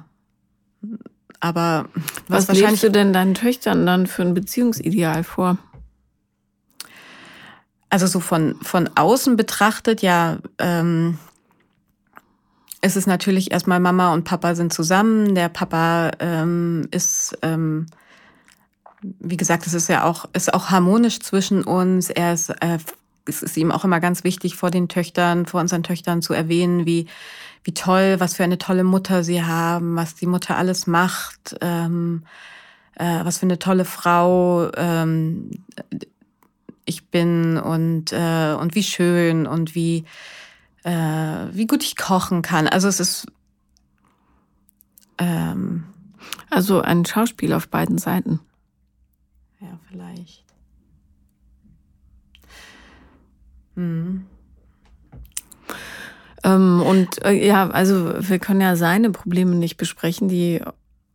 Aber 1.39 1.89
was, 2.27 2.47
was 2.47 2.49
wahrscheinlich. 2.49 2.81
du 2.81 2.91
denn 2.91 3.13
deinen 3.13 3.33
Töchtern 3.33 3.85
dann 3.85 4.07
für 4.07 4.21
ein 4.21 4.33
Beziehungsideal 4.33 5.23
vor? 5.23 5.57
Also 7.89 8.07
so 8.07 8.19
von, 8.19 8.55
von 8.61 8.89
außen 8.95 9.35
betrachtet, 9.35 10.01
ja, 10.01 10.37
ähm, 10.59 11.17
es 12.85 12.95
ist 12.95 13.07
natürlich 13.07 13.51
erstmal 13.51 13.79
Mama 13.79 14.13
und 14.13 14.25
Papa 14.25 14.53
sind 14.53 14.71
zusammen. 14.71 15.33
Der 15.33 15.49
Papa 15.49 16.11
ähm, 16.19 16.87
ist, 16.91 17.35
ähm, 17.41 17.87
wie 19.01 19.37
gesagt, 19.37 19.65
es 19.65 19.73
ist 19.73 19.89
ja 19.89 20.03
auch, 20.03 20.25
ist 20.33 20.53
auch 20.53 20.69
harmonisch 20.69 21.19
zwischen 21.19 21.63
uns. 21.63 22.11
Er 22.11 22.33
ist, 22.33 22.49
äh, 22.49 22.77
es 23.27 23.41
ist 23.41 23.57
ihm 23.57 23.71
auch 23.71 23.85
immer 23.85 23.99
ganz 23.99 24.23
wichtig, 24.23 24.55
vor 24.55 24.69
den 24.69 24.87
Töchtern, 24.87 25.47
vor 25.47 25.61
unseren 25.61 25.81
Töchtern 25.81 26.21
zu 26.21 26.33
erwähnen, 26.33 26.85
wie, 26.85 27.07
wie 27.63 27.73
toll, 27.73 28.17
was 28.19 28.35
für 28.35 28.43
eine 28.43 28.59
tolle 28.59 28.83
Mutter 28.83 29.23
sie 29.23 29.43
haben, 29.43 29.95
was 29.95 30.13
die 30.13 30.27
Mutter 30.27 30.55
alles 30.55 30.85
macht, 30.85 31.57
ähm, 31.61 32.21
äh, 32.93 33.25
was 33.25 33.39
für 33.39 33.47
eine 33.47 33.57
tolle 33.57 33.85
Frau 33.85 34.69
ähm, 34.77 35.49
ich 36.85 37.07
bin 37.07 37.57
und, 37.57 38.13
äh, 38.13 38.53
und 38.53 38.75
wie 38.75 38.83
schön 38.83 39.47
und 39.47 39.73
wie, 39.73 40.05
äh, 40.85 41.47
wie 41.51 41.65
gut 41.65 41.83
ich 41.83 41.97
kochen 41.97 42.43
kann. 42.43 42.67
Also 42.67 42.87
es 42.87 42.99
ist 42.99 43.25
ähm, 45.17 45.83
also 46.49 46.81
ein 46.81 47.05
Schauspiel 47.05 47.53
auf 47.53 47.67
beiden 47.67 47.97
Seiten. 47.97 48.39
Ja, 49.59 49.79
vielleicht. 49.89 50.45
Hm. 53.73 54.25
Ähm, 56.43 56.81
und 56.85 57.25
äh, 57.25 57.31
ja, 57.31 57.67
also 57.69 58.13
wir 58.19 58.37
können 58.37 58.61
ja 58.61 58.75
seine 58.75 59.09
Probleme 59.09 59.55
nicht 59.55 59.77
besprechen, 59.77 60.27
die 60.27 60.61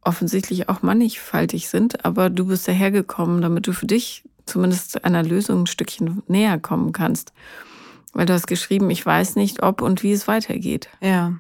offensichtlich 0.03 0.69
auch 0.69 0.83
mannigfaltig 0.83 1.69
sind, 1.69 2.05
aber 2.05 2.29
du 2.29 2.47
bist 2.47 2.67
dahergekommen, 2.67 3.41
damit 3.41 3.69
du 3.69 3.73
für 3.73 3.87
dich 3.87 4.25
zumindest 4.47 5.05
einer 5.05 5.23
Lösung 5.23 5.63
ein 5.63 5.67
Stückchen 5.69 6.23
näher 6.27 6.59
kommen 6.59 6.93
kannst. 6.93 7.33
Weil 8.13 8.27
du 8.27 8.33
hast 8.33 8.47
geschrieben, 8.47 8.91
ich 8.91 9.05
weiß 9.05 9.37
nicht, 9.37 9.63
ob 9.63 9.83
und 9.83 10.03
wie 10.03 10.13
es 10.13 10.27
weitergeht. 10.27 10.89
Ja. 11.01 11.35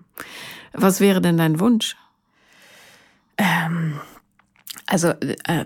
Was 0.72 1.00
wäre 1.00 1.20
denn 1.20 1.36
dein 1.36 1.58
Wunsch? 1.58 1.96
Ähm, 3.36 3.98
also 4.86 5.08
äh, 5.08 5.64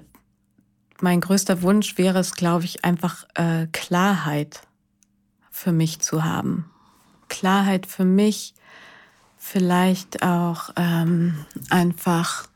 mein 1.00 1.20
größter 1.20 1.62
Wunsch 1.62 1.98
wäre 1.98 2.18
es, 2.18 2.34
glaube 2.34 2.64
ich, 2.64 2.84
einfach 2.84 3.26
äh, 3.34 3.66
Klarheit 3.72 4.62
für 5.50 5.72
mich 5.72 6.00
zu 6.00 6.24
haben. 6.24 6.70
Klarheit 7.28 7.86
für 7.86 8.04
mich, 8.04 8.54
vielleicht 9.36 10.22
auch 10.22 10.70
ähm, 10.76 11.44
einfach, 11.68 12.48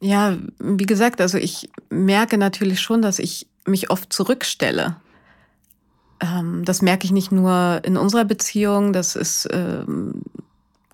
ja, 0.00 0.38
wie 0.58 0.86
gesagt, 0.86 1.20
also 1.20 1.36
ich 1.36 1.70
merke 1.90 2.38
natürlich 2.38 2.80
schon, 2.80 3.02
dass 3.02 3.18
ich 3.18 3.46
mich 3.66 3.90
oft 3.90 4.12
zurückstelle. 4.12 4.96
Ähm, 6.20 6.64
das 6.64 6.82
merke 6.82 7.04
ich 7.04 7.12
nicht 7.12 7.32
nur 7.32 7.80
in 7.84 7.96
unserer 7.96 8.24
Beziehung, 8.24 8.92
das 8.92 9.16
ist 9.16 9.48
ähm, 9.52 10.22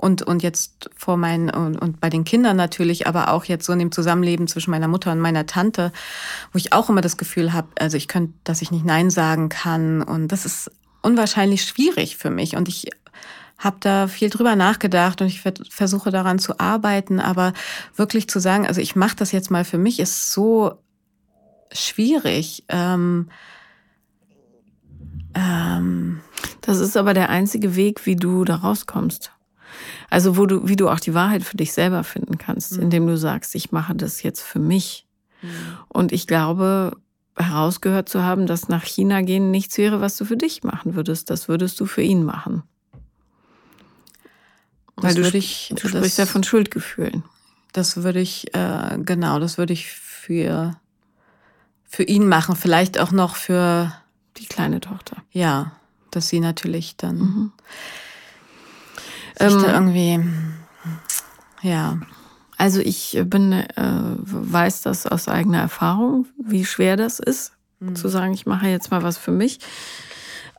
und, 0.01 0.23
und 0.23 0.43
jetzt 0.43 0.89
vor 0.97 1.19
meinen 1.19 1.51
und, 1.51 1.77
und 1.77 2.01
bei 2.01 2.09
den 2.09 2.25
Kindern 2.25 2.57
natürlich, 2.57 3.07
aber 3.07 3.29
auch 3.29 3.45
jetzt 3.45 3.67
so 3.67 3.73
in 3.73 3.79
dem 3.79 3.93
Zusammenleben 3.93 4.49
zwischen 4.49 4.71
meiner 4.71 4.89
Mutter 4.89 5.13
und 5.13 5.21
meiner 5.21 5.45
Tante, 5.45 5.93
wo 6.53 6.57
ich 6.57 6.73
auch 6.73 6.89
immer 6.89 7.03
das 7.03 7.19
Gefühl 7.19 7.53
habe, 7.53 7.69
also 7.79 7.99
ich 7.99 8.09
könnte, 8.09 8.33
dass 8.45 8.63
ich 8.63 8.71
nicht 8.71 8.85
Nein 8.85 9.11
sagen 9.11 9.51
kann. 9.51 10.03
Und 10.03 10.29
das 10.29 10.47
ist 10.47 10.71
unwahrscheinlich 11.03 11.65
schwierig 11.65 12.17
für 12.17 12.31
mich. 12.31 12.57
Und 12.57 12.67
ich 12.69 12.89
habe 13.59 13.77
da 13.81 14.07
viel 14.09 14.31
drüber 14.31 14.57
nachgedacht 14.57 15.21
und 15.21 15.27
ich 15.27 15.43
versuche 15.69 16.11
daran 16.11 16.39
zu 16.39 16.59
arbeiten, 16.59 17.21
aber 17.21 17.53
wirklich 17.95 18.27
zu 18.27 18.41
sagen, 18.41 18.67
also 18.67 18.81
ich 18.81 18.97
mache 18.97 19.17
das 19.17 19.33
jetzt 19.33 19.51
mal 19.51 19.67
für 19.67 19.77
mich, 19.77 20.01
ist 20.01 20.33
so 20.33 20.79
schwierig. 21.73 22.65
Ähm, 22.69 23.29
ähm, 25.35 26.21
das 26.61 26.79
ist 26.79 26.97
aber 26.97 27.15
der 27.15 27.31
einzige 27.31 27.77
Weg, 27.77 28.07
wie 28.07 28.17
du 28.17 28.45
da 28.45 28.57
rauskommst. 28.57 29.33
Also 30.09 30.37
wo 30.37 30.47
du, 30.47 30.69
wie 30.69 30.77
du 30.77 30.89
auch 30.89 31.01
die 31.01 31.15
Wahrheit 31.15 31.45
für 31.45 31.57
dich 31.57 31.73
selber 31.73 32.05
finden 32.05 32.39
kannst, 32.39 32.77
mhm. 32.77 32.83
indem 32.83 33.07
du 33.07 33.17
sagst, 33.17 33.55
ich 33.55 33.73
mache 33.73 33.95
das 33.95 34.23
jetzt 34.23 34.43
für 34.43 34.59
mich. 34.59 35.07
Mhm. 35.43 35.49
Und 35.89 36.13
ich 36.13 36.27
glaube, 36.27 36.97
herausgehört 37.37 38.09
zu 38.09 38.23
haben, 38.23 38.47
dass 38.47 38.69
nach 38.69 38.85
China 38.85 39.23
gehen 39.23 39.51
nichts 39.51 39.79
wäre, 39.79 40.01
was 40.01 40.17
du 40.17 40.25
für 40.25 40.37
dich 40.37 40.63
machen 40.63 40.95
würdest. 40.95 41.31
Das 41.31 41.49
würdest 41.49 41.79
du 41.81 41.87
für 41.87 42.03
ihn 42.03 42.25
machen. 42.25 42.65
Weil 44.97 45.15
du, 45.15 45.23
ich, 45.23 45.73
du 45.75 45.89
sprichst 45.89 46.19
ja 46.19 46.27
von 46.27 46.45
Schuldgefühlen. 46.45 47.25
Das 47.73 47.97
würde 48.03 48.21
ich, 48.21 48.55
äh, 48.55 48.99
genau, 48.99 49.39
das 49.39 49.57
würde 49.57 49.73
ich 49.73 49.87
für, 49.87 50.77
für 51.91 52.05
ihn 52.05 52.27
machen. 52.27 52.57
Vielleicht 52.57 52.99
auch 52.99 53.11
noch 53.11 53.37
für 53.37 53.93
die 54.39 54.47
kleine 54.47 54.81
Tochter. 54.81 55.19
Ja, 55.33 55.73
dass 56.11 56.29
sie 56.29 56.41
natürlich 56.41 56.97
dann. 56.97 57.19
Mhm 57.19 57.53
ähm, 59.41 59.65
irgendwie, 59.65 60.21
ja. 61.63 61.99
Also 62.57 62.81
ich 62.81 63.19
bin, 63.25 63.53
äh, 63.53 63.65
weiß 63.77 64.83
das 64.83 65.07
aus 65.07 65.29
eigener 65.29 65.61
Erfahrung, 65.61 66.27
wie 66.37 66.67
schwer 66.67 66.99
das 66.99 67.19
ist, 67.19 67.53
mhm. 67.81 67.97
zu 67.97 68.09
sagen, 68.09 68.35
ich 68.35 68.45
mache 68.45 68.69
jetzt 68.69 68.91
mal 68.91 69.03
was 69.03 69.17
für 69.17 69.31
mich. 69.31 69.61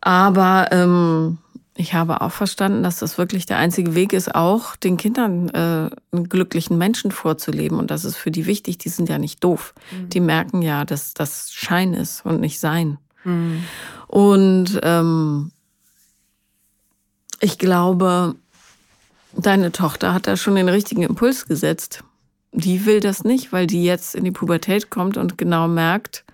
Aber 0.02 0.70
ähm, 0.72 1.38
ich 1.76 1.94
habe 1.94 2.22
auch 2.22 2.32
verstanden, 2.32 2.84
dass 2.84 3.00
das 3.00 3.18
wirklich 3.18 3.46
der 3.46 3.58
einzige 3.58 3.96
Weg 3.96 4.14
ist, 4.14 4.36
auch 4.36 4.76
den 4.76 4.98
Kindern 4.98 5.50
äh, 5.50 5.90
einen 6.12 6.30
glücklichen 6.30 6.78
Menschen 6.78 7.12
vorzuleben. 7.12 7.80
Und 7.80 7.92
das 7.92 8.04
ist 8.04 8.18
für 8.18 8.32
die 8.32 8.46
wichtig. 8.46 8.78
Die 8.78 8.90
sind 8.90 9.10
ja 9.10 9.18
nicht 9.18 9.44
doof. 9.44 9.74
Mhm. 9.92 10.10
Die 10.10 10.20
merken 10.20 10.62
ja, 10.62 10.84
dass 10.84 11.14
das 11.14 11.52
Schein 11.54 11.94
ist 11.94 12.26
und 12.26 12.42
nicht 12.42 12.60
Sein. 12.60 12.98
Mhm. 13.24 13.64
Und 14.08 14.80
ähm, 14.84 15.52
ich 17.40 17.58
glaube, 17.58 18.36
Deine 19.38 19.72
Tochter 19.72 20.14
hat 20.14 20.28
da 20.28 20.36
schon 20.36 20.56
den 20.56 20.70
richtigen 20.70 21.04
Impuls 21.04 21.46
gesetzt. 21.46 22.04
Die 22.52 22.86
will 22.86 23.00
das 23.00 23.24
nicht, 23.24 23.54
weil 23.54 23.66
die 23.66 23.84
jetzt 23.84 24.14
in 24.14 24.26
die 24.26 24.32
Pubertät 24.32 24.90
kommt 24.90 25.16
und 25.18 25.38
genau 25.38 25.68
merkt, 25.68 26.26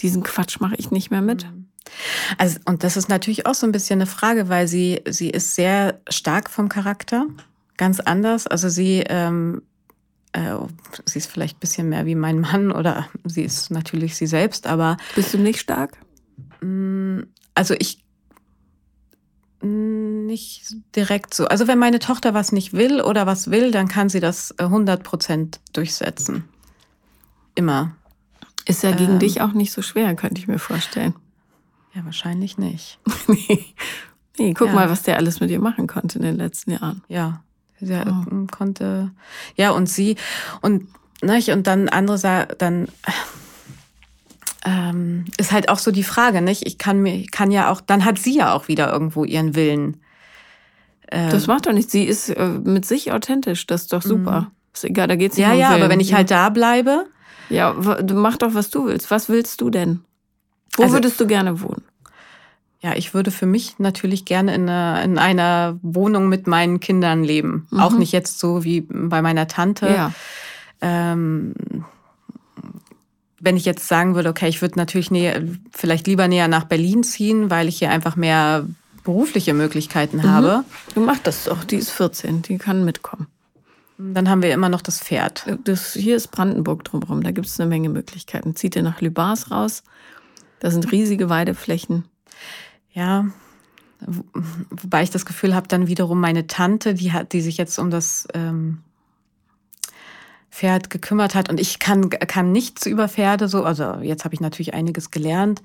diesen 0.00 0.22
Quatsch 0.22 0.60
mache 0.60 0.76
ich 0.76 0.90
nicht 0.90 1.10
mehr 1.10 1.22
mit. 1.22 1.44
Mhm. 1.44 1.57
Also, 2.36 2.58
und 2.66 2.84
das 2.84 2.96
ist 2.96 3.08
natürlich 3.08 3.46
auch 3.46 3.54
so 3.54 3.66
ein 3.66 3.72
bisschen 3.72 3.98
eine 3.98 4.06
Frage, 4.06 4.48
weil 4.48 4.68
sie, 4.68 5.02
sie 5.08 5.30
ist 5.30 5.54
sehr 5.54 6.00
stark 6.08 6.50
vom 6.50 6.68
Charakter, 6.68 7.26
ganz 7.76 8.00
anders. 8.00 8.46
Also 8.46 8.68
sie, 8.68 9.04
ähm, 9.08 9.62
äh, 10.32 10.54
sie 11.04 11.18
ist 11.18 11.30
vielleicht 11.30 11.56
ein 11.56 11.60
bisschen 11.60 11.88
mehr 11.88 12.06
wie 12.06 12.14
mein 12.14 12.40
Mann 12.40 12.72
oder 12.72 13.08
sie 13.24 13.42
ist 13.42 13.70
natürlich 13.70 14.16
sie 14.16 14.26
selbst, 14.26 14.66
aber. 14.66 14.96
Bist 15.14 15.34
du 15.34 15.38
nicht 15.38 15.60
stark? 15.60 15.98
Mm, 16.60 17.20
also 17.54 17.74
ich 17.78 18.04
nicht 19.60 20.76
direkt 20.94 21.34
so. 21.34 21.46
Also 21.46 21.66
wenn 21.66 21.78
meine 21.78 21.98
Tochter 21.98 22.32
was 22.32 22.52
nicht 22.52 22.74
will 22.74 23.00
oder 23.00 23.26
was 23.26 23.50
will, 23.50 23.72
dann 23.72 23.88
kann 23.88 24.08
sie 24.08 24.20
das 24.20 24.56
100 24.58 25.00
äh, 25.00 25.02
Prozent 25.02 25.60
durchsetzen. 25.72 26.44
Immer. 27.56 27.96
Ist 28.66 28.84
ja 28.84 28.92
gegen 28.92 29.14
ähm, 29.14 29.18
dich 29.18 29.40
auch 29.40 29.52
nicht 29.52 29.72
so 29.72 29.82
schwer, 29.82 30.14
könnte 30.14 30.40
ich 30.40 30.46
mir 30.46 30.58
vorstellen. 30.58 31.14
Ja, 31.94 32.04
wahrscheinlich 32.04 32.58
nicht. 32.58 32.98
nee. 33.26 33.64
nee, 34.38 34.54
guck 34.54 34.68
ja. 34.68 34.74
mal, 34.74 34.90
was 34.90 35.02
der 35.02 35.16
alles 35.16 35.40
mit 35.40 35.50
ihr 35.50 35.60
machen 35.60 35.86
konnte 35.86 36.18
in 36.18 36.24
den 36.24 36.36
letzten 36.36 36.72
Jahren. 36.72 37.02
Ja, 37.08 37.42
sie 37.80 37.94
oh. 37.94 38.46
konnte. 38.50 39.10
Ja, 39.56 39.70
und 39.70 39.88
sie 39.88 40.16
und 40.60 40.88
nicht, 41.22 41.50
und 41.50 41.66
dann 41.66 41.88
andere 41.88 42.48
dann 42.58 42.88
ähm, 44.64 45.24
ist 45.36 45.52
halt 45.52 45.68
auch 45.68 45.78
so 45.78 45.90
die 45.90 46.04
Frage, 46.04 46.42
nicht? 46.42 46.66
Ich 46.66 46.78
kann 46.78 47.00
mir, 47.00 47.24
kann 47.26 47.50
ja 47.50 47.70
auch, 47.70 47.80
dann 47.80 48.04
hat 48.04 48.18
sie 48.18 48.34
ja 48.34 48.52
auch 48.52 48.68
wieder 48.68 48.92
irgendwo 48.92 49.24
ihren 49.24 49.54
Willen. 49.54 50.00
Ähm, 51.10 51.30
das 51.30 51.46
macht 51.46 51.66
doch 51.66 51.72
nichts. 51.72 51.92
Sie 51.92 52.04
ist 52.04 52.28
äh, 52.30 52.48
mit 52.48 52.84
sich 52.84 53.12
authentisch. 53.12 53.66
Das 53.66 53.82
ist 53.82 53.92
doch 53.92 54.02
super. 54.02 54.42
Mhm. 54.42 54.46
Ist 54.74 54.84
egal, 54.84 55.08
da 55.08 55.16
geht's 55.16 55.36
nicht 55.36 55.46
Ja, 55.46 55.52
um 55.52 55.58
ja, 55.58 55.70
Willen. 55.70 55.82
aber 55.82 55.90
wenn 55.90 56.00
ich 56.00 56.14
halt 56.14 56.30
da 56.30 56.50
bleibe. 56.50 57.06
Ja, 57.50 57.74
mach 58.12 58.36
doch, 58.36 58.54
was 58.54 58.70
du 58.70 58.86
willst. 58.86 59.10
Was 59.10 59.28
willst 59.28 59.60
du 59.60 59.70
denn? 59.70 60.00
Wo 60.78 60.84
also, 60.84 60.94
würdest 60.94 61.20
du 61.20 61.26
gerne 61.26 61.60
wohnen? 61.60 61.82
Ja, 62.80 62.94
ich 62.94 63.12
würde 63.12 63.30
für 63.30 63.46
mich 63.46 63.78
natürlich 63.78 64.24
gerne 64.24 64.54
in 64.54 64.68
einer, 64.68 65.02
in 65.02 65.18
einer 65.18 65.78
Wohnung 65.82 66.28
mit 66.28 66.46
meinen 66.46 66.78
Kindern 66.78 67.24
leben. 67.24 67.66
Mhm. 67.70 67.80
Auch 67.80 67.92
nicht 67.92 68.12
jetzt 68.12 68.38
so 68.38 68.62
wie 68.62 68.82
bei 68.82 69.20
meiner 69.20 69.48
Tante. 69.48 69.88
Ja. 69.88 70.12
Ähm, 70.80 71.54
wenn 73.40 73.56
ich 73.56 73.64
jetzt 73.64 73.88
sagen 73.88 74.14
würde, 74.14 74.28
okay, 74.28 74.48
ich 74.48 74.62
würde 74.62 74.78
natürlich 74.78 75.10
näher, 75.10 75.42
vielleicht 75.72 76.06
lieber 76.06 76.28
näher 76.28 76.48
nach 76.48 76.64
Berlin 76.64 77.02
ziehen, 77.02 77.50
weil 77.50 77.68
ich 77.68 77.78
hier 77.78 77.90
einfach 77.90 78.16
mehr 78.16 78.66
berufliche 79.04 79.54
Möglichkeiten 79.54 80.18
mhm. 80.18 80.22
habe. 80.24 80.64
Du 80.94 81.00
machst 81.00 81.26
das 81.26 81.44
doch, 81.44 81.64
die 81.64 81.76
ist 81.76 81.90
14, 81.90 82.42
die 82.42 82.58
kann 82.58 82.84
mitkommen. 82.84 83.26
Dann 83.96 84.28
haben 84.28 84.42
wir 84.42 84.54
immer 84.54 84.68
noch 84.68 84.82
das 84.82 85.00
Pferd. 85.00 85.44
Das, 85.64 85.94
hier 85.94 86.14
ist 86.14 86.28
Brandenburg 86.28 86.84
drumherum, 86.84 87.22
da 87.24 87.32
gibt 87.32 87.48
es 87.48 87.58
eine 87.58 87.68
Menge 87.68 87.88
Möglichkeiten. 87.88 88.54
Zieht 88.54 88.76
ihr 88.76 88.82
nach 88.82 89.00
Lübars 89.00 89.50
raus, 89.50 89.82
da 90.60 90.70
sind 90.70 90.90
riesige 90.92 91.28
Weideflächen. 91.28 92.04
Ja, 92.92 93.26
wobei 94.70 95.02
ich 95.02 95.10
das 95.10 95.26
Gefühl 95.26 95.54
habe, 95.54 95.68
dann 95.68 95.88
wiederum 95.88 96.20
meine 96.20 96.46
Tante, 96.46 96.94
die 96.94 97.12
hat, 97.12 97.32
die 97.32 97.40
sich 97.40 97.56
jetzt 97.56 97.78
um 97.78 97.90
das 97.90 98.26
ähm, 98.34 98.78
Pferd 100.50 100.90
gekümmert 100.90 101.34
hat. 101.34 101.48
Und 101.48 101.60
ich 101.60 101.78
kann, 101.78 102.10
kann 102.10 102.52
nichts 102.52 102.86
über 102.86 103.08
Pferde 103.08 103.48
so, 103.48 103.64
also 103.64 103.98
jetzt 104.02 104.24
habe 104.24 104.34
ich 104.34 104.40
natürlich 104.40 104.74
einiges 104.74 105.10
gelernt, 105.10 105.62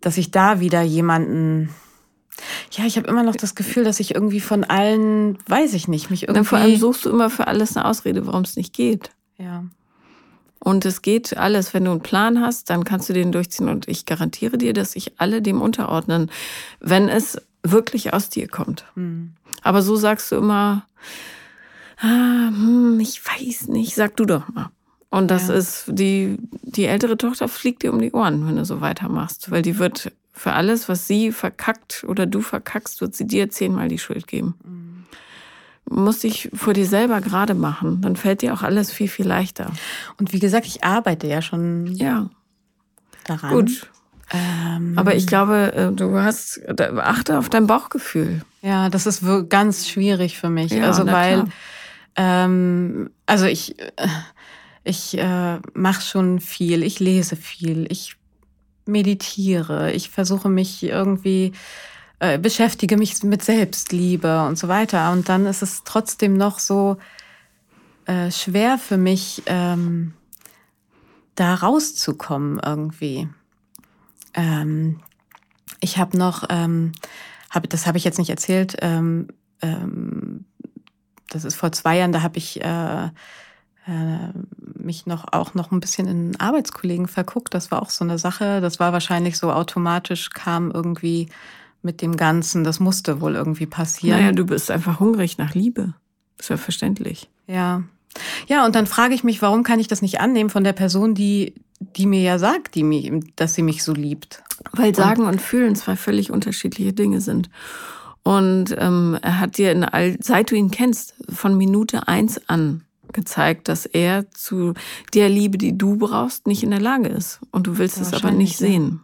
dass 0.00 0.16
ich 0.16 0.30
da 0.30 0.60
wieder 0.60 0.82
jemanden 0.82 1.70
Ja, 2.70 2.84
ich 2.84 2.96
habe 2.96 3.08
immer 3.08 3.24
noch 3.24 3.36
das 3.36 3.54
Gefühl, 3.54 3.84
dass 3.84 3.98
ich 4.00 4.14
irgendwie 4.14 4.40
von 4.40 4.64
allen, 4.64 5.38
weiß 5.46 5.74
ich 5.74 5.88
nicht, 5.88 6.10
mich 6.10 6.24
irgendwie. 6.24 6.40
Na, 6.40 6.44
vor 6.44 6.58
allem 6.58 6.76
suchst 6.76 7.04
du 7.04 7.10
immer 7.10 7.30
für 7.30 7.46
alles 7.46 7.76
eine 7.76 7.86
Ausrede, 7.86 8.26
warum 8.26 8.42
es 8.42 8.56
nicht 8.56 8.72
geht. 8.72 9.10
Ja. 9.38 9.64
Und 10.60 10.84
es 10.84 11.02
geht 11.02 11.36
alles, 11.36 11.72
wenn 11.74 11.84
du 11.84 11.90
einen 11.92 12.00
Plan 12.02 12.40
hast, 12.40 12.70
dann 12.70 12.84
kannst 12.84 13.08
du 13.08 13.12
den 13.12 13.32
durchziehen. 13.32 13.68
Und 13.68 13.88
ich 13.88 14.06
garantiere 14.06 14.58
dir, 14.58 14.72
dass 14.72 14.92
sich 14.92 15.12
alle 15.18 15.40
dem 15.42 15.60
unterordnen, 15.60 16.30
wenn 16.80 17.08
es 17.08 17.40
wirklich 17.62 18.12
aus 18.12 18.28
dir 18.28 18.48
kommt. 18.48 18.84
Hm. 18.94 19.32
Aber 19.62 19.82
so 19.82 19.96
sagst 19.96 20.30
du 20.32 20.36
immer, 20.36 20.86
ah, 22.00 22.48
hm, 22.48 22.98
ich 23.00 23.22
weiß 23.24 23.68
nicht, 23.68 23.94
sag 23.94 24.16
du 24.16 24.24
doch 24.24 24.48
mal. 24.48 24.70
Und 25.10 25.30
das 25.30 25.48
Ja. 25.48 25.54
ist, 25.54 25.84
die, 25.88 26.36
die 26.62 26.84
ältere 26.84 27.16
Tochter 27.16 27.48
fliegt 27.48 27.82
dir 27.82 27.92
um 27.92 28.00
die 28.00 28.12
Ohren, 28.12 28.46
wenn 28.46 28.56
du 28.56 28.64
so 28.64 28.80
weitermachst. 28.80 29.50
Weil 29.50 29.62
die 29.62 29.78
wird 29.78 30.12
für 30.32 30.52
alles, 30.52 30.88
was 30.88 31.06
sie 31.06 31.32
verkackt 31.32 32.04
oder 32.06 32.26
du 32.26 32.42
verkackst, 32.42 33.00
wird 33.00 33.14
sie 33.16 33.26
dir 33.26 33.48
zehnmal 33.50 33.88
die 33.88 33.98
Schuld 33.98 34.26
geben. 34.26 34.54
Hm. 34.62 35.04
Musst 35.90 36.22
dich 36.22 36.50
vor 36.54 36.72
dir 36.74 36.86
selber 36.86 37.20
gerade 37.20 37.54
machen. 37.54 38.00
Dann 38.00 38.16
fällt 38.16 38.42
dir 38.42 38.52
auch 38.54 38.62
alles 38.62 38.92
viel, 38.92 39.08
viel 39.08 39.26
leichter. 39.26 39.72
Und 40.18 40.32
wie 40.32 40.38
gesagt, 40.38 40.66
ich 40.66 40.84
arbeite 40.84 41.26
ja 41.26 41.42
schon 41.42 41.86
Ja, 41.94 42.28
daran. 43.24 43.50
gut. 43.54 43.90
Ähm, 44.30 44.92
Aber 44.96 45.14
ich 45.14 45.26
glaube, 45.26 45.72
äh, 45.72 45.90
du 45.92 46.18
hast, 46.20 46.60
achte 46.98 47.38
auf 47.38 47.48
dein 47.48 47.66
Bauchgefühl. 47.66 48.42
Ja, 48.60 48.90
das 48.90 49.06
ist 49.06 49.22
ganz 49.48 49.88
schwierig 49.88 50.38
für 50.38 50.50
mich. 50.50 50.72
Ja, 50.72 50.84
also 50.84 51.06
weil, 51.06 51.46
ähm, 52.16 53.10
also 53.24 53.46
ich, 53.46 53.78
äh, 53.78 53.86
ich 54.84 55.16
äh, 55.16 55.60
mache 55.74 56.02
schon 56.02 56.40
viel, 56.40 56.82
ich 56.82 57.00
lese 57.00 57.36
viel, 57.36 57.86
ich 57.90 58.16
meditiere, 58.84 59.92
ich 59.92 60.10
versuche 60.10 60.48
mich 60.48 60.82
irgendwie, 60.82 61.52
äh, 62.20 62.38
beschäftige 62.38 62.96
mich 62.96 63.22
mit 63.22 63.42
Selbstliebe 63.42 64.44
und 64.46 64.58
so 64.58 64.68
weiter. 64.68 65.12
Und 65.12 65.28
dann 65.28 65.46
ist 65.46 65.62
es 65.62 65.84
trotzdem 65.84 66.36
noch 66.36 66.58
so 66.58 66.96
äh, 68.06 68.30
schwer 68.30 68.78
für 68.78 68.96
mich, 68.96 69.42
ähm, 69.46 70.14
da 71.34 71.54
rauszukommen 71.54 72.60
irgendwie. 72.64 73.28
Ähm, 74.34 75.00
ich 75.80 75.98
habe 75.98 76.18
noch, 76.18 76.44
ähm, 76.48 76.92
hab, 77.50 77.68
das 77.70 77.86
habe 77.86 77.98
ich 77.98 78.04
jetzt 78.04 78.18
nicht 78.18 78.30
erzählt, 78.30 78.76
ähm, 78.80 79.28
ähm, 79.62 80.44
das 81.30 81.44
ist 81.44 81.56
vor 81.56 81.72
zwei 81.72 81.98
Jahren, 81.98 82.12
da 82.12 82.22
habe 82.22 82.38
ich 82.38 82.60
äh, 82.64 83.04
äh, 83.04 84.32
mich 84.74 85.06
noch 85.06 85.32
auch 85.32 85.54
noch 85.54 85.70
ein 85.70 85.80
bisschen 85.80 86.06
in 86.08 86.40
Arbeitskollegen 86.40 87.06
verguckt. 87.06 87.54
Das 87.54 87.70
war 87.70 87.82
auch 87.82 87.90
so 87.90 88.04
eine 88.04 88.18
Sache. 88.18 88.60
Das 88.60 88.80
war 88.80 88.92
wahrscheinlich 88.92 89.38
so 89.38 89.52
automatisch, 89.52 90.30
kam 90.30 90.70
irgendwie 90.70 91.28
mit 91.82 92.02
dem 92.02 92.16
Ganzen. 92.16 92.64
Das 92.64 92.80
musste 92.80 93.20
wohl 93.20 93.34
irgendwie 93.34 93.66
passieren. 93.66 94.18
Naja, 94.18 94.32
du 94.32 94.44
bist 94.44 94.70
einfach 94.70 95.00
hungrig 95.00 95.38
nach 95.38 95.54
Liebe. 95.54 95.94
Ist 96.38 96.50
ja 96.50 96.56
verständlich. 96.56 97.28
Ja. 97.46 97.82
Ja, 98.46 98.64
und 98.64 98.74
dann 98.74 98.86
frage 98.86 99.14
ich 99.14 99.24
mich, 99.24 99.42
warum 99.42 99.62
kann 99.62 99.80
ich 99.80 99.88
das 99.88 100.02
nicht 100.02 100.20
annehmen 100.20 100.50
von 100.50 100.64
der 100.64 100.72
Person, 100.72 101.14
die, 101.14 101.54
die 101.80 102.06
mir 102.06 102.22
ja 102.22 102.38
sagt, 102.38 102.74
die 102.74 102.82
mich, 102.82 103.12
dass 103.36 103.54
sie 103.54 103.62
mich 103.62 103.84
so 103.84 103.92
liebt? 103.92 104.42
Weil 104.72 104.94
Sagen 104.94 105.26
und 105.26 105.40
Fühlen 105.40 105.76
zwei 105.76 105.96
völlig 105.96 106.30
unterschiedliche 106.30 106.92
Dinge 106.92 107.20
sind. 107.20 107.48
Und 108.22 108.74
ähm, 108.78 109.16
er 109.22 109.40
hat 109.40 109.56
dir 109.56 109.72
in 109.72 109.84
all, 109.84 110.16
seit 110.20 110.50
du 110.50 110.56
ihn 110.56 110.70
kennst, 110.70 111.14
von 111.28 111.56
Minute 111.56 112.08
eins 112.08 112.48
an 112.48 112.82
gezeigt, 113.12 113.68
dass 113.68 113.86
er 113.86 114.30
zu 114.32 114.74
der 115.14 115.28
Liebe, 115.28 115.58
die 115.58 115.76
du 115.76 115.96
brauchst, 115.96 116.46
nicht 116.46 116.62
in 116.62 116.70
der 116.70 116.80
Lage 116.80 117.08
ist. 117.08 117.40
Und 117.50 117.66
du 117.66 117.78
willst 117.78 117.98
es 117.98 118.12
aber 118.12 118.30
nicht 118.30 118.60
ja. 118.60 118.66
sehen. 118.66 119.00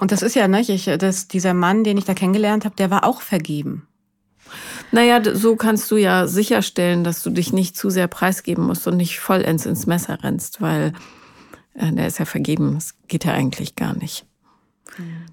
Und 0.00 0.12
das 0.12 0.22
ist 0.22 0.34
ja, 0.34 0.48
ne, 0.48 0.60
ich, 0.60 0.90
das, 0.98 1.28
dieser 1.28 1.54
Mann, 1.54 1.84
den 1.84 1.98
ich 1.98 2.04
da 2.04 2.14
kennengelernt 2.14 2.64
habe, 2.64 2.76
der 2.76 2.90
war 2.90 3.04
auch 3.04 3.20
vergeben. 3.20 3.86
Naja, 4.92 5.20
so 5.34 5.56
kannst 5.56 5.90
du 5.90 5.96
ja 5.96 6.26
sicherstellen, 6.26 7.02
dass 7.02 7.22
du 7.22 7.30
dich 7.30 7.52
nicht 7.52 7.76
zu 7.76 7.90
sehr 7.90 8.06
preisgeben 8.06 8.66
musst 8.66 8.86
und 8.86 8.96
nicht 8.96 9.18
vollends 9.18 9.66
ins 9.66 9.86
Messer 9.86 10.22
rennst, 10.22 10.60
weil 10.60 10.92
äh, 11.74 11.90
der 11.92 12.06
ist 12.06 12.18
ja 12.18 12.24
vergeben. 12.24 12.74
Das 12.74 12.94
geht 13.08 13.24
ja 13.24 13.32
eigentlich 13.32 13.74
gar 13.76 13.94
nicht. 13.94 14.26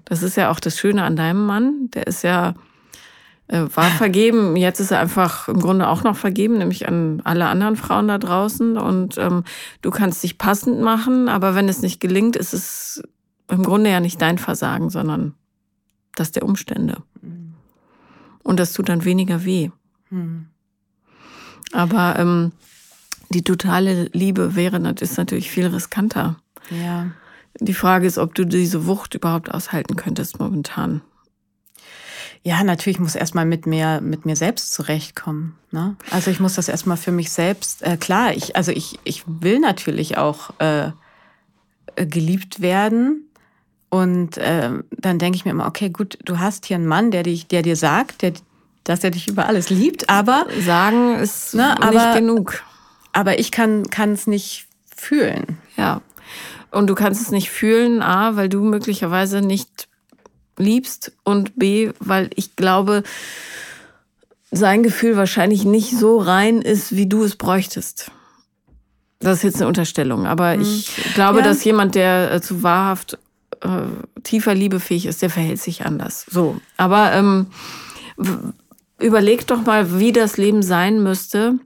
Das 0.04 0.22
ist 0.22 0.36
ja 0.36 0.50
auch 0.50 0.60
das 0.60 0.78
Schöne 0.78 1.04
an 1.04 1.16
deinem 1.16 1.46
Mann. 1.46 1.90
Der 1.94 2.06
ist 2.06 2.22
ja, 2.22 2.54
äh, 3.48 3.64
war 3.74 3.90
vergeben. 3.90 4.56
Jetzt 4.56 4.80
ist 4.80 4.90
er 4.90 5.00
einfach 5.00 5.48
im 5.48 5.60
Grunde 5.60 5.88
auch 5.88 6.02
noch 6.02 6.16
vergeben, 6.16 6.58
nämlich 6.58 6.88
an 6.88 7.20
alle 7.24 7.46
anderen 7.46 7.76
Frauen 7.76 8.08
da 8.08 8.18
draußen. 8.18 8.76
Und 8.76 9.18
ähm, 9.18 9.44
du 9.82 9.90
kannst 9.90 10.22
dich 10.22 10.38
passend 10.38 10.80
machen, 10.80 11.28
aber 11.28 11.54
wenn 11.54 11.68
es 11.68 11.82
nicht 11.82 12.00
gelingt, 12.00 12.36
ist 12.36 12.54
es 12.54 13.02
im 13.52 13.62
Grunde 13.62 13.90
ja 13.90 14.00
nicht 14.00 14.20
dein 14.20 14.38
Versagen, 14.38 14.90
sondern 14.90 15.34
das 16.14 16.32
der 16.32 16.44
Umstände. 16.44 17.02
Und 18.42 18.58
das 18.58 18.72
tut 18.72 18.88
dann 18.88 19.04
weniger 19.04 19.44
weh. 19.44 19.70
Hm. 20.08 20.46
Aber 21.72 22.18
ähm, 22.18 22.52
die 23.30 23.42
totale 23.42 24.10
Liebe 24.12 24.56
wäre 24.56 24.76
ist 25.00 25.16
natürlich 25.16 25.50
viel 25.50 25.66
riskanter. 25.66 26.36
Ja. 26.70 27.12
Die 27.60 27.74
Frage 27.74 28.06
ist, 28.06 28.18
ob 28.18 28.34
du 28.34 28.44
diese 28.44 28.86
Wucht 28.86 29.14
überhaupt 29.14 29.50
aushalten 29.50 29.96
könntest 29.96 30.38
momentan. 30.38 31.02
Ja, 32.42 32.64
natürlich 32.64 32.98
muss 32.98 33.14
erstmal 33.14 33.46
mit 33.46 33.66
mir, 33.66 34.00
mit 34.00 34.26
mir 34.26 34.34
selbst 34.34 34.72
zurechtkommen. 34.72 35.56
Ne? 35.70 35.96
Also 36.10 36.30
ich 36.30 36.40
muss 36.40 36.54
das 36.54 36.68
erstmal 36.68 36.96
für 36.96 37.12
mich 37.12 37.30
selbst, 37.30 37.82
äh, 37.82 37.96
klar, 37.96 38.34
ich, 38.34 38.56
also 38.56 38.72
ich, 38.72 38.98
ich 39.04 39.22
will 39.26 39.60
natürlich 39.60 40.16
auch 40.16 40.50
äh, 40.58 40.90
äh, 41.96 42.06
geliebt 42.06 42.60
werden. 42.60 43.28
Und 43.92 44.38
äh, 44.38 44.70
dann 44.96 45.18
denke 45.18 45.36
ich 45.36 45.44
mir 45.44 45.50
immer, 45.50 45.66
okay, 45.66 45.90
gut, 45.90 46.18
du 46.24 46.38
hast 46.38 46.64
hier 46.64 46.76
einen 46.76 46.86
Mann, 46.86 47.10
der 47.10 47.24
dich, 47.24 47.46
der 47.48 47.60
dir 47.60 47.76
sagt, 47.76 48.22
der, 48.22 48.32
dass 48.84 49.04
er 49.04 49.10
dich 49.10 49.28
über 49.28 49.44
alles 49.44 49.68
liebt, 49.68 50.08
aber, 50.08 50.46
Sagen 50.64 51.16
ist 51.16 51.52
Ne, 51.54 51.74
nicht 51.78 51.82
aber- 51.82 52.14
genug. 52.14 52.62
aber 53.12 53.38
ich 53.38 53.50
kann 53.50 53.84
es 54.14 54.26
nicht 54.26 54.66
fühlen. 54.96 55.58
Ja. 55.76 56.00
Und 56.70 56.86
du 56.86 56.94
kannst 56.94 57.20
es 57.20 57.30
nicht 57.32 57.50
fühlen, 57.50 58.00
A, 58.00 58.34
weil 58.34 58.48
du 58.48 58.62
möglicherweise 58.62 59.42
nicht 59.42 59.88
liebst 60.56 61.12
und 61.22 61.58
B, 61.58 61.90
weil 62.00 62.30
ich 62.34 62.56
glaube, 62.56 63.02
sein 64.50 64.82
Gefühl 64.82 65.18
wahrscheinlich 65.18 65.66
nicht 65.66 65.90
so 65.98 66.16
rein 66.18 66.62
ist, 66.62 66.96
wie 66.96 67.06
du 67.06 67.24
es 67.24 67.36
bräuchtest. 67.36 68.10
Das 69.20 69.36
ist 69.38 69.42
jetzt 69.44 69.56
eine 69.56 69.68
Unterstellung, 69.68 70.26
aber 70.26 70.54
ich 70.56 70.90
glaube, 71.12 71.40
Ja. 71.40 71.44
dass 71.44 71.62
jemand, 71.64 71.94
der 71.94 72.32
äh, 72.32 72.40
zu 72.40 72.62
wahrhaft 72.62 73.18
äh, 73.62 74.20
tiefer 74.22 74.54
Liebe 74.54 74.80
fähig 74.80 75.06
ist, 75.06 75.22
der 75.22 75.30
verhält 75.30 75.60
sich 75.60 75.84
anders. 75.84 76.26
So. 76.30 76.60
Aber 76.76 77.12
ähm, 77.12 77.46
überleg 78.98 79.46
doch 79.46 79.64
mal, 79.64 79.98
wie 79.98 80.12
das 80.12 80.36
Leben 80.36 80.62
sein 80.62 81.02
müsste, 81.02 81.58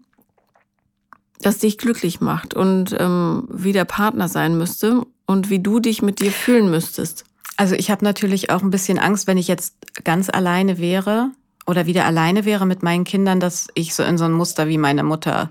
das 1.41 1.59
dich 1.59 1.79
glücklich 1.79 2.21
macht 2.21 2.55
und 2.55 2.97
ähm, 2.99 3.47
wie 3.51 3.73
der 3.73 3.85
Partner 3.85 4.29
sein 4.29 4.57
müsste 4.57 5.03
und 5.27 5.51
wie 5.51 5.59
du 5.59 5.81
dich 5.81 6.03
mit 6.03 6.21
dir 6.21 6.31
fühlen 6.31 6.71
müsstest. 6.71 7.25
Also 7.57 7.75
ich 7.75 7.91
habe 7.91 8.05
natürlich 8.05 8.51
auch 8.51 8.63
ein 8.63 8.71
bisschen 8.71 8.99
Angst, 8.99 9.27
wenn 9.27 9.39
ich 9.39 9.49
jetzt 9.49 9.75
ganz 10.05 10.29
alleine 10.29 10.79
wäre 10.79 11.31
oder 11.67 11.87
wieder 11.87 12.05
alleine 12.05 12.45
wäre 12.45 12.67
mit 12.67 12.83
meinen 12.83 13.05
Kindern, 13.05 13.41
dass 13.41 13.69
ich 13.75 13.95
so 13.95 14.03
in 14.03 14.19
so 14.19 14.25
ein 14.25 14.33
Muster 14.33 14.69
wie 14.69 14.79
meine 14.79 15.03
Mutter 15.03 15.51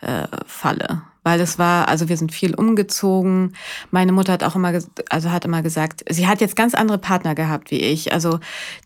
äh, 0.00 0.26
falle. 0.46 1.02
Weil 1.26 1.40
es 1.40 1.58
war, 1.58 1.88
also 1.88 2.08
wir 2.08 2.16
sind 2.16 2.30
viel 2.30 2.54
umgezogen. 2.54 3.54
Meine 3.90 4.12
Mutter 4.12 4.32
hat 4.32 4.44
auch 4.44 4.54
immer, 4.54 4.72
also 5.10 5.32
hat 5.32 5.44
immer 5.44 5.60
gesagt, 5.60 6.04
sie 6.08 6.28
hat 6.28 6.40
jetzt 6.40 6.54
ganz 6.54 6.72
andere 6.72 6.98
Partner 6.98 7.34
gehabt 7.34 7.72
wie 7.72 7.80
ich. 7.80 8.12
Also 8.12 8.38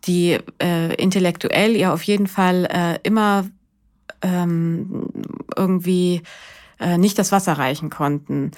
die 0.07 0.39
äh, 0.59 0.95
intellektuell 0.95 1.77
ihr 1.77 1.93
auf 1.93 2.03
jeden 2.03 2.27
Fall 2.27 2.65
äh, 2.65 2.99
immer 3.03 3.45
ähm, 4.23 5.11
irgendwie 5.55 6.23
äh, 6.79 6.97
nicht 6.97 7.19
das 7.19 7.31
Wasser 7.31 7.59
reichen 7.59 7.91
konnten 7.91 8.53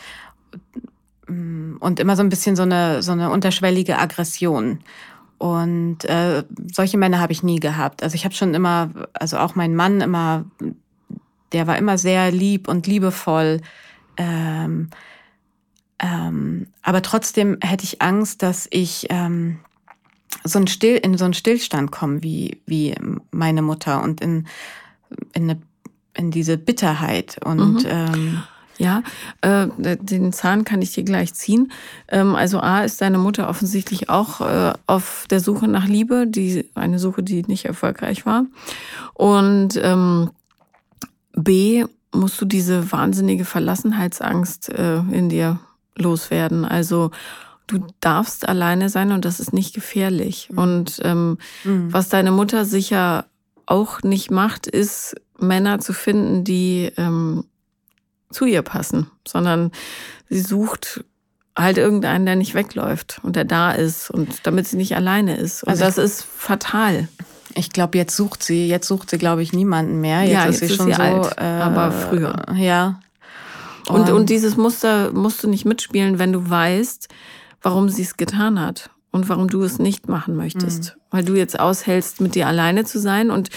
und 1.26 1.99
immer 1.99 2.14
so 2.14 2.22
ein 2.22 2.28
bisschen 2.28 2.55
so 2.55 2.62
eine 2.62 3.03
so 3.03 3.11
eine 3.11 3.30
unterschwellige 3.30 3.99
Aggression. 3.99 4.78
Und 5.39 6.05
äh, 6.05 6.45
solche 6.72 6.99
Männer 6.99 7.18
habe 7.18 7.33
ich 7.33 7.43
nie 7.43 7.59
gehabt. 7.59 8.05
Also 8.05 8.14
ich 8.14 8.24
habe 8.24 8.35
schon 8.35 8.55
immer, 8.55 8.91
also 9.12 9.39
auch 9.39 9.57
mein 9.57 9.74
Mann 9.74 10.01
immer, 10.01 10.45
der 11.53 11.67
war 11.67 11.79
immer 11.79 11.99
sehr 11.99 12.31
lieb 12.31 12.69
und 12.69 12.87
liebevoll. 12.87 13.61
Ähm, 14.17 14.91
ähm, 15.99 16.67
aber 16.83 17.03
trotzdem 17.03 17.59
hätte 17.63 17.85
ich 17.85 18.03
Angst, 18.03 18.43
dass 18.43 18.67
ich 18.71 19.07
ähm, 19.11 19.59
so 20.45 20.59
ein 20.59 20.67
Still, 20.67 20.97
in 20.97 21.17
so 21.17 21.25
einen 21.25 21.35
Stillstand 21.35 21.93
komme 21.93 22.23
wie, 22.23 22.61
wie 22.67 22.95
meine 23.31 23.63
Mutter 23.63 24.03
und 24.03 24.21
in, 24.21 24.47
in, 25.35 25.51
eine, 25.51 25.61
in 26.15 26.31
diese 26.31 26.57
Bitterheit. 26.59 27.39
Und 27.45 27.85
Mhm. 27.85 27.91
ähm, 27.91 28.43
Ja, 28.79 29.03
äh, 29.43 29.69
den 29.79 30.33
Zahn 30.33 30.65
kann 30.65 30.83
ich 30.83 30.93
dir 30.93 31.05
gleich 31.05 31.35
ziehen. 31.35 31.71
Ähm, 32.09 32.35
also 32.35 32.59
A 32.59 32.83
ist 32.83 33.01
deine 33.01 33.19
Mutter 33.19 33.49
offensichtlich 33.49 34.09
auch 34.09 34.41
äh, 34.41 34.73
auf 34.87 35.27
der 35.31 35.41
Suche 35.41 35.69
nach 35.69 35.87
Liebe, 35.87 36.27
die 36.27 36.69
eine 36.75 36.99
Suche, 36.99 37.23
die 37.23 37.43
nicht 37.43 37.67
erfolgreich 37.67 38.27
war. 38.27 38.47
Und 39.15 39.79
ähm, 39.81 40.31
B 41.35 41.85
musst 42.12 42.41
du 42.41 42.45
diese 42.45 42.93
wahnsinnige 42.93 43.45
Verlassenheitsangst 43.45 44.68
äh, 44.68 44.99
in 44.99 45.28
dir 45.28 45.61
loswerden. 45.97 46.64
Also 46.64 47.11
du 47.66 47.87
darfst 48.01 48.49
alleine 48.49 48.89
sein 48.89 49.12
und 49.12 49.24
das 49.24 49.41
ist 49.41 49.53
nicht 49.53 49.74
gefährlich. 49.74 50.49
Mhm. 50.51 50.59
Und 50.59 51.01
ähm, 51.05 51.39
mhm. 51.64 51.93
was 51.93 52.09
deine 52.09 52.30
Mutter 52.30 52.64
sicher 52.64 53.26
auch 53.66 54.03
nicht 54.03 54.30
macht, 54.30 54.66
ist 54.66 55.14
Männer 55.39 55.78
zu 55.78 55.93
finden, 55.93 56.45
die 56.45 56.93
ähm, 56.97 57.45
zu 58.30 58.45
ihr 58.45 58.62
passen, 58.62 59.11
sondern 59.26 59.72
sie 60.28 60.41
sucht 60.41 61.05
halt 61.57 61.76
irgendeinen, 61.76 62.24
der 62.24 62.37
nicht 62.37 62.55
wegläuft 62.55 63.20
und 63.22 63.37
der 63.37 63.45
da 63.45 63.72
ist 63.72 64.11
und 64.11 64.47
damit 64.47 64.66
sie 64.66 64.76
nicht 64.76 64.97
alleine 64.97 65.37
ist. 65.37 65.62
Und 65.62 65.70
also 65.70 65.85
das 65.85 65.99
ist 65.99 66.22
fatal. 66.22 67.09
Ich 67.55 67.71
glaube, 67.71 67.99
jetzt 67.99 68.17
sucht 68.17 68.43
sie, 68.43 68.69
jetzt 68.69 68.89
sucht 68.89 69.11
sie, 69.11 69.19
glaube 69.19 69.43
ich, 69.43 69.53
niemanden 69.53 70.01
mehr. 70.01 70.23
Jetzt 70.23 70.33
ja, 70.33 70.45
ist 70.45 70.61
jetzt 70.61 70.61
sie 70.61 70.67
ist 70.67 70.77
schon 70.77 70.87
sie 70.87 70.95
so, 70.95 71.03
alt, 71.03 71.39
äh, 71.39 71.45
aber 71.45 71.93
früher. 71.93 72.35
Ja. 72.57 73.01
Und, 73.89 74.03
und, 74.03 74.11
und 74.11 74.31
dieses 74.31 74.57
Muster 74.57 75.13
musst 75.13 75.43
du 75.43 75.49
nicht 75.49 75.65
mitspielen, 75.65 76.19
wenn 76.19 76.33
du 76.33 76.49
weißt, 76.49 77.09
warum 77.63 77.89
sie 77.89 78.03
es 78.03 78.17
getan 78.17 78.61
hat 78.61 78.91
und 79.11 79.29
warum 79.29 79.49
du 79.49 79.63
es 79.63 79.79
nicht 79.79 80.09
machen 80.09 80.37
möchtest. 80.37 80.97
Mhm. 80.97 81.01
Weil 81.11 81.25
du 81.25 81.35
jetzt 81.35 81.59
aushältst, 81.59 82.21
mit 82.21 82.35
dir 82.35 82.47
alleine 82.47 82.85
zu 82.85 82.99
sein 82.99 83.31
und 83.31 83.51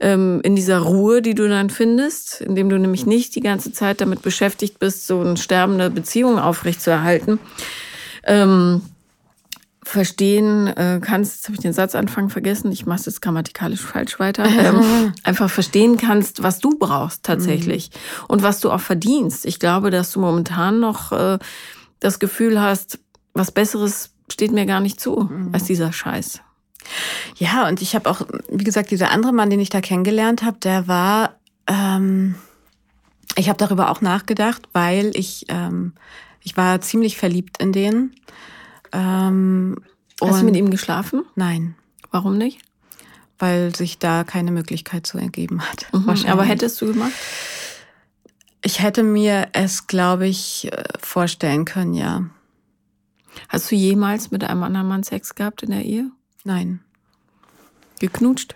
ähm, 0.00 0.40
in 0.42 0.56
dieser 0.56 0.78
Ruhe, 0.78 1.20
die 1.20 1.34
du 1.34 1.48
dann 1.48 1.70
findest, 1.70 2.40
indem 2.40 2.70
du 2.70 2.78
nämlich 2.78 3.06
nicht 3.06 3.34
die 3.34 3.42
ganze 3.42 3.70
Zeit 3.72 4.00
damit 4.00 4.22
beschäftigt 4.22 4.78
bist, 4.78 5.06
so 5.06 5.20
eine 5.20 5.36
sterbende 5.36 5.90
Beziehung 5.90 6.38
aufrechtzuerhalten. 6.38 7.38
Ähm, 8.24 8.80
verstehen 9.82 10.66
äh, 10.68 11.00
kannst, 11.02 11.36
jetzt 11.36 11.44
habe 11.44 11.54
ich 11.54 11.60
den 11.60 11.72
Satzanfang 11.72 12.28
vergessen, 12.28 12.70
ich 12.70 12.86
mache 12.86 13.00
es 13.00 13.06
jetzt 13.06 13.22
grammatikalisch 13.22 13.80
falsch 13.80 14.20
weiter, 14.20 14.44
ähm, 14.58 15.12
einfach 15.24 15.50
verstehen 15.50 15.96
kannst, 15.96 16.42
was 16.42 16.58
du 16.58 16.78
brauchst 16.78 17.22
tatsächlich 17.22 17.90
mhm. 17.90 18.24
und 18.28 18.42
was 18.42 18.60
du 18.60 18.70
auch 18.70 18.80
verdienst. 18.80 19.46
Ich 19.46 19.58
glaube, 19.58 19.90
dass 19.90 20.12
du 20.12 20.20
momentan 20.20 20.80
noch 20.80 21.12
äh, 21.12 21.38
das 21.98 22.18
Gefühl 22.18 22.60
hast, 22.60 22.98
was 23.32 23.50
Besseres 23.50 24.10
steht 24.30 24.52
mir 24.52 24.66
gar 24.66 24.80
nicht 24.80 25.00
zu 25.00 25.28
mhm. 25.30 25.50
als 25.52 25.64
dieser 25.64 25.92
Scheiß. 25.92 26.40
Ja, 27.36 27.68
und 27.68 27.82
ich 27.82 27.94
habe 27.94 28.10
auch, 28.10 28.22
wie 28.50 28.64
gesagt, 28.64 28.90
dieser 28.90 29.10
andere 29.10 29.32
Mann, 29.32 29.50
den 29.50 29.60
ich 29.60 29.70
da 29.70 29.80
kennengelernt 29.80 30.42
habe, 30.42 30.58
der 30.58 30.88
war, 30.88 31.36
ähm, 31.66 32.34
ich 33.36 33.48
habe 33.48 33.58
darüber 33.58 33.90
auch 33.90 34.00
nachgedacht, 34.00 34.62
weil 34.72 35.10
ich, 35.14 35.46
ähm, 35.48 35.94
ich 36.42 36.56
war 36.56 36.80
ziemlich 36.80 37.16
verliebt 37.16 37.58
in 37.62 37.72
den. 37.72 38.14
Ähm, 38.92 39.76
Hast 40.20 40.42
du 40.42 40.44
mit 40.44 40.56
ihm 40.56 40.70
geschlafen? 40.70 41.24
Nein. 41.34 41.74
Warum 42.10 42.36
nicht? 42.36 42.60
Weil 43.38 43.74
sich 43.74 43.98
da 43.98 44.24
keine 44.24 44.50
Möglichkeit 44.50 45.06
zu 45.06 45.18
ergeben 45.18 45.62
hat. 45.62 45.86
Mhm. 45.92 46.26
Aber 46.26 46.44
hättest 46.44 46.80
du 46.80 46.86
gemacht? 46.86 47.12
Ich 48.62 48.82
hätte 48.82 49.02
mir 49.02 49.48
es, 49.52 49.86
glaube 49.86 50.26
ich, 50.26 50.70
äh, 50.70 50.84
vorstellen 50.98 51.64
können, 51.64 51.94
ja. 51.94 52.26
Hast 53.48 53.70
du 53.70 53.76
jemals 53.76 54.30
mit 54.30 54.44
einem 54.44 54.62
anderen 54.62 54.88
Mann 54.88 55.02
Sex 55.02 55.34
gehabt 55.34 55.62
in 55.62 55.70
der 55.70 55.84
Ehe? 55.84 56.10
Nein. 56.44 56.80
Geknutscht? 58.00 58.54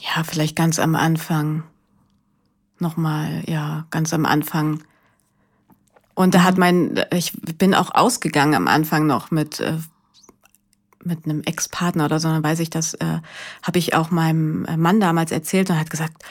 Ja, 0.00 0.24
vielleicht 0.24 0.56
ganz 0.56 0.78
am 0.78 0.94
Anfang. 0.94 1.62
Nochmal, 2.78 3.42
ja, 3.46 3.86
ganz 3.90 4.12
am 4.12 4.26
Anfang. 4.26 4.82
Und 6.20 6.34
da 6.34 6.42
hat 6.42 6.54
mhm. 6.54 6.60
mein, 6.60 7.04
ich 7.14 7.32
bin 7.32 7.74
auch 7.74 7.94
ausgegangen 7.94 8.54
am 8.54 8.68
Anfang 8.68 9.06
noch 9.06 9.30
mit, 9.30 9.60
äh, 9.60 9.78
mit 11.02 11.24
einem 11.24 11.42
Ex-Partner 11.42 12.04
oder 12.04 12.20
so, 12.20 12.28
dann 12.28 12.44
weiß 12.44 12.60
ich, 12.60 12.68
das 12.68 12.92
äh, 12.94 13.20
habe 13.62 13.78
ich 13.78 13.94
auch 13.94 14.10
meinem 14.10 14.66
Mann 14.76 15.00
damals 15.00 15.32
erzählt 15.32 15.70
und 15.70 15.78
hat 15.78 15.88
gesagt, 15.88 16.22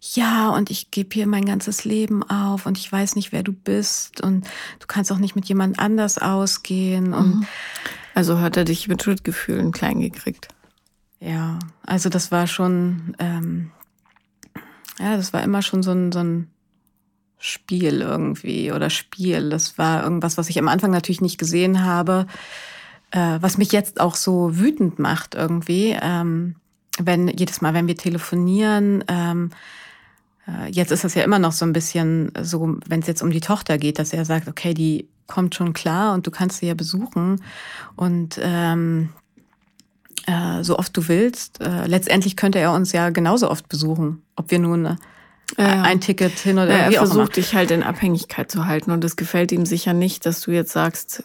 ja, 0.00 0.48
und 0.48 0.70
ich 0.70 0.90
gebe 0.90 1.12
hier 1.12 1.26
mein 1.26 1.44
ganzes 1.44 1.84
Leben 1.84 2.22
auf 2.22 2.64
und 2.64 2.78
ich 2.78 2.90
weiß 2.90 3.16
nicht, 3.16 3.32
wer 3.32 3.42
du 3.42 3.52
bist 3.52 4.22
und 4.22 4.46
du 4.80 4.86
kannst 4.86 5.12
auch 5.12 5.18
nicht 5.18 5.36
mit 5.36 5.44
jemand 5.44 5.78
anders 5.78 6.16
ausgehen. 6.16 7.12
Und 7.12 7.36
mhm. 7.36 7.46
Also 8.14 8.40
hat 8.40 8.56
er 8.56 8.64
dich 8.64 8.88
mit 8.88 9.02
Schuldgefühlen 9.02 9.72
klein 9.72 10.00
gekriegt. 10.00 10.48
Ja, 11.20 11.58
also 11.84 12.08
das 12.08 12.32
war 12.32 12.46
schon, 12.46 13.14
ähm, 13.18 13.72
ja, 14.98 15.16
das 15.16 15.34
war 15.34 15.42
immer 15.42 15.60
schon 15.60 15.82
so 15.82 15.90
ein, 15.90 16.12
so 16.12 16.20
ein 16.20 16.48
Spiel 17.44 18.00
irgendwie 18.00 18.72
oder 18.72 18.88
Spiel. 18.88 19.50
Das 19.50 19.76
war 19.76 20.02
irgendwas, 20.02 20.38
was 20.38 20.48
ich 20.48 20.58
am 20.58 20.66
Anfang 20.68 20.90
natürlich 20.90 21.20
nicht 21.20 21.36
gesehen 21.36 21.84
habe, 21.84 22.26
äh, 23.10 23.36
was 23.40 23.58
mich 23.58 23.70
jetzt 23.70 24.00
auch 24.00 24.14
so 24.14 24.58
wütend 24.58 24.98
macht 24.98 25.34
irgendwie. 25.34 25.94
Ähm, 26.00 26.56
wenn 26.98 27.28
jedes 27.28 27.60
Mal, 27.60 27.74
wenn 27.74 27.86
wir 27.86 27.96
telefonieren, 27.96 29.04
ähm, 29.08 29.50
äh, 30.48 30.70
jetzt 30.70 30.90
ist 30.90 31.04
es 31.04 31.14
ja 31.14 31.22
immer 31.22 31.38
noch 31.38 31.52
so 31.52 31.66
ein 31.66 31.74
bisschen 31.74 32.32
so, 32.40 32.78
wenn 32.86 33.00
es 33.00 33.06
jetzt 33.06 33.22
um 33.22 33.30
die 33.30 33.40
Tochter 33.40 33.76
geht, 33.76 33.98
dass 33.98 34.14
er 34.14 34.24
sagt, 34.24 34.48
okay, 34.48 34.72
die 34.72 35.06
kommt 35.26 35.54
schon 35.54 35.74
klar 35.74 36.14
und 36.14 36.26
du 36.26 36.30
kannst 36.30 36.60
sie 36.60 36.66
ja 36.66 36.74
besuchen 36.74 37.42
und 37.94 38.40
ähm, 38.42 39.10
äh, 40.26 40.62
so 40.62 40.78
oft 40.78 40.96
du 40.96 41.08
willst. 41.08 41.60
Äh, 41.60 41.86
letztendlich 41.88 42.36
könnte 42.36 42.58
er 42.58 42.72
uns 42.72 42.92
ja 42.92 43.10
genauso 43.10 43.50
oft 43.50 43.68
besuchen, 43.68 44.22
ob 44.34 44.50
wir 44.50 44.58
nun 44.58 44.96
ja. 45.58 45.82
ein 45.82 46.00
Ticket 46.00 46.38
hin 46.38 46.58
oder 46.58 46.70
ja, 46.70 46.84
er 46.84 46.92
versucht 46.92 47.36
dich 47.36 47.54
halt 47.54 47.70
in 47.70 47.82
Abhängigkeit 47.82 48.50
zu 48.50 48.66
halten 48.66 48.90
und 48.90 49.04
es 49.04 49.16
gefällt 49.16 49.52
ihm 49.52 49.66
sicher 49.66 49.92
nicht, 49.92 50.26
dass 50.26 50.40
du 50.40 50.50
jetzt 50.50 50.72
sagst, 50.72 51.24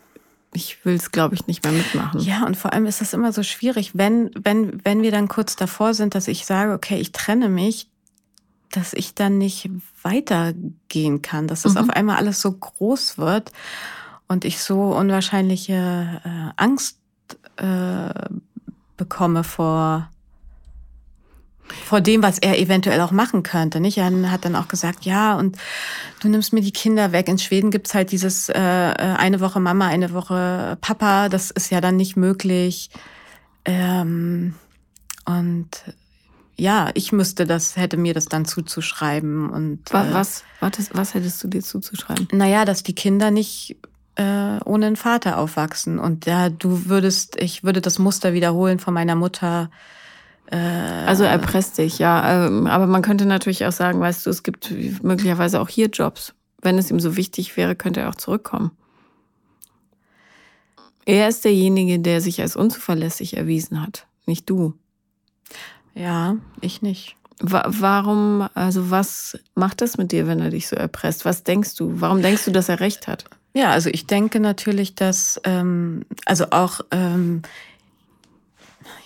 ich 0.54 0.84
will 0.84 0.96
es, 0.96 1.12
glaube 1.12 1.36
ich, 1.36 1.48
nicht 1.48 1.64
mehr 1.64 1.74
mitmachen. 1.74 2.20
Ja, 2.22 2.46
und 2.46 2.58
vor 2.58 2.74
allem 2.74 2.86
ist 2.86 3.02
das 3.02 3.14
immer 3.14 3.32
so 3.32 3.44
schwierig, 3.44 3.92
wenn, 3.94 4.32
wenn, 4.42 4.84
wenn 4.84 5.02
wir 5.02 5.12
dann 5.12 5.28
kurz 5.28 5.56
davor 5.56 5.94
sind, 5.94 6.16
dass 6.16 6.28
ich 6.28 6.46
sage, 6.46 6.74
okay, 6.74 6.98
ich 6.98 7.12
trenne 7.12 7.50
mich, 7.50 7.90
dass 8.72 8.94
ich 8.94 9.16
dann 9.16 9.38
nicht 9.38 9.70
weitergehen 10.02 11.22
kann, 11.22 11.48
dass 11.48 11.64
das 11.64 11.74
mhm. 11.74 11.82
auf 11.82 11.90
einmal 11.92 12.18
alles 12.18 12.42
so 12.42 12.52
groß 12.52 13.18
wird 13.18 13.52
und 14.28 14.46
ich 14.46 14.60
so 14.60 14.96
unwahrscheinliche 14.96 16.22
äh, 16.24 16.52
Angst 16.56 17.00
äh, 17.58 18.14
bekomme 18.98 19.44
vor 19.44 20.10
vor 21.74 22.02
dem, 22.02 22.24
was 22.24 22.40
er 22.40 22.60
eventuell 22.60 23.02
auch 23.02 23.12
machen 23.12 23.44
könnte. 23.44 23.80
Nicht? 23.80 23.98
Er 23.98 24.12
hat 24.32 24.46
dann 24.46 24.56
auch 24.56 24.68
gesagt, 24.68 25.06
ja, 25.06 25.36
und 25.36 25.58
du 26.22 26.30
nimmst 26.30 26.54
mir 26.54 26.62
die 26.62 26.72
Kinder 26.72 27.12
weg. 27.12 27.28
In 27.28 27.40
Schweden 27.40 27.72
gibt's 27.72 27.94
halt 27.94 28.12
dieses 28.12 28.50
äh, 28.50 28.60
äh 28.60 28.96
eine 28.96 29.40
Woche 29.40 29.60
Mama, 29.60 29.88
eine 29.88 30.14
Woche 30.14 30.78
Papa. 30.82 31.30
Das 31.30 31.52
ist 31.52 31.72
ja 31.72 31.82
dann 31.82 31.96
nicht 31.96 32.16
möglich. 32.16 32.90
Ähm, 33.66 34.56
und 35.26 35.70
ja, 36.56 36.92
ich 36.94 37.12
müsste 37.12 37.46
das, 37.46 37.78
hätte 37.78 37.98
mir 37.98 38.14
das 38.14 38.26
dann 38.26 38.46
zuzuschreiben. 38.46 39.50
Und, 39.50 39.90
äh, 39.92 39.94
was, 39.94 40.44
was, 40.60 40.74
was 40.94 41.14
hättest 41.14 41.44
du 41.44 41.48
dir 41.48 41.62
zuzuschreiben? 41.62 42.28
Naja, 42.32 42.66
dass 42.66 42.84
die 42.84 42.96
Kinder 42.96 43.32
nicht 43.32 43.78
äh, 44.16 44.60
ohne 44.66 44.88
einen 44.88 44.96
Vater 44.98 45.38
aufwachsen. 45.38 46.00
Und 46.00 46.26
ja, 46.26 46.50
du 46.50 46.86
würdest, 46.88 47.38
ich 47.38 47.64
würde 47.64 47.80
das 47.80 48.00
Muster 48.00 48.34
wiederholen 48.34 48.80
von 48.80 48.94
meiner 48.94 49.16
Mutter. 49.16 49.72
Äh, 50.52 50.56
also 50.56 51.24
erpresst 51.24 51.78
dich, 51.78 52.00
ja. 52.00 52.48
Ähm, 52.48 52.68
aber 52.68 52.88
man 52.88 53.02
könnte 53.02 53.26
natürlich 53.26 53.66
auch 53.66 53.72
sagen, 53.72 54.00
weißt 54.00 54.26
du, 54.26 54.30
es 54.30 54.44
gibt 54.44 54.72
möglicherweise 55.04 55.62
auch 55.62 55.70
hier 55.70 55.88
Jobs. 55.88 56.34
Wenn 56.62 56.78
es 56.78 56.92
ihm 56.92 57.00
so 57.00 57.16
wichtig 57.16 57.56
wäre, 57.56 57.76
könnte 57.76 58.02
er 58.02 58.10
auch 58.10 58.16
zurückkommen. 58.16 58.72
Er 61.06 61.30
ist 61.30 61.46
derjenige, 61.46 62.00
der 62.00 62.22
sich 62.22 62.42
als 62.42 62.56
unzuverlässig 62.56 63.38
erwiesen 63.38 63.82
hat, 63.82 64.06
nicht 64.26 64.50
du. 64.50 64.74
Ja, 65.96 66.38
ich 66.62 66.82
nicht. 66.82 67.16
Warum, 67.42 68.48
also 68.54 68.92
was 68.92 69.40
macht 69.56 69.82
das 69.82 69.98
mit 69.98 70.12
dir, 70.12 70.28
wenn 70.28 70.40
er 70.40 70.50
dich 70.50 70.68
so 70.68 70.76
erpresst? 70.76 71.26
Was 71.26 71.44
denkst 71.44 71.76
du? 71.76 72.02
Warum 72.02 72.22
denkst 72.22 72.46
du, 72.46 72.52
dass 72.52 72.70
er 72.70 72.80
recht 72.80 73.08
hat? 73.08 73.26
Ja, 73.54 73.72
also 73.72 73.90
ich 73.90 74.06
denke 74.06 74.40
natürlich, 74.40 74.96
dass, 74.96 75.40
ähm, 75.46 76.06
also 76.26 76.48
auch, 76.52 76.82
ähm, 76.92 77.42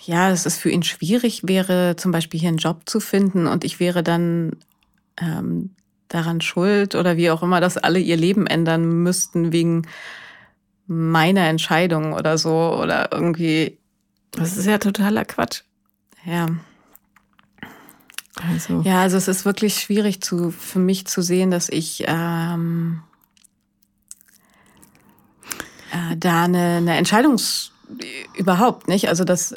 ja, 0.04 0.30
dass 0.30 0.46
es 0.46 0.58
für 0.58 0.70
ihn 0.70 0.82
schwierig 0.82 1.42
wäre, 1.44 1.96
zum 1.96 2.12
Beispiel 2.12 2.40
hier 2.40 2.50
einen 2.50 2.58
Job 2.58 2.82
zu 2.86 3.00
finden 3.00 3.46
und 3.46 3.64
ich 3.64 3.80
wäre 3.80 4.02
dann 4.02 4.56
ähm, 5.20 5.70
daran 6.08 6.40
schuld 6.40 6.94
oder 6.94 7.16
wie 7.16 7.30
auch 7.30 7.42
immer, 7.42 7.60
dass 7.60 7.76
alle 7.76 7.98
ihr 7.98 8.16
Leben 8.16 8.46
ändern 8.46 9.02
müssten 9.02 9.52
wegen 9.52 9.86
meiner 10.86 11.48
Entscheidung 11.48 12.12
oder 12.12 12.38
so 12.38 12.78
oder 12.80 13.10
irgendwie. 13.12 13.78
Das 14.32 14.56
ist 14.56 14.66
ja 14.66 14.78
totaler 14.78 15.24
Quatsch. 15.24 15.62
Ja. 16.24 16.48
Also. 18.50 18.82
Ja, 18.82 19.02
also 19.02 19.16
es 19.16 19.28
ist 19.28 19.44
wirklich 19.44 19.80
schwierig 19.80 20.20
zu, 20.20 20.50
für 20.50 20.80
mich 20.80 21.06
zu 21.06 21.22
sehen, 21.22 21.50
dass 21.50 21.68
ich 21.68 22.04
ähm, 22.06 23.02
äh, 25.92 26.16
da 26.16 26.44
eine, 26.44 26.76
eine 26.78 26.96
Entscheidungs 26.96 27.72
überhaupt 28.36 28.88
nicht, 28.88 29.08
also 29.08 29.24
dass, 29.24 29.54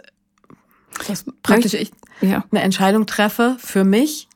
dass 1.08 1.26
praktisch 1.43 1.74
ich 1.74 1.91
ja. 2.22 2.43
eine 2.52 2.62
Entscheidung 2.62 3.06
treffe 3.06 3.56
für 3.60 3.84
mich, 3.84 4.28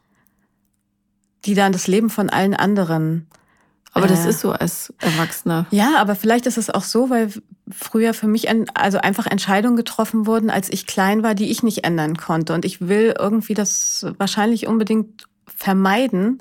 die 1.45 1.55
dann 1.55 1.72
das 1.72 1.88
Leben 1.88 2.09
von 2.09 2.30
allen 2.30 2.53
anderen 2.53 3.28
aber 3.93 4.07
das 4.07 4.26
äh, 4.26 4.30
ist 4.30 4.39
so 4.39 4.51
als 4.51 4.93
Erwachsener. 4.99 5.66
Ja, 5.72 5.97
aber 5.97 6.16
vielleicht 6.16 6.45
ist 6.45 6.57
es 6.57 6.70
auch 6.70 6.84
so, 6.84 7.09
weil 7.09 7.32
früher 7.70 8.14
für 8.14 8.28
mich 8.28 8.47
also 8.74 8.99
einfach 8.99 9.28
Entscheidungen 9.28 9.76
getroffen 9.76 10.26
wurden, 10.26 10.49
als 10.49 10.72
ich 10.72 10.88
klein 10.88 11.24
war, 11.24 11.36
die 11.36 11.51
ich 11.51 11.62
nicht 11.62 11.84
ändern 11.84 12.16
konnte. 12.16 12.53
Und 12.53 12.64
ich 12.64 12.88
will 12.88 13.14
irgendwie 13.18 13.53
das 13.53 14.05
wahrscheinlich 14.18 14.68
unbedingt 14.68 15.26
vermeiden 15.45 16.39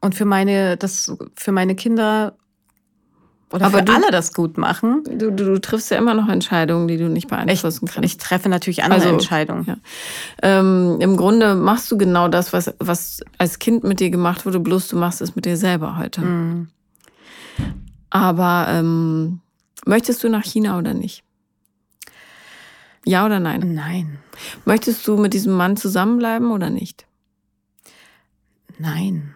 und 0.00 0.14
für 0.14 0.26
meine, 0.26 0.76
das, 0.76 1.12
für 1.34 1.52
meine 1.52 1.74
Kinder 1.74 2.36
oder 3.52 3.66
Aber 3.66 3.78
für 3.78 3.84
du- 3.84 3.92
alle 3.92 4.10
das 4.12 4.32
gut 4.32 4.56
machen. 4.58 5.02
Du, 5.04 5.30
du, 5.32 5.44
du 5.44 5.60
triffst 5.60 5.90
ja 5.90 5.98
immer 5.98 6.14
noch 6.14 6.28
Entscheidungen, 6.28 6.86
die 6.88 6.96
du 6.96 7.08
nicht 7.08 7.24
Ich, 7.24 7.30
beeinflussen 7.30 7.86
kannst. 7.88 8.04
ich 8.04 8.18
treffe 8.18 8.48
natürlich 8.48 8.82
andere 8.84 9.00
Also, 9.00 9.12
Entscheidungen. 9.12 9.64
ja. 9.66 9.76
Ähm, 10.42 10.98
Im 11.00 11.16
Grunde 11.16 11.54
machst 11.54 11.90
du 11.90 11.98
genau 11.98 12.28
das, 12.28 12.52
was, 12.52 12.72
was 12.78 13.20
als 13.38 13.58
Kind 13.58 13.82
mit 13.84 13.98
dir 14.00 14.10
gemacht 14.10 14.46
wurde, 14.46 14.60
bloß 14.60 14.88
du 14.88 14.96
machst 14.96 15.20
es 15.20 15.34
mit 15.36 15.44
dir 15.46 15.56
selber 15.56 15.96
heute. 15.98 16.20
Mhm. 16.20 16.68
Aber 18.10 18.66
ähm, 18.68 19.40
möchtest 19.86 20.22
du 20.24 20.28
nach 20.28 20.44
China 20.44 20.78
oder 20.78 20.94
nicht? 20.94 21.22
Ja 23.04 23.24
oder 23.26 23.40
nein? 23.40 23.74
Nein, 23.74 24.18
Möchtest 24.64 25.06
du 25.08 25.16
mit 25.16 25.32
diesem 25.34 25.54
Mann 25.54 25.76
zusammenbleiben 25.76 26.50
oder 26.50 26.70
nicht? 26.70 27.06
nein. 28.78 29.34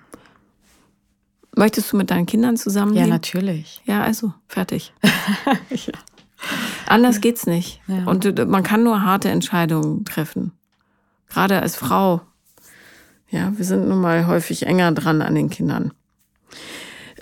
Möchtest 1.56 1.92
du 1.92 1.96
mit 1.96 2.10
deinen 2.10 2.26
Kindern 2.26 2.56
Ja, 2.56 2.60
zusammenleben? 2.60 3.08
natürlich. 3.10 3.80
Ja, 3.84 4.02
also, 4.02 4.32
fertig. 4.48 4.92
Anders 6.86 7.20
geht's 7.20 7.46
nicht. 7.46 7.80
Ja. 7.86 8.04
Und 8.04 8.24
äh, 8.26 8.44
man 8.44 8.62
kann 8.62 8.82
nur 8.82 9.02
harte 9.02 9.30
Entscheidungen 9.30 10.04
treffen. 10.04 10.52
Gerade 11.28 11.60
als 11.62 11.76
Frau. 11.76 12.20
Ja, 13.30 13.52
wir 13.56 13.64
sind 13.64 13.88
nun 13.88 14.00
mal 14.00 14.26
häufig 14.26 14.66
enger 14.66 14.92
dran 14.92 15.22
an 15.22 15.34
den 15.34 15.50
Kindern. 15.50 15.92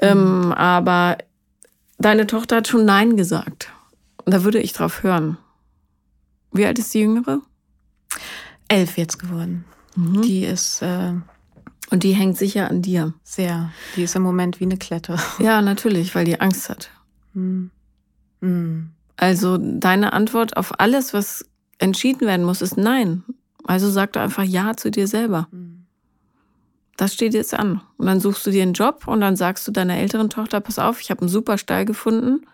Ähm, 0.00 0.52
aber 0.52 1.18
deine 1.98 2.26
Tochter 2.26 2.56
hat 2.56 2.68
schon 2.68 2.84
Nein 2.84 3.16
gesagt. 3.16 3.70
Und 4.24 4.34
da 4.34 4.44
würde 4.44 4.58
ich 4.60 4.72
drauf 4.72 5.02
hören. 5.02 5.38
Wie 6.52 6.66
alt 6.66 6.78
ist 6.78 6.92
die 6.92 7.00
Jüngere? 7.00 7.40
Elf 8.68 8.98
jetzt 8.98 9.18
geworden. 9.18 9.64
Mhm. 9.96 10.22
Die 10.22 10.44
ist 10.44 10.82
äh, 10.82 11.12
Und 11.92 12.04
die 12.04 12.14
hängt 12.14 12.38
sicher 12.38 12.70
an 12.70 12.80
dir. 12.80 13.12
sehr, 13.22 13.70
die 13.96 14.04
ist 14.04 14.16
im 14.16 14.22
Moment 14.22 14.60
wie 14.60 14.64
eine 14.64 14.78
Klette. 14.78 15.18
Ja, 15.38 15.60
natürlich, 15.60 16.14
weil 16.14 16.24
die 16.24 16.40
Angst 16.40 16.70
hat. 16.70 16.90
Mhm. 17.34 17.70
Mhm. 18.40 18.92
Also 19.18 19.58
deine 19.58 20.14
Antwort 20.14 20.56
auf 20.56 20.80
alles, 20.80 21.12
was 21.12 21.44
entschieden 21.78 22.26
werden 22.26 22.46
muss, 22.46 22.62
ist 22.62 22.78
Nein. 22.78 23.24
Also 23.64 23.90
sag 23.90 24.14
doch 24.14 24.22
einfach 24.22 24.42
Ja 24.42 24.74
zu 24.74 24.90
dir 24.90 25.06
selber. 25.06 25.48
Mhm. 25.50 25.84
Das 26.96 27.12
steht 27.12 27.34
jetzt 27.34 27.52
an. 27.52 27.82
Und 27.98 28.06
dann 28.06 28.20
suchst 28.20 28.46
du 28.46 28.50
dir 28.50 28.62
einen 28.62 28.72
Job 28.72 29.06
und 29.06 29.20
dann 29.20 29.36
sagst 29.36 29.68
du 29.68 29.70
deiner 29.70 29.98
älteren 29.98 30.30
Tochter, 30.30 30.60
pass 30.60 30.78
auf, 30.78 30.98
ich 31.02 31.10
habe 31.10 31.20
einen 31.20 31.28
super 31.28 31.58
Stall 31.58 31.84
gefunden. 31.84 32.46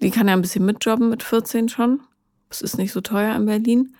Die 0.00 0.10
kann 0.10 0.28
ja 0.28 0.32
ein 0.32 0.40
bisschen 0.40 0.64
mitjobben 0.64 1.10
mit 1.10 1.22
14 1.22 1.68
schon. 1.68 2.00
Es 2.48 2.62
ist 2.62 2.78
nicht 2.78 2.92
so 2.92 3.02
teuer 3.02 3.36
in 3.36 3.44
Berlin. 3.44 3.94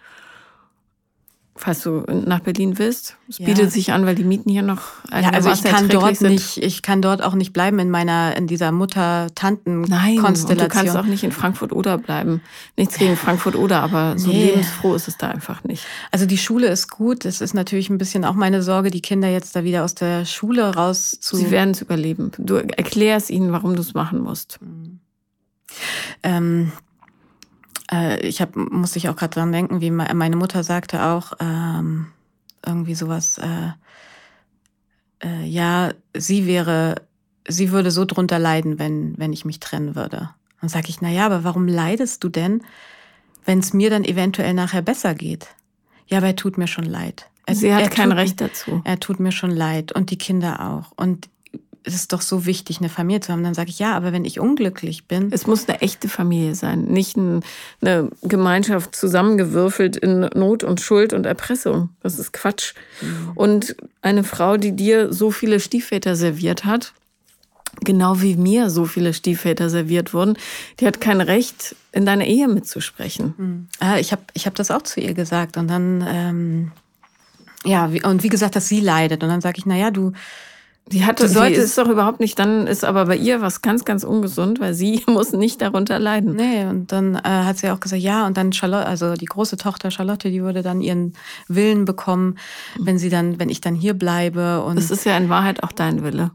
Falls 1.62 1.82
du 1.82 2.04
nach 2.08 2.40
Berlin 2.40 2.78
willst. 2.78 3.16
Es 3.28 3.36
Ja. 3.38 3.44
bietet 3.44 3.70
sich 3.70 3.92
an, 3.92 4.06
weil 4.06 4.14
die 4.14 4.24
Mieten 4.24 4.48
hier 4.48 4.62
noch 4.62 4.80
Ja, 5.12 5.28
also 5.28 5.50
ich 5.50 5.62
kann 5.62 5.90
dort 5.90 6.16
sind. 6.16 6.30
nicht, 6.32 6.56
ich 6.56 6.80
kann 6.80 7.02
dort 7.02 7.20
auch 7.22 7.34
nicht 7.34 7.52
bleiben 7.52 7.78
in 7.80 7.90
meiner, 7.90 8.34
in 8.34 8.46
dieser 8.46 8.70
Nein, 8.72 8.76
Mutter-Tanten-Konstellation. 8.76 10.56
du 10.56 10.68
kannst 10.68 10.96
auch 10.96 11.04
nicht 11.04 11.22
in 11.22 11.32
Frankfurt 11.32 11.72
oder 11.72 11.98
bleiben. 11.98 12.40
Nichts 12.78 12.96
gegen 12.96 13.14
Frankfurt 13.14 13.56
oder, 13.56 13.82
aber 13.82 14.18
so 14.18 14.30
Nee. 14.30 14.46
lebensfroh 14.46 14.94
ist 14.94 15.06
es 15.06 15.18
da 15.18 15.28
einfach 15.28 15.62
nicht. 15.64 15.84
Also 16.11 16.24
die 16.24 16.38
Schule 16.38 16.68
ist 16.68 16.88
gut. 16.88 17.26
Es 17.26 17.42
ist 17.42 17.52
natürlich 17.52 17.90
ein 17.90 17.98
bisschen 17.98 18.24
auch 18.24 18.32
meine 18.34 18.62
Sorge, 18.62 18.90
die 18.90 19.02
Kinder 19.02 19.28
jetzt 19.28 19.54
da 19.54 19.62
wieder 19.62 19.84
aus 19.84 19.94
der 19.94 20.24
Schule 20.24 20.74
raus 20.74 21.18
zu. 21.20 21.36
Sie 21.36 21.50
werden 21.50 21.72
es 21.72 21.82
überleben. 21.82 22.30
Du 22.38 22.54
erklärst 22.54 23.28
ihnen, 23.28 23.52
warum 23.52 23.74
du 23.76 23.82
es 23.82 23.92
machen 23.92 24.20
musst. 24.22 24.58
ähm, 26.22 26.72
äh, 27.93 28.18
ich 28.26 28.41
hab, 28.41 28.57
musste 28.57 28.99
ich 28.99 29.09
auch 29.09 29.16
gerade 29.16 29.34
dran 29.34 29.53
denken, 29.53 29.80
wie 29.80 29.91
me- 29.91 30.12
meine 30.14 30.36
Mutter 30.36 30.62
sagte 30.64 31.03
auch 31.05 31.32
ähm, 31.41 32.07
irgendwie 32.64 32.95
sowas. 32.95 33.38
Äh, 33.38 33.72
äh, 35.22 35.45
ja, 35.45 35.93
sie 36.16 36.47
wäre, 36.47 36.97
sie 37.47 37.70
würde 37.72 37.91
so 37.91 38.05
drunter 38.05 38.38
leiden, 38.38 38.78
wenn 38.78 39.14
wenn 39.18 39.32
ich 39.32 39.45
mich 39.45 39.61
trennen 39.61 39.95
würde. 39.95 40.30
Dann 40.61 40.68
sage 40.68 40.88
ich, 40.88 41.01
na 41.01 41.09
ja, 41.11 41.26
aber 41.26 41.45
warum 41.45 41.66
leidest 41.68 42.22
du 42.24 42.28
denn, 42.28 42.62
wenn 43.45 43.61
es 43.61 43.72
mir 43.72 43.91
dann 43.91 44.05
eventuell 44.05 44.55
nachher 44.55 44.82
besser 44.82 45.14
geht? 45.14 45.49
Ja, 46.07 46.18
aber 46.18 46.28
er 46.28 46.36
tut 46.36 46.59
mir 46.59 46.66
schon 46.66 46.84
leid. 46.84 47.26
Er, 47.47 47.55
Sie 47.55 47.74
hat 47.74 47.91
kein 47.91 48.11
tut- 48.11 48.18
Recht 48.18 48.41
dazu. 48.41 48.82
Er 48.84 49.01
tut 49.01 49.20
mir 49.20 49.32
schon 49.32 49.51
leid 49.51 49.93
und 49.93 50.11
die 50.11 50.18
Kinder 50.18 50.68
auch. 50.70 50.93
Und 50.97 51.28
es 51.84 51.94
ist 51.94 52.12
doch 52.12 52.20
so 52.20 52.46
wichtig, 52.46 52.78
eine 52.78 52.88
Familie 52.88 53.20
zu 53.20 53.32
haben. 53.32 53.42
Dann 53.42 53.54
sage 53.54 53.70
ich, 53.70 53.78
ja, 53.78 53.96
aber 53.96 54.12
wenn 54.12 54.24
ich 54.24 54.40
unglücklich 54.40 55.06
bin, 55.06 55.32
Es 55.32 55.46
muss 55.46 55.68
eine 55.68 55.80
echte 55.80 56.08
Familie 56.08 56.54
sein, 56.54 56.84
nicht 56.84 57.16
ein, 57.16 57.42
eine 57.80 58.10
Gemeinschaft 58.22 58.94
zusammengewürfelt 58.94 59.96
in 59.96 60.20
Not 60.34 60.64
und 60.64 60.80
Schuld 60.80 61.12
und 61.12 61.26
Erpressung. 61.26 61.90
Das 62.02 62.18
ist 62.18 62.32
Quatsch. 62.32 62.74
Und 63.34 63.76
eine 64.02 64.24
Frau, 64.24 64.56
die 64.56 64.72
dir 64.72 65.12
so 65.12 65.30
viele 65.30 65.60
Stiefväter 65.60 66.16
serviert 66.16 66.64
hat, 66.64 66.92
genau 67.80 68.20
wie 68.20 68.36
mir 68.36 68.68
so 68.68 68.84
viele 68.84 69.14
Stiefväter 69.14 69.70
serviert 69.70 70.12
wurden, 70.12 70.36
die 70.80 70.86
hat 70.86 71.00
kein 71.00 71.20
Recht, 71.20 71.76
in 71.92 72.06
deiner 72.06 72.26
Ehe 72.26 72.46
mitzusprechen. 72.48 73.68
Ah, 73.80 73.98
ich 73.98 74.12
habe 74.12 74.22
ich 74.34 74.46
hab 74.46 74.54
das 74.54 74.70
auch 74.70 74.82
zu 74.82 75.00
ihr 75.00 75.14
gesagt. 75.14 75.56
Und 75.56 75.68
dann, 75.68 76.04
ähm, 76.06 76.72
ja, 77.64 77.92
wie, 77.92 78.02
und 78.02 78.22
wie 78.22 78.28
gesagt, 78.28 78.54
dass 78.56 78.68
sie 78.68 78.80
leidet. 78.80 79.22
Und 79.22 79.28
dann 79.28 79.40
sage 79.40 79.58
ich, 79.58 79.66
na 79.66 79.76
ja, 79.76 79.90
du, 79.90 80.12
Die 80.93 81.05
hatte, 81.05 81.22
Du 81.22 81.28
sie 81.28 81.34
solltest- 81.34 81.62
ist 81.64 81.78
doch 81.78 81.88
überhaupt 81.88 82.18
nicht, 82.20 82.38
dann 82.38 82.66
ist 82.66 82.84
aber 82.84 83.07
bei 83.07 83.16
ihr 83.16 83.41
was 83.41 83.62
ganz, 83.62 83.84
ganz 83.84 84.03
ungesund, 84.05 84.59
weil 84.61 84.74
sie 84.74 85.03
muss 85.09 85.32
nicht 85.32 85.61
darunter 85.62 85.99
leiden. 85.99 86.34
nee, 86.34 86.64
und 86.66 86.91
dann 86.91 87.14
äh, 87.14 87.20
hat 87.22 87.59
sie 87.59 87.70
auch 87.70 87.78
gesagt, 87.80 88.03
ja, 88.03 88.26
und 88.26 88.36
dann 88.36 88.53
Charlotte, 88.53 88.86
also 88.86 89.14
die 89.14 89.26
große 89.26 89.57
Tochter 89.57 89.91
Charlotte, 89.91 90.30
die 90.30 90.43
würde 90.43 90.62
dann 90.62 90.80
ihren 90.80 91.12
Willen 91.49 91.84
bekommen, 91.84 92.36
wenn 92.78 92.99
sie 92.99 93.09
dann, 93.09 93.38
wenn 93.38 93.49
ich 93.49 93.61
dann 93.61 93.74
hier 93.76 93.95
bleibe. 93.95 94.62
Und 94.64 94.76
Das 94.76 94.91
ist 94.91 95.05
ja 95.05 95.16
in 95.16 95.28
Wahrheit 95.28 95.62
auch 95.62 95.72
dein 95.72 96.03
Wille. 96.03 96.32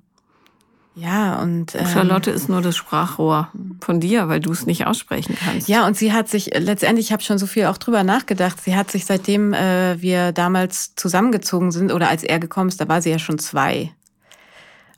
ja, 0.95 1.41
und 1.41 1.75
ähm, 1.75 1.85
Charlotte 1.87 2.31
ist 2.31 2.47
nur 2.47 2.61
das 2.61 2.77
Sprachrohr 2.77 3.49
von 3.81 3.99
dir, 3.99 4.29
weil 4.29 4.39
du 4.39 4.53
es 4.53 4.65
nicht 4.65 4.87
aussprechen 4.87 5.35
kannst. 5.43 5.67
Ja, 5.67 5.85
und 5.85 5.97
sie 5.97 6.13
hat 6.13 6.29
sich, 6.29 6.51
letztendlich, 6.57 7.07
ich 7.07 7.11
habe 7.11 7.21
schon 7.23 7.37
so 7.37 7.45
viel 7.47 7.65
auch 7.65 7.77
drüber 7.77 8.05
nachgedacht, 8.05 8.61
sie 8.63 8.77
hat 8.77 8.89
sich 8.89 9.05
seitdem 9.05 9.53
äh, 9.53 10.01
wir 10.01 10.31
damals 10.31 10.95
zusammengezogen 10.95 11.71
sind 11.73 11.91
oder 11.91 12.07
als 12.07 12.23
er 12.23 12.39
gekommen 12.39 12.69
ist, 12.69 12.79
da 12.79 12.87
war 12.87 13.01
sie 13.01 13.09
ja 13.09 13.19
schon 13.19 13.37
zwei. 13.39 13.91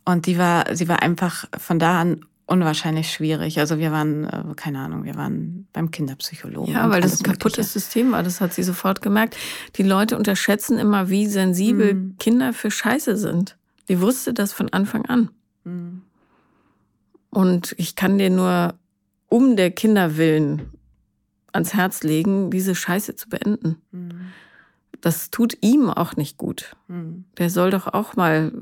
Und 0.08 0.26
die 0.26 0.38
war, 0.38 0.74
sie 0.74 0.88
war 0.88 1.02
einfach 1.02 1.46
von 1.58 1.80
da 1.80 2.00
an 2.00 2.26
unwahrscheinlich 2.46 3.12
schwierig. 3.12 3.60
Also 3.60 3.78
wir 3.78 3.92
waren, 3.92 4.24
äh, 4.24 4.44
keine 4.56 4.80
Ahnung, 4.80 5.04
wir 5.04 5.16
waren 5.16 5.68
beim 5.74 5.92
Kinderpsychologen. 5.92 6.74
Ja, 6.74 6.90
weil 6.90 7.02
das 7.02 7.20
ein 7.20 7.24
kaputtes 7.24 7.58
Mögliche. 7.58 7.64
System 7.80 8.12
war. 8.14 8.24
Das 8.24 8.40
hat 8.40 8.54
sie 8.54 8.64
sofort 8.64 9.02
gemerkt. 9.02 9.36
Die 9.76 9.84
Leute 9.84 10.18
unterschätzen 10.18 10.80
immer, 10.80 11.10
wie 11.10 11.28
sensibel 11.28 11.94
Mhm. 11.94 12.16
Kinder 12.20 12.54
für 12.54 12.72
Scheiße 12.72 13.18
sind. 13.18 13.58
Die 13.90 14.00
wusste 14.00 14.34
das 14.34 14.54
von 14.54 14.72
Anfang 14.72 15.06
an. 15.08 15.30
Mhm. 15.66 16.04
Und 17.30 17.76
ich 17.78 17.98
kann 17.98 18.18
dir 18.18 18.30
nur 18.30 18.76
um 19.28 19.58
der 19.58 19.72
Kinder 19.72 20.16
willen 20.16 20.72
ans 21.52 21.74
Herz 21.74 22.04
legen, 22.04 22.50
diese 22.50 22.76
Scheiße 22.76 23.18
zu 23.18 23.28
beenden. 23.28 23.76
Mhm. 23.92 24.12
Das 25.02 25.32
tut 25.32 25.58
ihm 25.60 25.90
auch 25.90 26.16
nicht 26.16 26.38
gut. 26.38 26.78
Mhm. 26.88 27.26
Der 27.38 27.50
soll 27.50 27.72
doch 27.72 27.88
auch 27.88 28.16
mal 28.16 28.54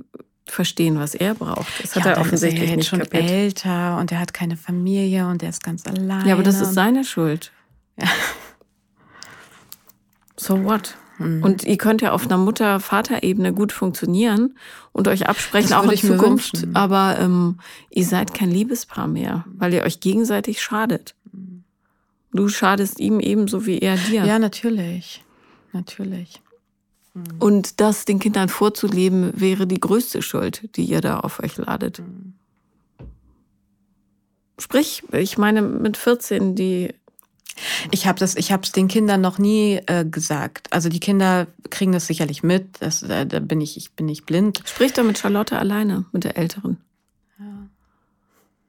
verstehen, 0.46 1.00
was 1.00 1.16
er 1.16 1.34
braucht. 1.36 1.84
Das 1.84 1.96
hat 1.96 2.06
ja, 2.06 2.12
er 2.12 2.16
dann 2.16 2.22
ist 2.24 2.28
offensichtlich 2.28 2.70
er 2.70 2.78
nicht 2.78 2.88
schon 2.88 3.00
kapiert. 3.00 3.30
älter 3.30 3.98
und 3.98 4.12
er 4.12 4.20
hat 4.20 4.34
keine 4.34 4.58
Familie 4.58 5.28
und 5.28 5.44
er 5.44 5.50
ist 5.50 5.64
ganz 5.64 5.86
alleine. 5.86 6.28
Ja, 6.28 6.36
aber 6.36 6.44
das 6.44 6.62
ist 6.62 6.74
seine 6.74 7.04
Schuld. 7.04 7.52
Ja. 8.00 8.08
So 10.38 10.64
what? 10.66 10.98
Mhm. 11.18 11.44
Und 11.44 11.64
ihr 11.64 11.78
könnt 11.78 12.02
ja 12.02 12.12
auf 12.12 12.26
einer 12.26 12.38
Mutter-Vater-Ebene 12.38 13.54
gut 13.54 13.72
funktionieren 13.72 14.58
und 14.92 15.08
euch 15.08 15.28
absprechen, 15.28 15.74
auch 15.74 15.90
in 15.90 15.98
Zukunft. 15.98 16.54
wünschen. 16.54 16.76
Aber 16.76 17.18
ähm, 17.20 17.60
ihr 17.90 18.06
seid 18.06 18.34
kein 18.34 18.52
Liebespaar 18.52 19.08
mehr, 19.08 19.46
weil 19.58 19.74
ihr 19.74 19.84
euch 19.84 20.02
gegenseitig 20.02 20.62
schadet. 20.62 21.16
Du 22.34 22.50
schadest 22.50 23.00
ihm 23.00 23.22
ebenso 23.22 23.66
wie 23.66 23.80
er 23.80 23.96
dir. 23.96 24.26
ja, 24.26 24.40
natürlich. 24.40 25.24
Natürlich. 25.72 26.42
Und 27.40 27.80
das 27.80 28.06
den 28.06 28.20
Kindern 28.20 28.50
vorzuleben, 28.50 29.40
wäre 29.40 29.68
die 29.68 29.80
größte 29.80 30.22
Schuld, 30.22 30.70
die 30.76 30.84
ihr 30.84 31.02
da 31.02 31.20
auf 31.20 31.42
euch 31.42 31.58
ladet. 31.58 32.00
Mhm. 32.00 32.34
Sprich, 34.60 35.04
ich 35.12 35.38
meine, 35.38 35.62
mit 35.62 35.98
14, 35.98 36.56
die 36.56 36.94
Ich 37.92 38.08
habe 38.08 38.20
das, 38.20 38.36
ich 38.36 38.52
habe 38.52 38.64
es 38.64 38.72
den 38.72 38.88
Kindern 38.88 39.22
noch 39.22 39.38
nie 39.38 39.80
äh, 39.86 40.06
gesagt. 40.06 40.72
Also 40.74 40.90
die 40.90 41.00
Kinder 41.00 41.48
kriegen 41.70 41.94
das 41.94 42.08
sicherlich 42.08 42.44
mit. 42.44 42.82
Das, 42.82 43.04
äh, 43.04 43.26
da 43.26 43.40
bin 43.40 43.62
ich, 43.62 43.78
ich 43.78 43.94
bin 43.94 44.08
nicht 44.08 44.26
blind. 44.26 44.62
Sprich 44.66 44.94
doch 44.94 45.04
mit 45.04 45.18
Charlotte 45.18 45.58
alleine, 45.58 46.06
mit 46.12 46.26
der 46.26 46.38
Älteren. 46.38 46.78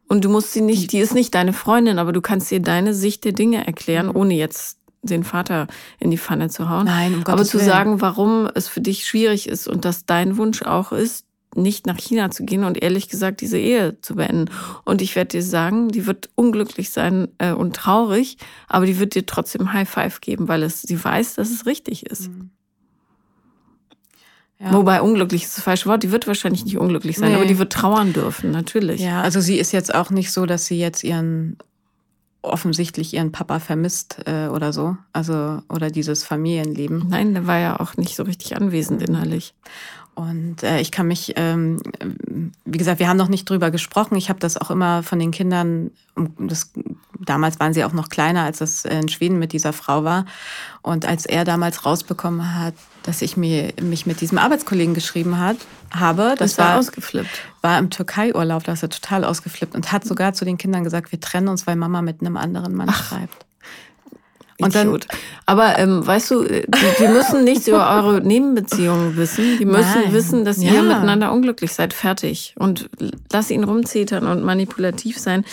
Und 0.09 0.25
du 0.25 0.29
musst 0.29 0.53
sie 0.53 0.61
nicht, 0.61 0.93
die 0.93 0.99
ist 0.99 1.15
nicht 1.15 1.35
deine 1.35 1.53
Freundin, 1.53 1.99
aber 1.99 2.13
du 2.13 2.21
kannst 2.21 2.53
ihr 2.53 2.61
deine 2.61 2.95
Sicht 2.95 3.25
der 3.25 3.33
Dinge 3.33 3.67
erklären, 3.67 4.09
ohne 4.09 4.35
jetzt 4.35 4.79
den 5.07 5.25
Vater 5.25 5.67
in 5.99 6.11
die 6.11 6.19
Pfanne 6.19 6.49
zu 6.51 6.69
hauen. 6.69 6.87
Nein, 6.87 7.15
um 7.15 7.21
aber 7.21 7.33
Gottes 7.33 7.49
zu 7.49 7.59
Willen. 7.59 7.69
sagen, 7.69 8.01
warum 8.01 8.49
es 8.55 8.69
für 8.69 8.81
dich 8.81 9.07
schwierig 9.07 9.49
ist 9.49 9.69
und 9.69 9.85
dass 9.85 10.07
dein 10.07 10.37
Wunsch 10.37 10.63
auch 10.63 10.93
ist, 10.93 11.27
nicht 11.57 11.87
nach 11.87 11.99
China 11.99 12.31
zu 12.31 12.45
gehen 12.45 12.65
und 12.65 12.83
ehrlich 12.83 13.09
gesagt 13.09 13.41
diese 13.41 13.59
Ehe 13.59 14.01
zu 14.03 14.17
beenden. 14.17 14.51
Und 14.85 15.03
ich 15.03 15.17
werde 15.17 15.29
dir 15.29 15.43
sagen, 15.43 15.89
die 15.89 16.07
wird 16.07 16.29
unglücklich 16.35 16.91
sein 16.91 17.29
äh, 17.39 17.53
und 17.53 17.75
traurig, 17.75 18.37
aber 18.69 18.87
die 18.87 18.99
wird 18.99 19.15
dir 19.15 19.27
trotzdem 19.27 19.73
High 19.73 19.89
Five 19.89 20.21
geben, 20.21 20.49
weil 20.49 20.63
es 20.63 20.83
sie 20.83 21.03
weiß, 21.03 21.35
dass 21.35 21.51
es 21.51 21.67
richtig 21.67 22.07
ist. 22.07 22.31
Ja. 24.59 24.73
Wobei 24.73 25.03
unglücklich 25.03 25.45
ist 25.45 25.57
das 25.57 25.65
falsche 25.65 25.87
Wort. 25.87 26.03
Die 26.03 26.13
wird 26.13 26.27
wahrscheinlich 26.27 26.65
nicht 26.65 26.79
unglücklich 26.79 27.19
sein, 27.19 27.31
nee. 27.31 27.37
aber 27.37 27.45
die 27.45 27.59
wird 27.59 27.73
trauern 27.73 28.13
dürfen, 28.13 28.51
natürlich. 28.53 29.03
Ja, 29.03 29.21
also 29.21 29.41
sie 29.41 29.59
ist 29.59 29.73
jetzt 29.73 29.95
auch 29.95 30.11
nicht 30.11 30.33
so, 30.33 30.47
dass 30.47 30.67
sie 30.67 30.79
jetzt 30.79 31.05
ihren 31.05 31.59
offensichtlich 32.47 33.15
ihren 33.15 33.33
Papa 33.33 33.59
vermisst 33.59 34.19
äh, 34.27 34.49
oder 34.49 34.73
so. 34.73 34.97
Also, 35.13 35.63
oder 35.69 35.91
dieses 35.91 36.25
Familienleben. 36.25 37.07
Nein, 37.09 37.35
der 37.35 37.47
war 37.47 37.59
ja 37.59 37.81
auch 37.81 37.97
nicht 37.97 38.17
so 38.17 38.23
richtig 38.23 38.57
anwesend 38.57 39.03
innerlich. 39.03 39.55
Und 40.17 40.63
äh, 40.63 40.81
ich 40.81 40.93
kann 40.93 41.09
mich, 41.09 41.35
ähm, 41.37 41.79
wie 42.65 42.79
gesagt, 42.79 43.01
wir 43.01 43.09
haben 43.09 43.19
noch 43.19 43.29
nicht 43.29 43.49
drüber 43.49 43.71
gesprochen. 43.71 44.17
Ich 44.17 44.31
habe 44.31 44.41
das 44.41 44.57
auch 44.57 44.71
immer 44.71 45.03
von 45.03 45.19
den 45.19 45.31
Kindern, 45.31 45.91
das, 46.39 46.73
damals 47.21 47.61
waren 47.61 47.75
sie 47.75 47.85
auch 47.85 47.93
noch 47.93 48.09
kleiner, 48.09 48.45
als 48.45 48.59
das 48.59 48.87
in 48.87 49.11
Schweden 49.11 49.39
mit 49.39 49.53
dieser 49.53 49.75
Frau 49.75 50.05
war. 50.05 50.25
Und 50.81 51.05
als 51.05 51.27
er 51.27 51.45
damals 51.45 51.85
rausbekommen 51.85 52.55
hat, 52.59 52.73
dass 53.03 53.21
ich 53.21 53.37
mir, 53.37 53.75
mich 53.83 54.07
mit 54.07 54.23
diesem 54.23 54.39
Arbeitskollegen 54.39 54.95
geschrieben 54.95 55.39
hat, 55.39 55.59
habe, 55.91 56.35
das, 56.39 56.51
das 56.51 56.59
war, 56.59 56.69
war 56.71 56.79
ausgeflippt. 56.79 57.43
War 57.63 57.79
im 57.79 57.91
Türkei-Urlaub, 57.91 58.65
da 58.65 58.73
ist 58.73 58.83
er 58.83 58.91
total 58.91 59.25
ausgeflippt 59.25 59.75
und 59.75 59.93
hat 59.93 60.05
sogar 60.05 60.33
zu 60.33 60.45
den 60.45 60.59
Kindern 60.59 60.85
gesagt, 60.85 61.13
wir 61.13 61.21
trennen 61.21 61.49
uns, 61.49 61.67
weil 61.67 61.77
Mama 61.77 62.03
mit 62.03 62.21
einem 62.21 62.37
anderen 62.37 62.75
Mann 62.75 62.89
Ach. 62.91 63.09
schreibt. 63.09 63.47
Und 64.59 64.75
dann, 64.75 64.99
Aber 65.45 65.79
ähm, 65.79 66.07
weißt 66.07 66.31
du, 66.31 66.45
die, 66.45 66.65
die 66.99 67.09
müssen 67.09 67.45
nichts 67.45 67.69
über 67.69 67.91
eure 67.91 68.23
Nebenbeziehungen 68.23 69.17
wissen. 69.17 69.59
Die 69.59 69.67
müssen 69.67 70.03
Nein. 70.05 70.13
wissen, 70.13 70.45
dass 70.47 70.63
ja. 70.63 70.73
ihr 70.73 70.83
miteinander 70.83 71.31
unglücklich 71.33 71.73
seid. 71.73 71.93
Fertig. 71.93 72.55
Und 72.59 72.89
lass 73.31 73.51
ihn 73.51 73.65
rumzetern 73.65 74.27
und 74.27 74.43
manipulativ 74.43 75.19
sein. 75.19 75.45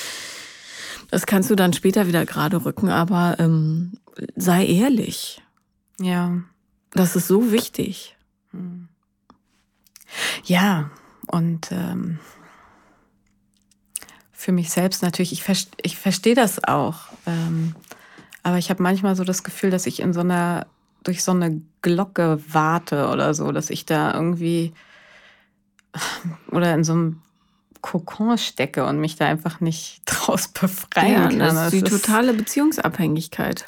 Das 1.12 1.26
kannst 1.26 1.50
du 1.50 1.56
dann 1.56 1.74
später 1.74 2.08
wieder 2.08 2.26
gerade 2.26 2.64
rücken, 2.64 2.90
aber 2.90 3.36
ähm, 3.40 3.92
sei 4.36 4.66
ehrlich. 4.66 5.42
Ja. 6.00 6.38
Das 6.92 7.16
ist 7.16 7.28
so 7.28 7.52
wichtig. 7.52 8.16
Ja, 10.43 10.89
und 11.28 11.72
ähm, 11.72 12.20
für 14.32 14.51
mich 14.51 14.72
selbst 14.72 15.01
natürlich, 15.01 15.32
ich, 15.32 15.43
verste, 15.43 15.72
ich 15.82 15.97
verstehe 15.97 16.36
das 16.36 16.64
auch. 16.64 17.07
Ähm, 17.26 17.76
aber 18.43 18.57
ich 18.57 18.70
habe 18.70 18.84
manchmal 18.84 19.16
so 19.16 19.24
das 19.24 19.43
Gefühl, 19.43 19.70
dass 19.70 19.86
ich 19.86 20.01
in 20.01 20.14
so 20.14 20.20
einer, 20.20 20.68
durch 21.03 21.24
so 21.24 21.32
eine 21.32 21.61
Glocke 21.82 22.39
warte 22.49 23.09
oder 23.09 23.34
so, 23.34 23.51
dass 23.51 23.70
ich 23.70 23.86
da 23.86 24.14
irgendwie 24.14 24.74
oder 26.51 26.74
in 26.74 26.84
so 26.84 26.93
einem 26.93 27.22
Kokon 27.82 28.38
stecke 28.38 28.86
und 28.86 28.99
mich 28.99 29.16
da 29.16 29.28
einfach 29.28 29.59
nicht 29.59 30.01
draus 30.05 30.47
befreien 30.47 31.14
ja, 31.14 31.28
kann. 31.30 31.39
Das 31.39 31.66
ist 31.66 31.74
die 31.74 31.82
das 31.82 32.01
totale 32.01 32.34
Beziehungsabhängigkeit. 32.34 33.66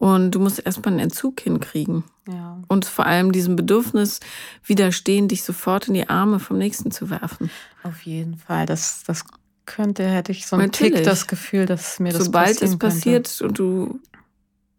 Und 0.00 0.30
du 0.30 0.40
musst 0.40 0.64
erstmal 0.64 0.94
einen 0.94 1.00
Entzug 1.00 1.40
hinkriegen. 1.40 2.04
Ja. 2.26 2.58
Und 2.68 2.86
vor 2.86 3.04
allem 3.04 3.32
diesem 3.32 3.54
Bedürfnis 3.54 4.20
widerstehen, 4.64 5.28
dich 5.28 5.44
sofort 5.44 5.88
in 5.88 5.94
die 5.94 6.08
Arme 6.08 6.40
vom 6.40 6.56
Nächsten 6.56 6.90
zu 6.90 7.10
werfen. 7.10 7.50
Auf 7.82 8.00
jeden 8.00 8.38
Fall. 8.38 8.64
Das, 8.64 9.02
das 9.06 9.26
könnte, 9.66 10.08
hätte 10.08 10.32
ich 10.32 10.46
so 10.46 10.56
ein 10.56 10.72
Tick 10.72 11.04
das 11.04 11.26
Gefühl, 11.26 11.66
dass 11.66 12.00
mir 12.00 12.14
das 12.14 12.24
Sobald 12.24 12.62
es 12.62 12.78
passiert 12.78 13.28
könnte. 13.28 13.44
und 13.44 13.58
du 13.58 14.00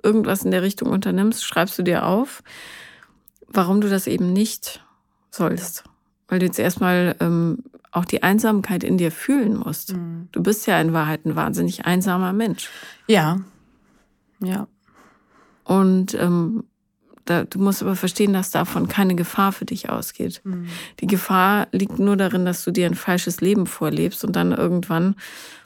irgendwas 0.02 0.44
in 0.44 0.50
der 0.50 0.64
Richtung 0.64 0.90
unternimmst, 0.90 1.46
schreibst 1.46 1.78
du 1.78 1.84
dir 1.84 2.08
auf, 2.08 2.42
warum 3.48 3.80
du 3.80 3.90
das 3.90 4.08
eben 4.08 4.34
nicht 4.34 4.84
sollst. 5.30 5.84
Weil 6.30 6.40
du 6.40 6.48
jetzt 6.48 6.58
erstmal 6.58 7.16
ähm, 7.20 7.60
auch 7.92 8.06
die 8.06 8.24
Einsamkeit 8.24 8.84
in 8.84 8.98
dir 8.98 9.12
fühlen 9.12 9.56
musst. 9.56 9.94
Mhm. 9.94 10.30
Du 10.32 10.42
bist 10.42 10.66
ja 10.66 10.82
in 10.82 10.94
Wahrheit 10.94 11.26
ein 11.26 11.36
wahnsinnig 11.36 11.86
einsamer 11.86 12.34
Mensch. 12.34 12.72
Ja. 13.06 13.40
Ja. 14.40 14.68
Und 15.72 16.16
ähm, 16.16 16.66
da, 17.24 17.46
du 17.46 17.58
musst 17.60 17.82
aber 17.82 17.96
verstehen, 17.96 18.34
dass 18.34 18.52
davon 18.52 18.90
keine 18.90 19.16
Gefahr 19.16 19.54
für 19.54 19.64
dich 19.64 19.90
ausgeht. 19.90 20.42
Mhm. 20.44 20.68
Die 21.00 21.08
Gefahr 21.08 21.70
liegt 21.72 21.98
nur 21.98 22.18
darin, 22.18 22.46
dass 22.46 22.66
du 22.66 22.72
dir 22.72 22.88
ein 22.88 22.96
falsches 22.96 23.40
Leben 23.40 23.68
vorlebst 23.68 24.26
und 24.26 24.36
dann 24.36 24.52
irgendwann 24.52 25.16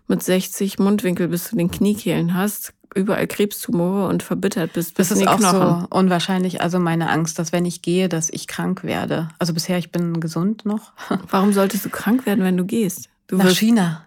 mit 0.08 0.22
60 0.22 0.78
Mundwinkel 0.78 1.28
bis 1.28 1.46
zu 1.46 1.56
den 1.56 1.72
Kniekehlen 1.72 2.36
hast, 2.36 2.76
überall 2.94 3.26
Krebstumore 3.26 4.08
und 4.08 4.22
verbittert 4.22 4.74
bist. 4.74 4.94
Bis 4.94 5.10
das 5.10 5.18
ist 5.18 5.28
auch 5.28 5.40
Knochen. 5.40 5.88
so 5.90 5.98
unwahrscheinlich. 5.98 6.62
Also 6.62 6.78
meine 6.78 7.10
Angst, 7.10 7.40
dass 7.40 7.52
wenn 7.52 7.66
ich 7.66 7.82
gehe, 7.82 8.08
dass 8.08 8.30
ich 8.30 8.46
krank 8.46 8.84
werde. 8.84 9.30
Also 9.40 9.56
bisher, 9.56 9.80
ich 9.80 9.92
bin 9.92 10.20
gesund 10.20 10.66
noch. 10.66 10.94
Warum 11.32 11.52
solltest 11.52 11.84
du 11.84 11.90
krank 11.90 12.28
werden, 12.28 12.44
wenn 12.44 12.58
du 12.58 12.66
gehst? 12.66 13.10
Du 13.26 13.38
Nach 13.38 13.50
China. 13.50 14.06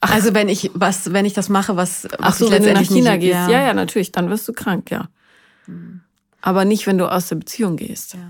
Ach. 0.00 0.12
Also 0.12 0.34
wenn 0.34 0.48
ich 0.48 0.70
was, 0.74 1.12
wenn 1.12 1.24
ich 1.24 1.32
das 1.32 1.48
mache, 1.48 1.76
was, 1.76 2.04
was 2.04 2.20
Ach 2.20 2.34
so, 2.34 2.50
wenn 2.50 2.62
du 2.62 2.72
nach 2.72 2.82
China 2.82 3.12
nicht, 3.12 3.20
gehst, 3.20 3.34
ja. 3.34 3.50
ja, 3.50 3.62
ja, 3.66 3.74
natürlich, 3.74 4.12
dann 4.12 4.30
wirst 4.30 4.46
du 4.46 4.52
krank, 4.52 4.90
ja. 4.90 5.08
Hm. 5.64 6.00
Aber 6.42 6.64
nicht, 6.64 6.86
wenn 6.86 6.98
du 6.98 7.10
aus 7.10 7.28
der 7.28 7.36
Beziehung 7.36 7.76
gehst. 7.76 8.14
Ja. 8.14 8.20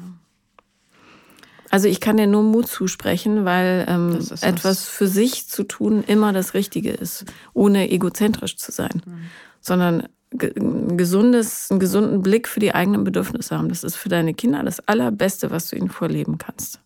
Also 1.71 1.89
ich 1.89 2.01
kann 2.01 2.17
dir 2.17 2.27
nur 2.27 2.43
Mut 2.43 2.69
zusprechen, 2.69 3.45
weil 3.45 3.85
ähm, 3.89 4.19
etwas 4.41 4.87
für 4.87 5.09
sich 5.09 5.49
zu 5.49 5.65
tun 5.65 6.05
immer 6.07 6.33
das 6.33 6.55
Richtige 6.55 6.91
ist, 6.91 7.25
ohne 7.53 7.91
egozentrisch 7.91 8.57
zu 8.57 8.73
sein, 8.73 9.03
mhm. 9.05 9.27
sondern 9.61 10.09
ein 10.33 10.97
gesundes, 10.97 11.71
einen 11.71 11.81
gesunden 11.81 12.23
Blick 12.23 12.49
für 12.49 12.61
die 12.61 12.75
eigenen 12.75 13.05
Bedürfnisse 13.05 13.57
haben. 13.57 13.69
Das 13.69 13.85
ist 13.85 13.97
für 13.97 14.09
deine 14.09 14.35
Kinder 14.35 14.63
das 14.63 14.81
Allerbeste, 14.89 15.51
was 15.51 15.69
du 15.69 15.77
ihnen 15.77 15.89
vorleben 15.89 16.39
kannst. 16.39 16.81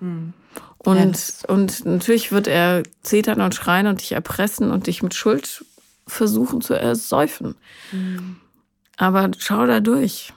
Mhm. 0.00 0.32
Und, 0.84 1.16
ja, 1.16 1.48
und 1.48 1.86
natürlich 1.86 2.30
wird 2.30 2.46
er 2.46 2.82
zetern 3.02 3.40
und 3.40 3.54
schreien 3.54 3.86
und 3.86 4.00
dich 4.00 4.12
erpressen 4.12 4.70
und 4.70 4.86
dich 4.86 5.02
mit 5.02 5.14
Schuld 5.14 5.64
versuchen 6.06 6.60
zu 6.60 6.74
ersäufen. 6.74 7.54
Mhm. 7.92 8.36
Aber 8.96 9.30
schau 9.38 9.66
da 9.66 9.80
durch. 9.80 10.32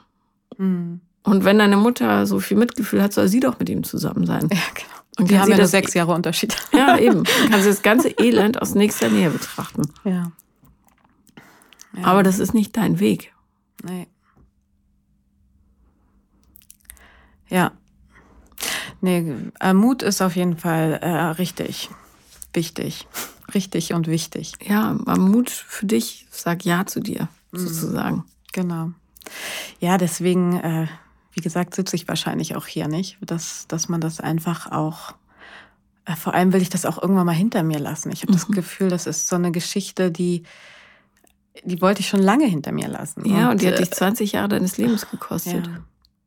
Mhm. 0.58 1.02
Und 1.24 1.44
wenn 1.44 1.60
deine 1.60 1.76
Mutter 1.76 2.26
so 2.26 2.40
viel 2.40 2.58
Mitgefühl 2.58 3.02
hat, 3.02 3.12
soll 3.12 3.28
sie 3.28 3.42
doch 3.42 3.60
mit 3.60 3.68
ihm 3.70 3.84
zusammen 3.84 4.26
sein. 4.26 4.48
Ja, 4.52 4.60
genau. 4.74 4.98
Und 5.18 5.30
wir 5.30 5.42
haben 5.42 5.52
ja 5.52 5.58
nur 5.58 5.68
sechs 5.68 5.94
Jahre 5.94 6.14
Unterschied. 6.14 6.56
Ja, 6.72 6.98
eben. 6.98 7.24
Dann 7.24 7.50
kann 7.52 7.62
sie 7.62 7.70
das 7.70 7.82
ganze 7.82 8.10
Elend 8.10 8.62
aus 8.62 8.76
nächster 8.76 9.10
Nähe 9.10 9.32
betrachten. 9.32 9.82
Ja. 10.04 10.32
ja. 11.98 12.04
Aber 12.04 12.24
das 12.24 12.40
ist 12.40 12.54
nicht 12.54 12.78
dein 12.78 13.00
Weg. 13.00 13.34
Nee. 13.84 14.08
Ja. 17.50 17.72
Nee, 19.02 19.34
äh, 19.60 19.74
Mut 19.74 20.02
ist 20.02 20.22
auf 20.22 20.36
jeden 20.36 20.58
Fall 20.58 21.00
äh, 21.02 21.10
richtig. 21.10 21.90
Wichtig. 22.54 23.08
Richtig 23.54 23.94
und 23.94 24.08
wichtig. 24.08 24.54
Ja, 24.68 24.94
Mut 24.94 25.50
für 25.50 25.86
dich, 25.86 26.28
sag 26.32 26.66
Ja 26.66 26.86
zu 26.86 27.00
dir, 27.00 27.30
mhm. 27.52 27.60
sozusagen. 27.60 28.26
Genau. 28.52 28.92
Ja, 29.80 29.98
deswegen, 29.98 30.60
äh, 30.60 30.88
wie 31.32 31.42
gesagt, 31.42 31.76
sitze 31.76 31.96
ich 31.96 32.08
wahrscheinlich 32.08 32.56
auch 32.56 32.66
hier 32.66 32.88
nicht, 32.88 33.18
dass, 33.22 33.68
dass 33.68 33.90
man 33.90 34.02
das 34.02 34.20
einfach 34.20 34.72
auch, 34.72 35.14
äh, 36.06 36.16
vor 36.16 36.34
allem 36.34 36.52
will 36.52 36.62
ich 36.62 36.70
das 36.70 36.86
auch 36.86 37.02
irgendwann 37.02 37.26
mal 37.26 37.36
hinter 37.36 37.64
mir 37.64 37.80
lassen. 37.80 38.12
Ich 38.12 38.24
habe 38.24 38.32
mhm. 38.32 38.38
das 38.38 38.48
Gefühl, 38.48 38.90
das 38.90 39.08
ist 39.08 39.28
so 39.28 39.36
eine 39.36 39.52
Geschichte, 39.52 40.12
die, 40.12 40.44
die 41.64 41.82
wollte 41.82 42.02
ich 42.02 42.08
schon 42.08 42.22
lange 42.22 42.46
hinter 42.46 42.72
mir 42.72 42.88
lassen. 42.88 43.24
Ja, 43.26 43.46
und, 43.46 43.52
und 43.52 43.62
die 43.62 43.68
hat 43.68 43.80
dich 43.80 43.92
20 43.92 44.34
Jahre 44.34 44.50
deines 44.50 44.78
Lebens 44.78 45.10
gekostet. 45.10 45.68
Ja. 45.68 45.84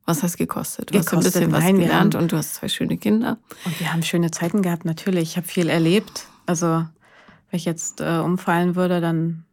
Was 0.06 0.22
heißt 0.22 0.38
gekostet? 0.38 0.90
Du 0.90 0.98
gekostet, 0.98 1.18
hast 1.18 1.36
ein 1.36 1.50
bisschen 1.50 1.52
was 1.52 1.64
gelernt 1.66 2.14
und 2.14 2.32
du 2.32 2.36
hast 2.36 2.54
zwei 2.54 2.68
schöne 2.68 2.96
Kinder. 2.96 3.38
Und 3.64 3.78
wir 3.78 3.92
haben 3.92 4.02
schöne 4.02 4.30
Zeiten 4.30 4.62
gehabt, 4.62 4.84
natürlich. 4.84 5.30
Ich 5.30 5.36
habe 5.36 5.46
viel 5.46 5.68
erlebt. 5.68 6.26
Also, 6.46 6.66
wenn 6.66 7.56
ich 7.56 7.64
jetzt 7.64 8.00
äh, 8.00 8.18
umfallen 8.18 8.74
würde, 8.76 9.00
dann 9.00 9.44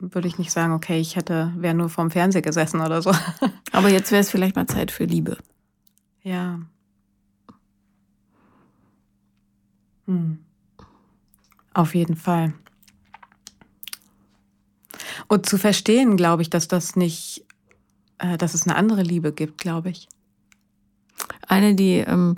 würde 0.00 0.28
ich 0.28 0.38
nicht 0.38 0.52
sagen, 0.52 0.72
okay, 0.72 1.00
ich 1.00 1.16
hätte, 1.16 1.52
wäre 1.56 1.74
nur 1.74 1.88
vorm 1.88 2.10
Fernseher 2.10 2.42
gesessen 2.42 2.80
oder 2.80 3.02
so. 3.02 3.12
Aber 3.72 3.88
jetzt 3.88 4.10
wäre 4.10 4.20
es 4.20 4.30
vielleicht 4.30 4.56
mal 4.56 4.66
Zeit 4.66 4.90
für 4.90 5.04
Liebe. 5.04 5.38
Ja. 6.22 6.60
Hm. 10.06 10.38
Auf 11.74 11.94
jeden 11.94 12.16
Fall. 12.16 12.54
Und 15.28 15.46
zu 15.46 15.58
verstehen, 15.58 16.16
glaube 16.16 16.42
ich, 16.42 16.50
dass 16.50 16.68
das 16.68 16.96
nicht, 16.96 17.44
dass 18.18 18.54
es 18.54 18.66
eine 18.66 18.76
andere 18.76 19.02
Liebe 19.02 19.32
gibt, 19.32 19.58
glaube 19.58 19.90
ich. 19.90 20.08
Eine, 21.46 21.74
die 21.74 21.98
ähm, 21.98 22.36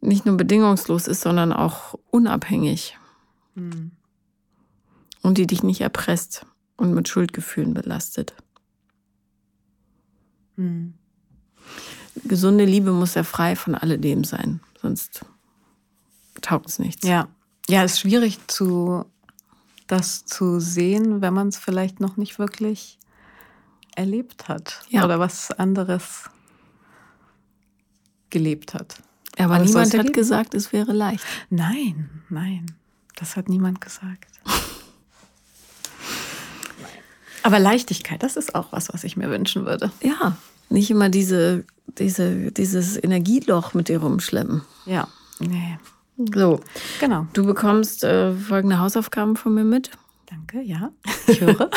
nicht 0.00 0.26
nur 0.26 0.36
bedingungslos 0.36 1.06
ist, 1.06 1.20
sondern 1.20 1.52
auch 1.52 1.94
unabhängig. 2.10 2.98
Hm. 3.54 3.92
Und 5.22 5.38
die 5.38 5.46
dich 5.46 5.62
nicht 5.62 5.80
erpresst 5.80 6.46
und 6.76 6.94
mit 6.94 7.08
Schuldgefühlen 7.08 7.74
belastet. 7.74 8.34
Hm. 10.56 10.94
Gesunde 12.24 12.64
Liebe 12.64 12.92
muss 12.92 13.14
ja 13.14 13.24
frei 13.24 13.56
von 13.56 13.74
alledem 13.74 14.24
sein, 14.24 14.60
sonst 14.80 15.24
taugt 16.40 16.68
es 16.68 16.78
nichts. 16.78 17.06
Ja, 17.06 17.28
ja, 17.68 17.82
ist 17.82 17.98
schwierig 17.98 18.38
zu 18.46 19.04
das 19.86 20.24
zu 20.24 20.60
sehen, 20.60 21.20
wenn 21.20 21.34
man 21.34 21.48
es 21.48 21.58
vielleicht 21.58 22.00
noch 22.00 22.16
nicht 22.16 22.38
wirklich 22.38 22.98
erlebt 23.96 24.48
hat 24.48 24.82
ja. 24.88 25.04
oder 25.04 25.18
was 25.18 25.50
anderes 25.50 26.30
gelebt 28.30 28.74
hat. 28.74 28.96
Aber, 29.38 29.56
Aber 29.56 29.64
niemand 29.64 29.96
hat 29.96 30.12
gesagt, 30.12 30.54
es 30.54 30.72
wäre 30.72 30.92
leicht. 30.92 31.24
Nein, 31.50 32.10
nein, 32.28 32.66
das 33.16 33.36
hat 33.36 33.48
niemand 33.48 33.80
gesagt. 33.80 34.40
Aber 37.42 37.58
Leichtigkeit, 37.60 38.22
das 38.22 38.36
ist 38.36 38.54
auch 38.54 38.72
was, 38.72 38.92
was 38.92 39.04
ich 39.04 39.16
mir 39.16 39.30
wünschen 39.30 39.66
würde. 39.66 39.92
Ja, 40.02 40.36
Nicht 40.68 40.90
immer 40.90 41.08
diese, 41.10 41.64
diese, 41.98 42.50
dieses 42.50 42.96
Energieloch 43.02 43.72
mit 43.72 43.88
dir 43.88 44.00
rumschleppen. 44.00 44.62
Ja, 44.84 45.06
nee. 45.38 45.78
So, 46.34 46.60
Genau. 46.98 47.26
du 47.34 47.44
bekommst 47.46 48.02
äh, 48.02 48.32
folgende 48.34 48.80
Hausaufgaben 48.80 49.36
von 49.36 49.54
mir 49.54 49.64
mit. 49.64 49.90
Danke, 50.26 50.60
ja. 50.62 50.90
Ich 51.28 51.40
höre. 51.40 51.70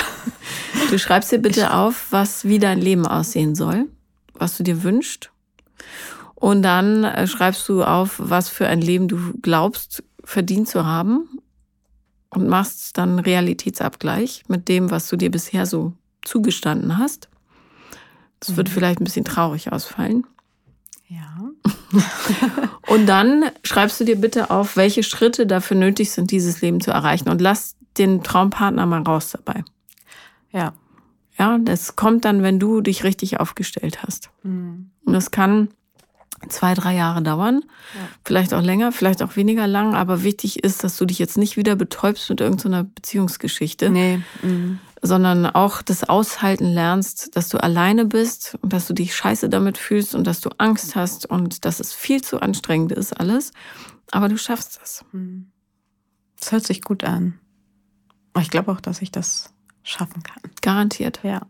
Du 0.90 0.98
schreibst 1.00 1.32
dir 1.32 1.38
bitte 1.40 1.74
auf, 1.74 2.08
was 2.12 2.46
wie 2.46 2.60
dein 2.60 2.80
Leben 2.82 3.06
aussehen 3.06 3.56
soll, 3.56 3.88
was 4.34 4.58
du 4.58 4.64
dir 4.64 4.84
wünschst. 4.84 5.32
Und 6.36 6.64
dann 6.64 7.04
äh, 7.04 7.28
schreibst 7.28 7.68
du 7.70 7.84
auf, 7.84 8.16
was 8.18 8.50
für 8.50 8.68
ein 8.68 8.82
Leben 8.82 9.08
du 9.08 9.34
glaubst, 9.42 10.04
verdient 10.24 10.68
zu 10.68 10.86
haben. 10.86 11.30
Und 12.32 12.48
machst 12.48 12.98
dann 13.00 13.10
einen 13.10 13.20
Realitätsabgleich 13.20 14.44
mit 14.48 14.68
dem, 14.68 14.92
was 14.92 15.08
du 15.10 15.16
dir 15.16 15.32
bisher 15.32 15.66
so 15.66 15.94
zugestanden 16.24 17.00
hast. 17.00 17.28
Das 18.40 18.56
wird 18.56 18.70
Mhm. 18.70 18.72
vielleicht 18.74 19.02
ein 19.02 19.04
bisschen 19.04 19.26
traurig 19.26 19.72
ausfallen. 19.72 20.26
ja. 21.08 21.26
Und 22.88 23.08
dann 23.08 23.46
schreibst 23.64 24.00
du 24.00 24.04
dir 24.04 24.16
bitte 24.16 24.52
auf, 24.52 24.76
welche 24.78 25.02
Schritte 25.02 25.48
dafür 25.48 25.76
nötig 25.78 26.12
sind, 26.12 26.30
dieses 26.30 26.62
Leben 26.62 26.82
zu 26.82 26.92
erreichen. 26.92 27.30
Und 27.30 27.42
lass 27.42 27.76
den 28.00 28.24
Traumpartner 28.24 28.86
mal 28.86 29.02
raus 29.02 29.32
dabei. 29.32 29.64
Ja. 30.52 30.74
Ja, 31.38 31.58
das 31.58 31.96
kommt 31.96 32.26
dann, 32.26 32.44
wenn 32.44 32.60
du 32.60 32.82
dich 32.82 33.04
richtig 33.04 33.40
aufgestellt 33.40 34.04
hast. 34.04 34.30
Mhm. 34.44 34.92
Und 35.06 35.14
das 35.14 35.32
kann 35.32 35.70
zwei, 36.50 36.74
drei 36.74 36.96
Jahre 36.96 37.22
dauern. 37.22 37.62
Ja. 37.96 38.02
Vielleicht 38.26 38.54
auch 38.54 38.62
länger, 38.62 38.92
vielleicht 38.92 39.22
auch 39.24 39.36
weniger 39.36 39.68
lang. 39.68 39.96
Aber 39.96 40.24
wichtig 40.24 40.64
ist, 40.64 40.84
dass 40.84 40.98
du 40.98 41.06
dich 41.06 41.20
jetzt 41.20 41.38
nicht 41.38 41.58
wieder 41.58 41.76
betäubst 41.76 42.30
mit 42.30 42.42
irgendeiner 42.42 42.84
Beziehungsgeschichte, 42.84 43.90
Nee. 43.90 44.22
Mhm. 44.42 44.80
sondern 45.02 45.46
auch 45.46 45.82
das 45.82 46.04
Aushalten 46.08 46.66
lernst, 46.66 47.36
dass 47.36 47.48
du 47.50 47.58
alleine 47.62 48.06
bist 48.06 48.58
und 48.62 48.74
dass 48.74 48.88
du 48.88 48.94
dich 48.94 49.16
scheiße 49.16 49.50
damit 49.50 49.78
fühlst 49.78 50.16
und 50.16 50.26
dass 50.28 50.42
du 50.42 50.50
Angst 50.58 50.96
hast 50.96 51.26
und 51.26 51.64
dass 51.66 51.80
es 51.80 51.94
viel 51.94 52.22
zu 52.22 52.42
anstrengend 52.42 52.92
ist 52.92 53.14
alles. 53.20 53.52
Aber 54.12 54.28
du 54.28 54.38
schaffst 54.38 54.80
es. 54.84 55.06
Mhm. 55.12 55.52
Das 56.40 56.52
hört 56.52 56.66
sich 56.66 56.82
gut 56.82 57.04
an. 57.04 57.40
Aber 58.40 58.46
ich 58.46 58.52
glaube 58.52 58.72
auch, 58.72 58.80
dass 58.80 59.02
ich 59.02 59.12
das 59.12 59.54
schaffen 59.84 60.24
kann. 60.24 60.42
Garantiert. 60.62 61.20
Ja. 61.24 61.42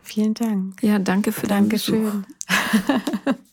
Vielen 0.00 0.34
Dank. 0.34 0.80
Ja, 0.84 1.00
danke 1.00 1.32
für 1.32 1.48
deinen 1.48 1.68
Besuch. 1.68 2.12
Dankeschön. 2.12 3.36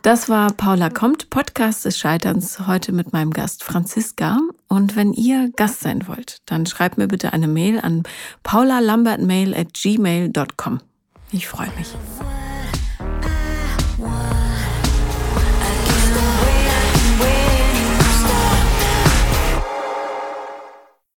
Das 0.00 0.28
war 0.28 0.52
Paula 0.52 0.90
kommt, 0.90 1.30
Podcast 1.30 1.84
des 1.84 1.96
Scheiterns, 1.96 2.66
heute 2.66 2.90
mit 2.90 3.12
meinem 3.12 3.30
Gast 3.30 3.62
Franziska. 3.62 4.36
Und 4.66 4.96
wenn 4.96 5.12
ihr 5.12 5.52
Gast 5.54 5.78
sein 5.78 6.08
wollt, 6.08 6.38
dann 6.46 6.66
schreibt 6.66 6.98
mir 6.98 7.06
bitte 7.06 7.32
eine 7.32 7.46
Mail 7.46 7.78
an 7.78 8.02
paulalambertmail 8.42 9.54
at 9.54 9.74
gmail.com. 9.74 10.80
Ich 11.30 11.46
freue 11.46 11.70
mich. 11.78 11.94